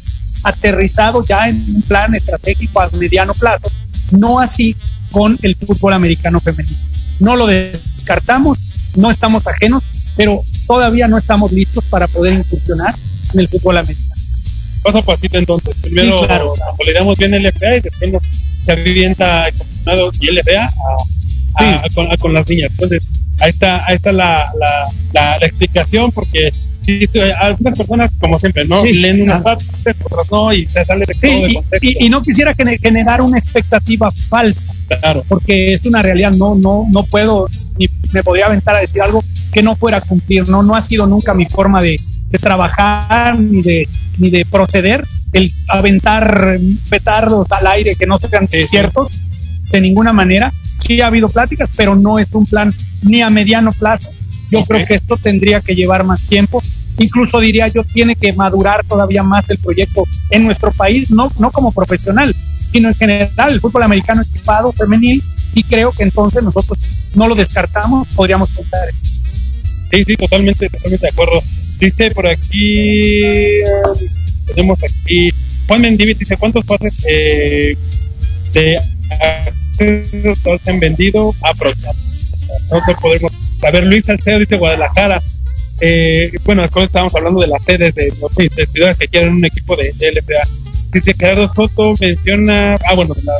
aterrizado 0.42 1.24
ya 1.24 1.48
en 1.48 1.56
un 1.74 1.82
plan 1.82 2.14
estratégico 2.14 2.80
a 2.80 2.90
mediano 2.90 3.34
plazo, 3.34 3.70
no 4.10 4.40
así 4.40 4.76
con 5.10 5.38
el 5.42 5.54
fútbol 5.56 5.94
americano 5.94 6.40
femenino. 6.40 6.76
No 7.20 7.36
lo 7.36 7.46
descartamos, 7.46 8.58
no 8.96 9.10
estamos 9.10 9.46
ajenos, 9.46 9.82
pero 10.16 10.42
todavía 10.66 11.08
no 11.08 11.18
estamos 11.18 11.52
listos 11.52 11.84
para 11.84 12.06
poder 12.06 12.34
incursionar 12.34 12.94
en 13.32 13.40
el 13.40 13.48
fútbol 13.48 13.78
americano. 13.78 14.08
Paso 14.82 14.98
a 14.98 15.02
pasito 15.02 15.38
entonces. 15.38 15.74
Primero 15.82 16.20
sí, 16.20 16.26
claro. 16.26 16.54
consolidamos 16.68 17.18
bien 17.18 17.34
el 17.34 17.46
FA 17.52 17.76
y 17.76 17.80
después 17.80 18.12
nos 18.12 18.22
se 18.68 18.72
avienta 18.72 19.48
el 19.48 19.54
comisionado 19.54 20.10
y 20.20 20.56
a, 20.56 20.64
a, 20.66 21.82
sí. 21.82 21.94
con, 21.94 22.08
con, 22.18 22.34
las 22.34 22.48
niñas. 22.48 22.70
Entonces, 22.72 23.02
ahí 23.40 23.50
está, 23.50 23.86
ahí 23.86 23.94
está 23.94 24.12
la, 24.12 24.52
la, 24.58 24.84
la, 25.14 25.38
la 25.38 25.46
explicación 25.46 26.12
porque 26.12 26.50
algunas 27.40 27.76
personas, 27.76 28.10
como 28.18 28.38
siempre, 28.38 28.64
¿no? 28.66 28.80
Sí, 28.82 28.92
Leen 28.92 29.22
unas 29.22 29.42
claro. 29.42 29.58
partes, 29.58 29.96
otras 30.02 30.30
no, 30.30 30.52
y 30.52 30.66
se 30.66 30.84
sale 30.84 31.04
de 31.06 31.14
sí, 31.14 31.20
todo 31.20 31.46
de 31.46 31.54
contexto. 31.54 31.86
Y, 31.86 32.06
y, 32.06 32.08
no 32.08 32.22
quisiera 32.22 32.54
generar 32.54 33.20
una 33.20 33.38
expectativa 33.38 34.10
falsa, 34.10 34.74
claro. 35.00 35.24
porque 35.28 35.74
es 35.74 35.84
una 35.84 36.02
realidad, 36.02 36.32
no, 36.32 36.54
no, 36.54 36.86
no 36.90 37.02
puedo, 37.04 37.46
ni 37.78 37.88
me 38.12 38.22
podría 38.22 38.46
aventar 38.46 38.74
a 38.76 38.80
decir 38.80 39.02
algo 39.02 39.22
que 39.52 39.62
no 39.62 39.76
fuera 39.76 39.98
a 39.98 40.00
cumplir, 40.00 40.48
no, 40.48 40.62
no 40.62 40.74
ha 40.76 40.82
sido 40.82 41.06
nunca 41.06 41.34
mi 41.34 41.44
forma 41.44 41.82
de, 41.82 42.00
de 42.28 42.38
trabajar 42.38 43.38
ni 43.38 43.62
de, 43.62 43.88
ni 44.18 44.30
de 44.30 44.44
proceder, 44.44 45.04
el 45.32 45.50
aventar 45.68 46.58
petardos 46.88 47.50
al 47.52 47.66
aire 47.66 47.94
que 47.94 48.06
no 48.06 48.18
sean 48.18 48.48
ciertos, 48.48 49.08
de 49.70 49.80
ninguna 49.80 50.12
manera. 50.12 50.52
Sí 50.78 51.00
ha 51.00 51.06
habido 51.08 51.28
pláticas, 51.28 51.68
pero 51.76 51.96
no 51.96 52.18
es 52.18 52.32
un 52.32 52.46
plan 52.46 52.72
ni 53.02 53.22
a 53.22 53.30
mediano 53.30 53.72
plazo. 53.72 54.10
Yo 54.50 54.60
okay. 54.60 54.76
creo 54.76 54.86
que 54.86 54.94
esto 54.94 55.16
tendría 55.16 55.60
que 55.60 55.74
llevar 55.74 56.04
más 56.04 56.22
tiempo 56.22 56.62
incluso 56.98 57.40
diría 57.40 57.68
yo, 57.68 57.84
tiene 57.84 58.16
que 58.16 58.32
madurar 58.32 58.84
todavía 58.84 59.22
más 59.22 59.48
el 59.50 59.58
proyecto 59.58 60.04
en 60.30 60.44
nuestro 60.44 60.72
país, 60.72 61.10
no, 61.10 61.30
no 61.38 61.50
como 61.50 61.72
profesional, 61.72 62.34
sino 62.72 62.88
en 62.88 62.94
general, 62.94 63.52
el 63.52 63.60
fútbol 63.60 63.84
americano 63.84 64.22
equipado 64.22 64.72
femenil 64.72 65.22
sí 65.54 65.62
creo 65.62 65.92
que 65.92 66.02
entonces 66.02 66.42
nosotros 66.42 66.78
no 67.14 67.28
lo 67.28 67.34
descartamos, 67.34 68.06
podríamos 68.14 68.50
contar. 68.50 68.88
Sí, 69.90 70.04
sí, 70.04 70.16
totalmente, 70.16 70.68
totalmente 70.68 71.06
de 71.06 71.10
acuerdo. 71.10 71.40
Dice 71.78 72.10
por 72.10 72.26
aquí, 72.26 73.60
tenemos 74.46 74.78
aquí, 74.82 75.30
Juan 75.66 75.82
Mendivi 75.82 76.14
dice, 76.14 76.36
¿cuántos 76.36 76.64
pases 76.64 76.96
eh, 77.08 77.76
de 78.52 78.80
se 79.78 80.70
han 80.70 80.80
vendido 80.80 81.34
aproximadamente? 81.42 82.08
Nosotros 82.70 82.98
podemos 83.00 83.32
saber, 83.60 83.84
Luis 83.84 84.04
Salcedo 84.06 84.40
dice 84.40 84.56
Guadalajara, 84.56 85.20
eh, 85.80 86.32
bueno, 86.44 86.64
estábamos 86.64 87.14
hablando 87.14 87.40
de 87.40 87.46
las 87.46 87.62
sedes 87.64 87.94
de, 87.94 88.12
de 88.56 88.66
ciudades 88.66 88.98
que 88.98 89.08
quieren 89.08 89.34
un 89.34 89.44
equipo 89.44 89.76
de 89.76 89.92
LPA. 90.00 90.48
Dice 90.92 91.14
Gerardo 91.14 91.52
Soto 91.54 91.94
menciona, 92.00 92.74
ah, 92.74 92.94
bueno, 92.94 93.14
la, 93.24 93.36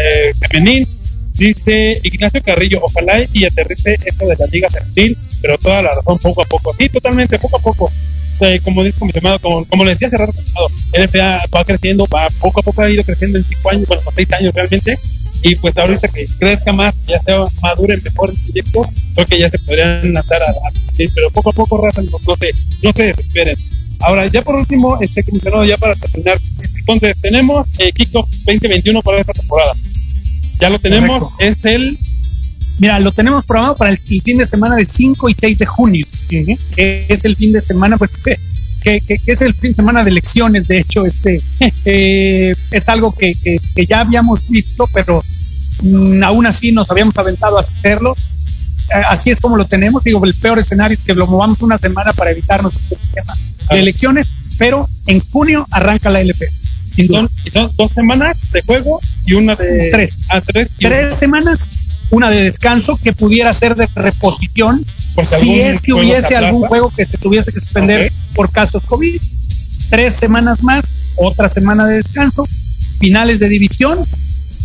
eh, 0.00 0.32
femenil. 0.48 0.86
Dice 1.34 1.98
Ignacio 2.04 2.40
Carrillo, 2.42 2.78
ojalá 2.80 3.24
y 3.32 3.44
aterrice 3.44 3.98
esto 4.04 4.26
de 4.28 4.36
la 4.36 4.46
Liga 4.52 4.68
Femenil, 4.70 5.16
pero 5.44 5.58
toda 5.58 5.82
la 5.82 5.92
razón 5.92 6.18
poco 6.20 6.40
a 6.40 6.46
poco. 6.46 6.72
Sí, 6.72 6.88
totalmente, 6.88 7.38
poco 7.38 7.58
a 7.58 7.60
poco. 7.60 7.92
como 8.64 8.82
dice 8.82 8.98
como, 8.98 9.12
como, 9.40 9.64
como 9.66 9.84
le 9.84 9.90
decía 9.90 10.08
hace 10.08 10.16
rato, 10.16 10.32
el 10.94 11.06
FA 11.06 11.44
va 11.54 11.64
creciendo, 11.66 12.06
va 12.06 12.30
poco 12.40 12.60
a 12.60 12.62
poco 12.62 12.80
ha 12.80 12.88
ido 12.88 13.04
creciendo 13.04 13.36
en 13.36 13.44
cinco 13.44 13.68
años, 13.68 13.86
bueno, 13.86 14.02
seis 14.14 14.32
años 14.32 14.54
realmente, 14.54 14.96
y 15.42 15.54
pues 15.56 15.76
ahorita 15.76 16.08
que 16.08 16.24
crezca 16.38 16.72
más, 16.72 16.94
ya 17.04 17.20
sea 17.20 17.44
madure 17.60 17.98
mejor 17.98 18.30
el 18.30 18.36
proyecto, 18.42 18.88
creo 19.14 19.26
que 19.26 19.38
ya 19.38 19.50
se 19.50 19.58
podrían 19.58 20.14
lanzar 20.14 20.42
a, 20.42 20.54
pero 20.96 21.30
poco 21.30 21.50
a 21.50 21.52
poco, 21.52 21.76
raza, 21.76 22.00
no, 22.00 22.34
se, 22.36 22.50
no 22.82 22.92
se 22.94 23.02
desesperen. 23.02 23.56
Ahora, 24.00 24.26
ya 24.26 24.40
por 24.40 24.54
último, 24.54 24.96
este 25.02 25.22
que 25.22 25.32
ya 25.68 25.76
para 25.76 25.94
terminar, 25.94 26.38
entonces 26.78 27.20
tenemos 27.20 27.66
eh, 27.78 27.92
Kickoff 27.92 28.30
2021 28.46 29.02
para 29.02 29.20
esta 29.20 29.34
temporada. 29.34 29.74
Ya 30.58 30.70
lo 30.70 30.78
tenemos, 30.78 31.34
es 31.38 31.62
el... 31.66 31.98
Mira, 32.78 32.98
lo 32.98 33.12
tenemos 33.12 33.46
programado 33.46 33.76
para 33.76 33.90
el, 33.90 33.98
fin 33.98 34.36
de 34.36 34.46
semana 34.46 34.76
de 34.76 34.86
5 34.86 35.28
y 35.28 35.34
6 35.34 35.58
de 35.58 35.66
junio, 35.66 36.06
que 36.28 37.06
es 37.08 37.24
el 37.24 37.36
fin 37.36 37.52
de 37.52 37.62
semana, 37.62 37.96
pues, 37.96 38.10
que, 38.22 39.00
que, 39.00 39.20
es 39.26 39.42
el 39.42 39.54
fin 39.54 39.70
de 39.70 39.76
semana 39.76 40.04
de 40.04 40.10
elecciones, 40.10 40.68
de 40.68 40.80
hecho, 40.80 41.06
este 41.06 41.40
eh, 41.84 42.54
es 42.70 42.88
algo 42.88 43.12
que, 43.12 43.34
que, 43.34 43.86
ya 43.86 44.00
habíamos 44.00 44.46
visto, 44.48 44.88
pero 44.92 45.22
Mm, 45.82 46.22
aún 46.22 46.46
así 46.46 46.72
nos 46.72 46.90
habíamos 46.90 47.16
aventado 47.18 47.58
a 47.58 47.62
hacerlo. 47.62 48.16
Así 49.08 49.30
es 49.30 49.40
como 49.40 49.56
lo 49.56 49.64
tenemos. 49.64 50.04
Digo, 50.04 50.24
el 50.24 50.34
peor 50.34 50.58
escenario 50.58 50.96
es 50.96 51.04
que 51.04 51.14
lo 51.14 51.26
movamos 51.26 51.62
una 51.62 51.78
semana 51.78 52.12
para 52.12 52.30
evitarnos 52.30 52.74
el 52.74 52.98
sistema 52.98 53.34
de 53.70 53.78
elecciones, 53.78 54.28
pero 54.58 54.88
en 55.06 55.20
junio 55.20 55.66
arranca 55.70 56.10
la 56.10 56.20
LP. 56.20 56.46
Y 56.96 57.08
son, 57.08 57.28
dos 57.76 57.92
semanas 57.92 58.52
de 58.52 58.62
juego 58.62 59.00
y 59.26 59.34
una 59.34 59.56
de 59.56 59.90
tres. 59.90 60.18
Ah, 60.28 60.40
tres, 60.40 60.68
tres 60.78 61.16
semanas, 61.16 61.68
una 62.14 62.30
de 62.30 62.44
descanso 62.44 62.98
que 63.02 63.12
pudiera 63.12 63.52
ser 63.52 63.74
de 63.74 63.88
reposición 63.94 64.84
si 65.22 65.60
es 65.60 65.80
que 65.80 65.92
hubiese 65.92 66.36
algún 66.36 66.66
juego 66.66 66.90
que 66.90 67.06
se 67.06 67.18
tuviese 67.18 67.52
que 67.52 67.60
suspender 67.60 68.12
por 68.34 68.50
casos 68.50 68.84
COVID. 68.84 69.20
Tres 69.90 70.14
semanas 70.14 70.62
más, 70.62 70.94
otra 71.16 71.48
semana 71.50 71.86
de 71.86 71.96
descanso, 71.96 72.46
finales 72.98 73.38
de 73.38 73.48
división 73.48 73.98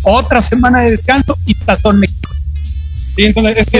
otra 0.02 0.42
semana 0.42 0.80
de 0.80 0.92
descanso 0.92 1.36
y 1.46 1.54
Tazón 1.54 2.00
México. 2.00 2.30
Sí, 3.14 3.24
entonces 3.24 3.58
es 3.58 3.66
que 3.66 3.78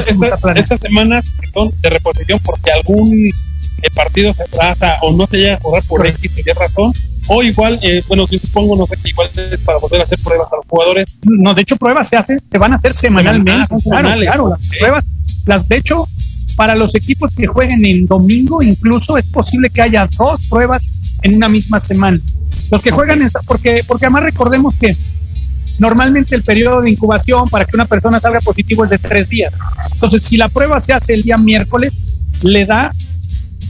estas 0.57 0.81
semanas 0.81 1.25
son 1.53 1.73
de 1.81 1.91
reposición 1.91 2.39
porque 2.41 2.71
algún 2.71 3.27
eh, 3.27 3.91
partido 3.95 4.35
se 4.35 4.45
trata 4.45 4.99
o 5.03 5.13
no 5.13 5.27
se 5.27 5.39
llega 5.39 5.55
a 5.55 5.61
jugar 5.61 5.83
por 5.85 6.07
X 6.07 6.31
y 6.37 6.53
razón, 6.53 6.93
o 7.29 7.43
igual, 7.43 7.79
eh, 7.83 8.03
bueno, 8.09 8.27
yo 8.29 8.39
supongo, 8.39 8.77
no 8.77 8.87
sé, 8.87 8.97
que 9.03 9.11
igual 9.11 9.29
es 9.35 9.61
para 9.61 9.79
poder 9.79 10.03
hacer 10.03 10.19
pruebas 10.23 10.49
a 10.53 10.57
los 10.57 10.67
jugadores. 10.67 11.19
No, 11.23 11.55
de 11.55 11.63
hecho, 11.63 11.77
pruebas 11.77 12.09
se 12.09 12.17
hacen, 12.17 12.41
se 12.51 12.59
van 12.59 12.73
a 12.73 12.77
hacer 12.77 12.95
semanalmente. 12.95 13.67
claro, 13.85 14.21
claro, 14.21 14.49
las 14.51 14.67
pruebas, 14.79 15.05
las, 15.47 15.69
de 15.69 15.77
hecho, 15.77 16.09
para 16.57 16.75
los 16.75 16.95
equipos 16.95 17.33
que 17.35 17.47
jueguen 17.47 17.85
en 17.85 18.07
domingo, 18.07 18.63
incluso 18.63 19.17
es 19.17 19.27
posible 19.27 19.71
que 19.71 19.83
haya 19.83 20.09
dos 20.19 20.41
pruebas 20.49 20.83
en 21.23 21.37
una 21.37 21.49
misma 21.49 21.81
semana. 21.81 22.21
Los 22.71 22.83
que 22.83 22.91
juegan 22.91 23.23
en, 23.23 23.29
porque, 23.47 23.81
porque 23.87 24.07
además 24.07 24.25
recordemos 24.25 24.75
que 24.75 24.97
Normalmente 25.81 26.37
el 26.37 26.43
periodo 26.43 26.83
de 26.83 26.91
incubación 26.91 27.49
para 27.49 27.65
que 27.65 27.75
una 27.75 27.87
persona 27.87 28.21
salga 28.21 28.41
positivo 28.41 28.85
es 28.85 28.91
de 28.91 28.99
tres 28.99 29.31
días. 29.31 29.51
Entonces, 29.95 30.23
si 30.27 30.37
la 30.37 30.51
prueba 30.51 30.79
se 30.83 30.93
hace 30.93 31.15
el 31.15 31.23
día 31.23 31.39
miércoles, 31.39 31.95
le 32.43 32.67
da, 32.67 32.93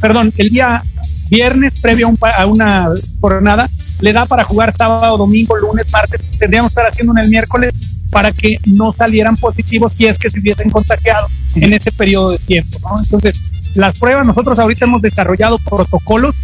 perdón, 0.00 0.32
el 0.36 0.50
día 0.50 0.82
viernes 1.30 1.80
previo 1.80 2.12
a, 2.20 2.46
una 2.46 2.88
jornada, 3.20 3.70
le 4.00 4.12
da 4.12 4.26
para 4.26 4.44
jugar 4.44 4.74
sábado, 4.74 5.16
domingo, 5.16 5.56
lunes, 5.56 5.86
martes. 5.90 6.20
Tendríamos 6.38 6.70
que 6.70 6.80
estar 6.80 6.92
haciendo 6.92 7.12
en 7.12 7.24
el 7.24 7.30
miércoles 7.30 7.72
para 8.10 8.32
que 8.32 8.58
no 8.66 8.92
salieran 8.92 9.36
positivos 9.36 9.92
si 9.96 10.06
es 10.06 10.18
que 10.18 10.28
se 10.28 10.40
hubiesen 10.40 10.68
contagiado 10.68 11.28
en 11.54 11.72
ese 11.72 11.92
periodo 11.92 12.32
de 12.32 12.38
tiempo. 12.38 12.78
Entonces, 12.98 13.40
las 13.76 13.96
pruebas, 13.96 14.26
nosotros 14.26 14.58
ahorita 14.58 14.84
hemos 14.84 15.00
desarrollado 15.00 15.58
protocolos 15.58 16.34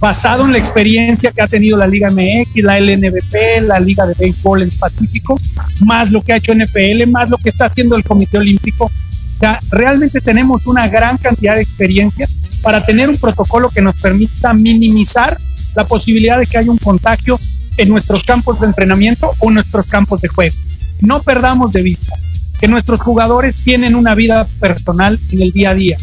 basado 0.00 0.44
en 0.44 0.52
la 0.52 0.58
experiencia 0.58 1.30
que 1.30 1.40
ha 1.40 1.46
tenido 1.46 1.78
la 1.78 1.86
Liga 1.86 2.10
MX, 2.10 2.56
la 2.56 2.78
LNBP, 2.78 3.62
la 3.62 3.78
Liga 3.78 4.04
de 4.06 4.14
Béisbol 4.14 4.62
en 4.62 4.70
Pacífico, 4.70 5.40
más 5.80 6.10
lo 6.10 6.20
que 6.20 6.32
ha 6.32 6.36
hecho 6.36 6.52
NFL, 6.54 7.06
más 7.08 7.30
lo 7.30 7.38
que 7.38 7.48
está 7.50 7.66
haciendo 7.66 7.96
el 7.96 8.04
Comité 8.04 8.38
Olímpico. 8.38 8.86
O 8.86 9.38
sea, 9.38 9.60
realmente 9.70 10.20
tenemos 10.20 10.66
una 10.66 10.88
gran 10.88 11.16
cantidad 11.16 11.54
de 11.54 11.62
experiencia 11.62 12.28
para 12.64 12.82
tener 12.82 13.08
un 13.08 13.18
protocolo 13.18 13.68
que 13.68 13.82
nos 13.82 13.94
permita 13.96 14.54
minimizar 14.54 15.38
la 15.76 15.84
posibilidad 15.84 16.38
de 16.38 16.46
que 16.46 16.58
haya 16.58 16.70
un 16.70 16.78
contagio 16.78 17.38
en 17.76 17.88
nuestros 17.88 18.24
campos 18.24 18.60
de 18.60 18.66
entrenamiento 18.66 19.30
o 19.38 19.48
en 19.48 19.54
nuestros 19.54 19.86
campos 19.86 20.20
de 20.22 20.28
juego. 20.28 20.56
No 21.00 21.22
perdamos 21.22 21.72
de 21.72 21.82
vista 21.82 22.14
que 22.58 22.66
nuestros 22.66 23.00
jugadores 23.00 23.56
tienen 23.56 23.94
una 23.94 24.14
vida 24.14 24.46
personal 24.58 25.18
en 25.30 25.42
el 25.42 25.52
día 25.52 25.70
a 25.70 25.74
día. 25.74 25.98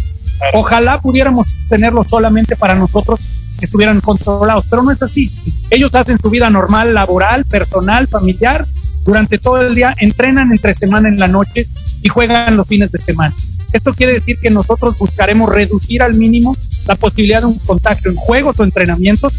Ojalá 0.54 1.02
pudiéramos 1.02 1.48
tenerlo 1.68 2.04
solamente 2.04 2.56
para 2.56 2.76
nosotros 2.76 3.20
estuvieran 3.66 4.02
controlados, 4.02 4.66
pero 4.70 4.84
no 4.84 4.92
es 4.92 5.02
así. 5.02 5.32
Ellos 5.70 5.94
hacen 5.96 6.18
su 6.20 6.30
vida 6.30 6.50
normal, 6.50 6.94
laboral, 6.94 7.46
personal, 7.46 8.08
familiar, 8.08 8.66
durante 9.06 9.38
todo 9.38 9.62
el 9.62 9.76
día, 9.76 9.94
entrenan 10.00 10.52
entre 10.52 10.76
semana 10.76 11.10
en 11.10 11.18
la 11.18 11.28
noche 11.28 11.68
y 12.02 12.10
juegan 12.10 12.58
los 12.58 12.68
fines 12.68 12.92
de 12.92 13.02
semana. 13.02 13.34
Esto 13.74 13.94
quiere 13.94 14.14
decir 14.14 14.38
que 14.42 14.50
nosotros 14.50 14.98
buscaremos 14.98 15.50
reducir 15.50 16.02
al 16.04 16.14
mínimo 16.16 16.56
la 16.86 16.96
posibilidad 16.96 17.40
de 17.40 17.48
un 17.48 17.60
contagio 17.60 18.12
en 18.12 18.18
juegos 18.18 18.60
o 18.60 18.64
entrenamientos, 18.64 19.34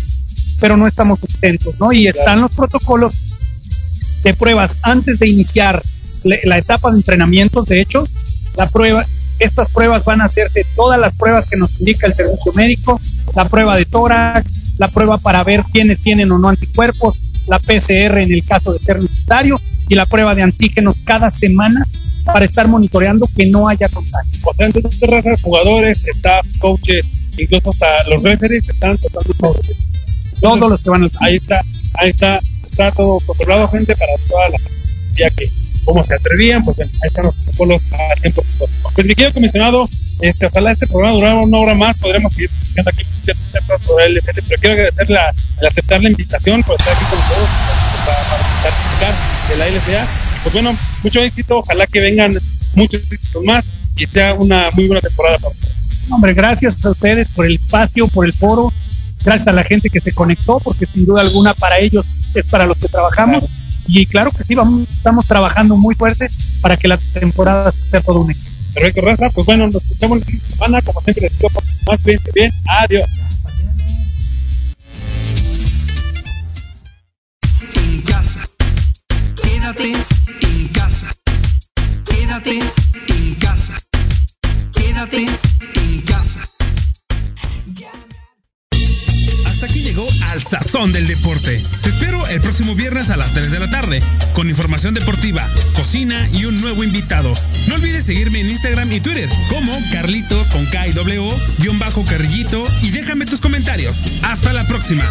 pero 0.61 0.77
no 0.77 0.87
estamos 0.87 1.23
exentos, 1.23 1.79
¿no? 1.79 1.93
Y 1.93 2.07
están 2.07 2.41
los 2.41 2.53
protocolos 2.53 3.21
de 4.23 4.35
pruebas 4.35 4.79
antes 4.83 5.19
de 5.19 5.29
iniciar 5.29 5.83
la 6.23 6.57
etapa 6.57 6.91
de 6.91 6.99
entrenamientos, 6.99 7.67
de 7.67 7.81
hecho, 7.81 8.07
la 8.57 8.69
prueba, 8.69 9.05
estas 9.41 9.71
pruebas 9.71 10.05
van 10.05 10.21
a 10.21 10.27
hacerse 10.27 10.65
todas 10.77 11.01
las 11.01 11.15
pruebas 11.17 11.49
que 11.49 11.57
nos 11.57 11.81
indica 11.81 12.07
el 12.07 12.15
servicio 12.15 12.53
médico, 12.53 13.01
la 13.35 13.45
prueba 13.47 13.77
de 13.77 13.85
tórax, 13.85 14.79
la 14.79 14.89
prueba 14.89 15.19
para 15.19 15.43
ver 15.43 15.65
quiénes 15.73 16.01
tienen 16.01 16.31
o 16.31 16.39
no 16.39 16.49
anticuerpos, 16.49 17.19
la 17.47 17.59
PCR 17.59 18.19
en 18.19 18.33
el 18.33 18.45
caso 18.45 18.73
de 18.73 18.79
ser 18.79 19.01
necesario 19.01 19.61
y 19.89 19.95
la 19.95 20.07
prueba 20.07 20.35
de 20.35 20.43
antígenos 20.43 20.97
cada 21.05 21.31
semana 21.31 21.87
para 22.25 22.45
estar 22.45 22.69
monitoreando 22.69 23.29
que 23.37 23.47
no 23.47 23.69
haya 23.69 23.89
contagio. 23.89 24.41
O 24.45 24.55
sea, 24.55 24.67
entonces, 24.67 25.43
jugadores, 25.43 26.03
staff, 26.07 26.47
coaches, 26.59 27.07
incluso 27.37 27.71
hasta 27.71 28.09
los 28.09 28.23
referees 28.23 28.69
están 28.69 28.97
totalmente 28.99 29.75
Todos 30.41 30.71
los 30.71 30.81
que 30.81 30.91
van 30.91 31.05
a... 31.05 31.09
Ahí 31.21 31.37
está, 31.37 31.61
ahí 31.95 32.11
está, 32.11 32.41
está 32.63 32.91
todo 32.93 33.19
controlado, 33.27 33.69
gente, 33.69 33.95
para 33.97 34.13
toda 34.29 34.49
la 34.51 34.59
ya 35.15 35.29
que 35.31 35.47
cómo 35.85 36.05
se 36.05 36.15
atrevían, 36.15 36.65
pues 36.65 36.79
ahí 36.81 36.89
están 37.03 37.27
los 37.27 37.35
protocolos 37.35 37.83
a 37.93 38.21
tiempo. 38.21 38.43
Pues 38.95 39.07
mi 39.07 39.15
querido 39.15 39.33
comisionado, 39.33 39.89
este, 40.21 40.47
ojalá 40.47 40.73
este 40.73 40.87
programa 40.87 41.15
durara 41.15 41.37
una 41.37 41.59
hora 41.59 41.75
más, 41.75 41.99
podremos 41.99 42.33
seguir 42.33 42.51
discutiendo 42.51 42.91
aquí 42.91 43.05
sobre 43.85 44.07
el 44.07 44.23
pero 44.25 44.43
quiero 44.61 44.75
agradecerle 44.75 45.15
la, 45.15 45.29
al 45.29 45.67
aceptar 45.67 46.03
la 46.03 46.11
invitación 46.11 46.63
por 46.63 46.79
estar 46.79 46.95
aquí 46.95 47.05
con 47.05 47.19
nosotros 47.19 47.49
para, 48.07 48.19
participar 48.63 49.15
de 49.49 49.57
la 49.57 49.69
LCA. 49.69 50.07
Pues 50.43 50.55
bueno, 50.55 50.77
mucho 51.03 51.21
éxito, 51.21 51.59
ojalá 51.59 51.87
que 51.87 52.01
vengan 52.01 52.37
muchos 52.75 53.03
éxitos 53.11 53.45
más 53.45 53.65
y 53.97 54.07
sea 54.07 54.35
una 54.35 54.71
muy 54.73 54.87
buena 54.87 55.01
temporada 55.01 55.39
para 55.39 55.51
ustedes. 55.51 55.75
Hombre, 56.11 56.35
gracias 56.35 56.85
a 56.85 56.91
ustedes 56.91 57.29
por 57.29 57.47
el 57.47 57.55
espacio, 57.55 58.09
por 58.09 58.27
el 58.27 58.33
foro, 58.33 58.73
gracias 59.25 59.49
a 59.49 59.53
la 59.53 59.63
gente 59.63 59.89
que 59.89 60.01
se 60.01 60.13
conectó, 60.13 60.59
porque 60.59 60.87
sin 60.87 61.07
duda 61.07 61.21
alguna 61.21 61.55
para 61.55 61.79
ellos 61.79 62.05
es 62.35 62.47
para 62.47 62.67
los 62.67 62.77
que 62.77 62.89
trabajamos. 62.89 63.45
Y 63.87 64.07
claro 64.07 64.31
que 64.31 64.45
sí, 64.45 64.55
vamos, 64.55 64.89
estamos 64.89 65.27
trabajando 65.27 65.77
muy 65.77 65.95
fuerte 65.95 66.29
para 66.61 66.77
que 66.77 66.89
la 66.89 66.97
temporada 66.97 67.73
sea 67.73 68.01
todo 68.01 68.21
un 68.21 68.31
éxito. 68.31 68.53
Perfecto, 68.75 69.01
Raza. 69.03 69.31
Pues 69.31 69.47
bueno, 69.47 69.67
nos 69.67 69.83
escuchamos 69.83 70.21
la 70.21 70.27
semana. 70.27 70.83
Como 70.83 71.01
siempre, 71.03 71.23
les 71.25 71.39
digo, 71.39 71.51
más 71.87 72.05
bien, 72.05 72.21
bien. 72.35 72.51
Adiós. 72.81 73.05
En 77.75 78.03
casa. 78.03 78.41
Quédate 79.43 79.93
en 80.41 80.69
casa. 80.69 81.09
Quédate 82.05 82.59
en 83.09 83.35
casa. 83.35 83.75
Quédate 84.73 85.27
en 85.75 86.01
casa. 86.03 86.41
hasta 89.45 89.67
aquí 89.67 89.81
llegó 89.81 90.07
Al 90.31 90.43
Sazón 90.43 90.93
del 90.93 91.07
Deporte. 91.07 91.63
El 92.33 92.41
próximo 92.41 92.75
viernes 92.75 93.11
a 93.11 93.19
las 93.19 93.35
3 93.35 93.51
de 93.51 93.61
la 93.61 93.69
tarde 93.69 94.03
con 94.33 94.49
información 94.49 94.95
deportiva, 94.95 95.47
cocina 95.75 96.31
y 96.33 96.47
un 96.47 96.63
nuevo 96.63 96.83
invitado. 96.83 97.31
No 97.69 97.75
olvides 97.75 98.07
seguirme 98.07 98.41
en 98.41 98.49
Instagram 98.49 98.91
y 98.91 99.01
Twitter 99.01 99.29
como 99.51 99.71
Carlitos 99.93 100.47
con 100.47 100.65
K 100.65 100.89
y 100.89 100.93
W, 100.93 101.31
guion 101.59 101.79
bajo 101.79 102.07
Carrillito 102.07 102.65
y 102.81 102.89
déjame 102.89 103.27
tus 103.27 103.39
comentarios. 103.39 103.99
Hasta 104.23 104.55
la 104.55 104.67
próxima. 104.67 105.05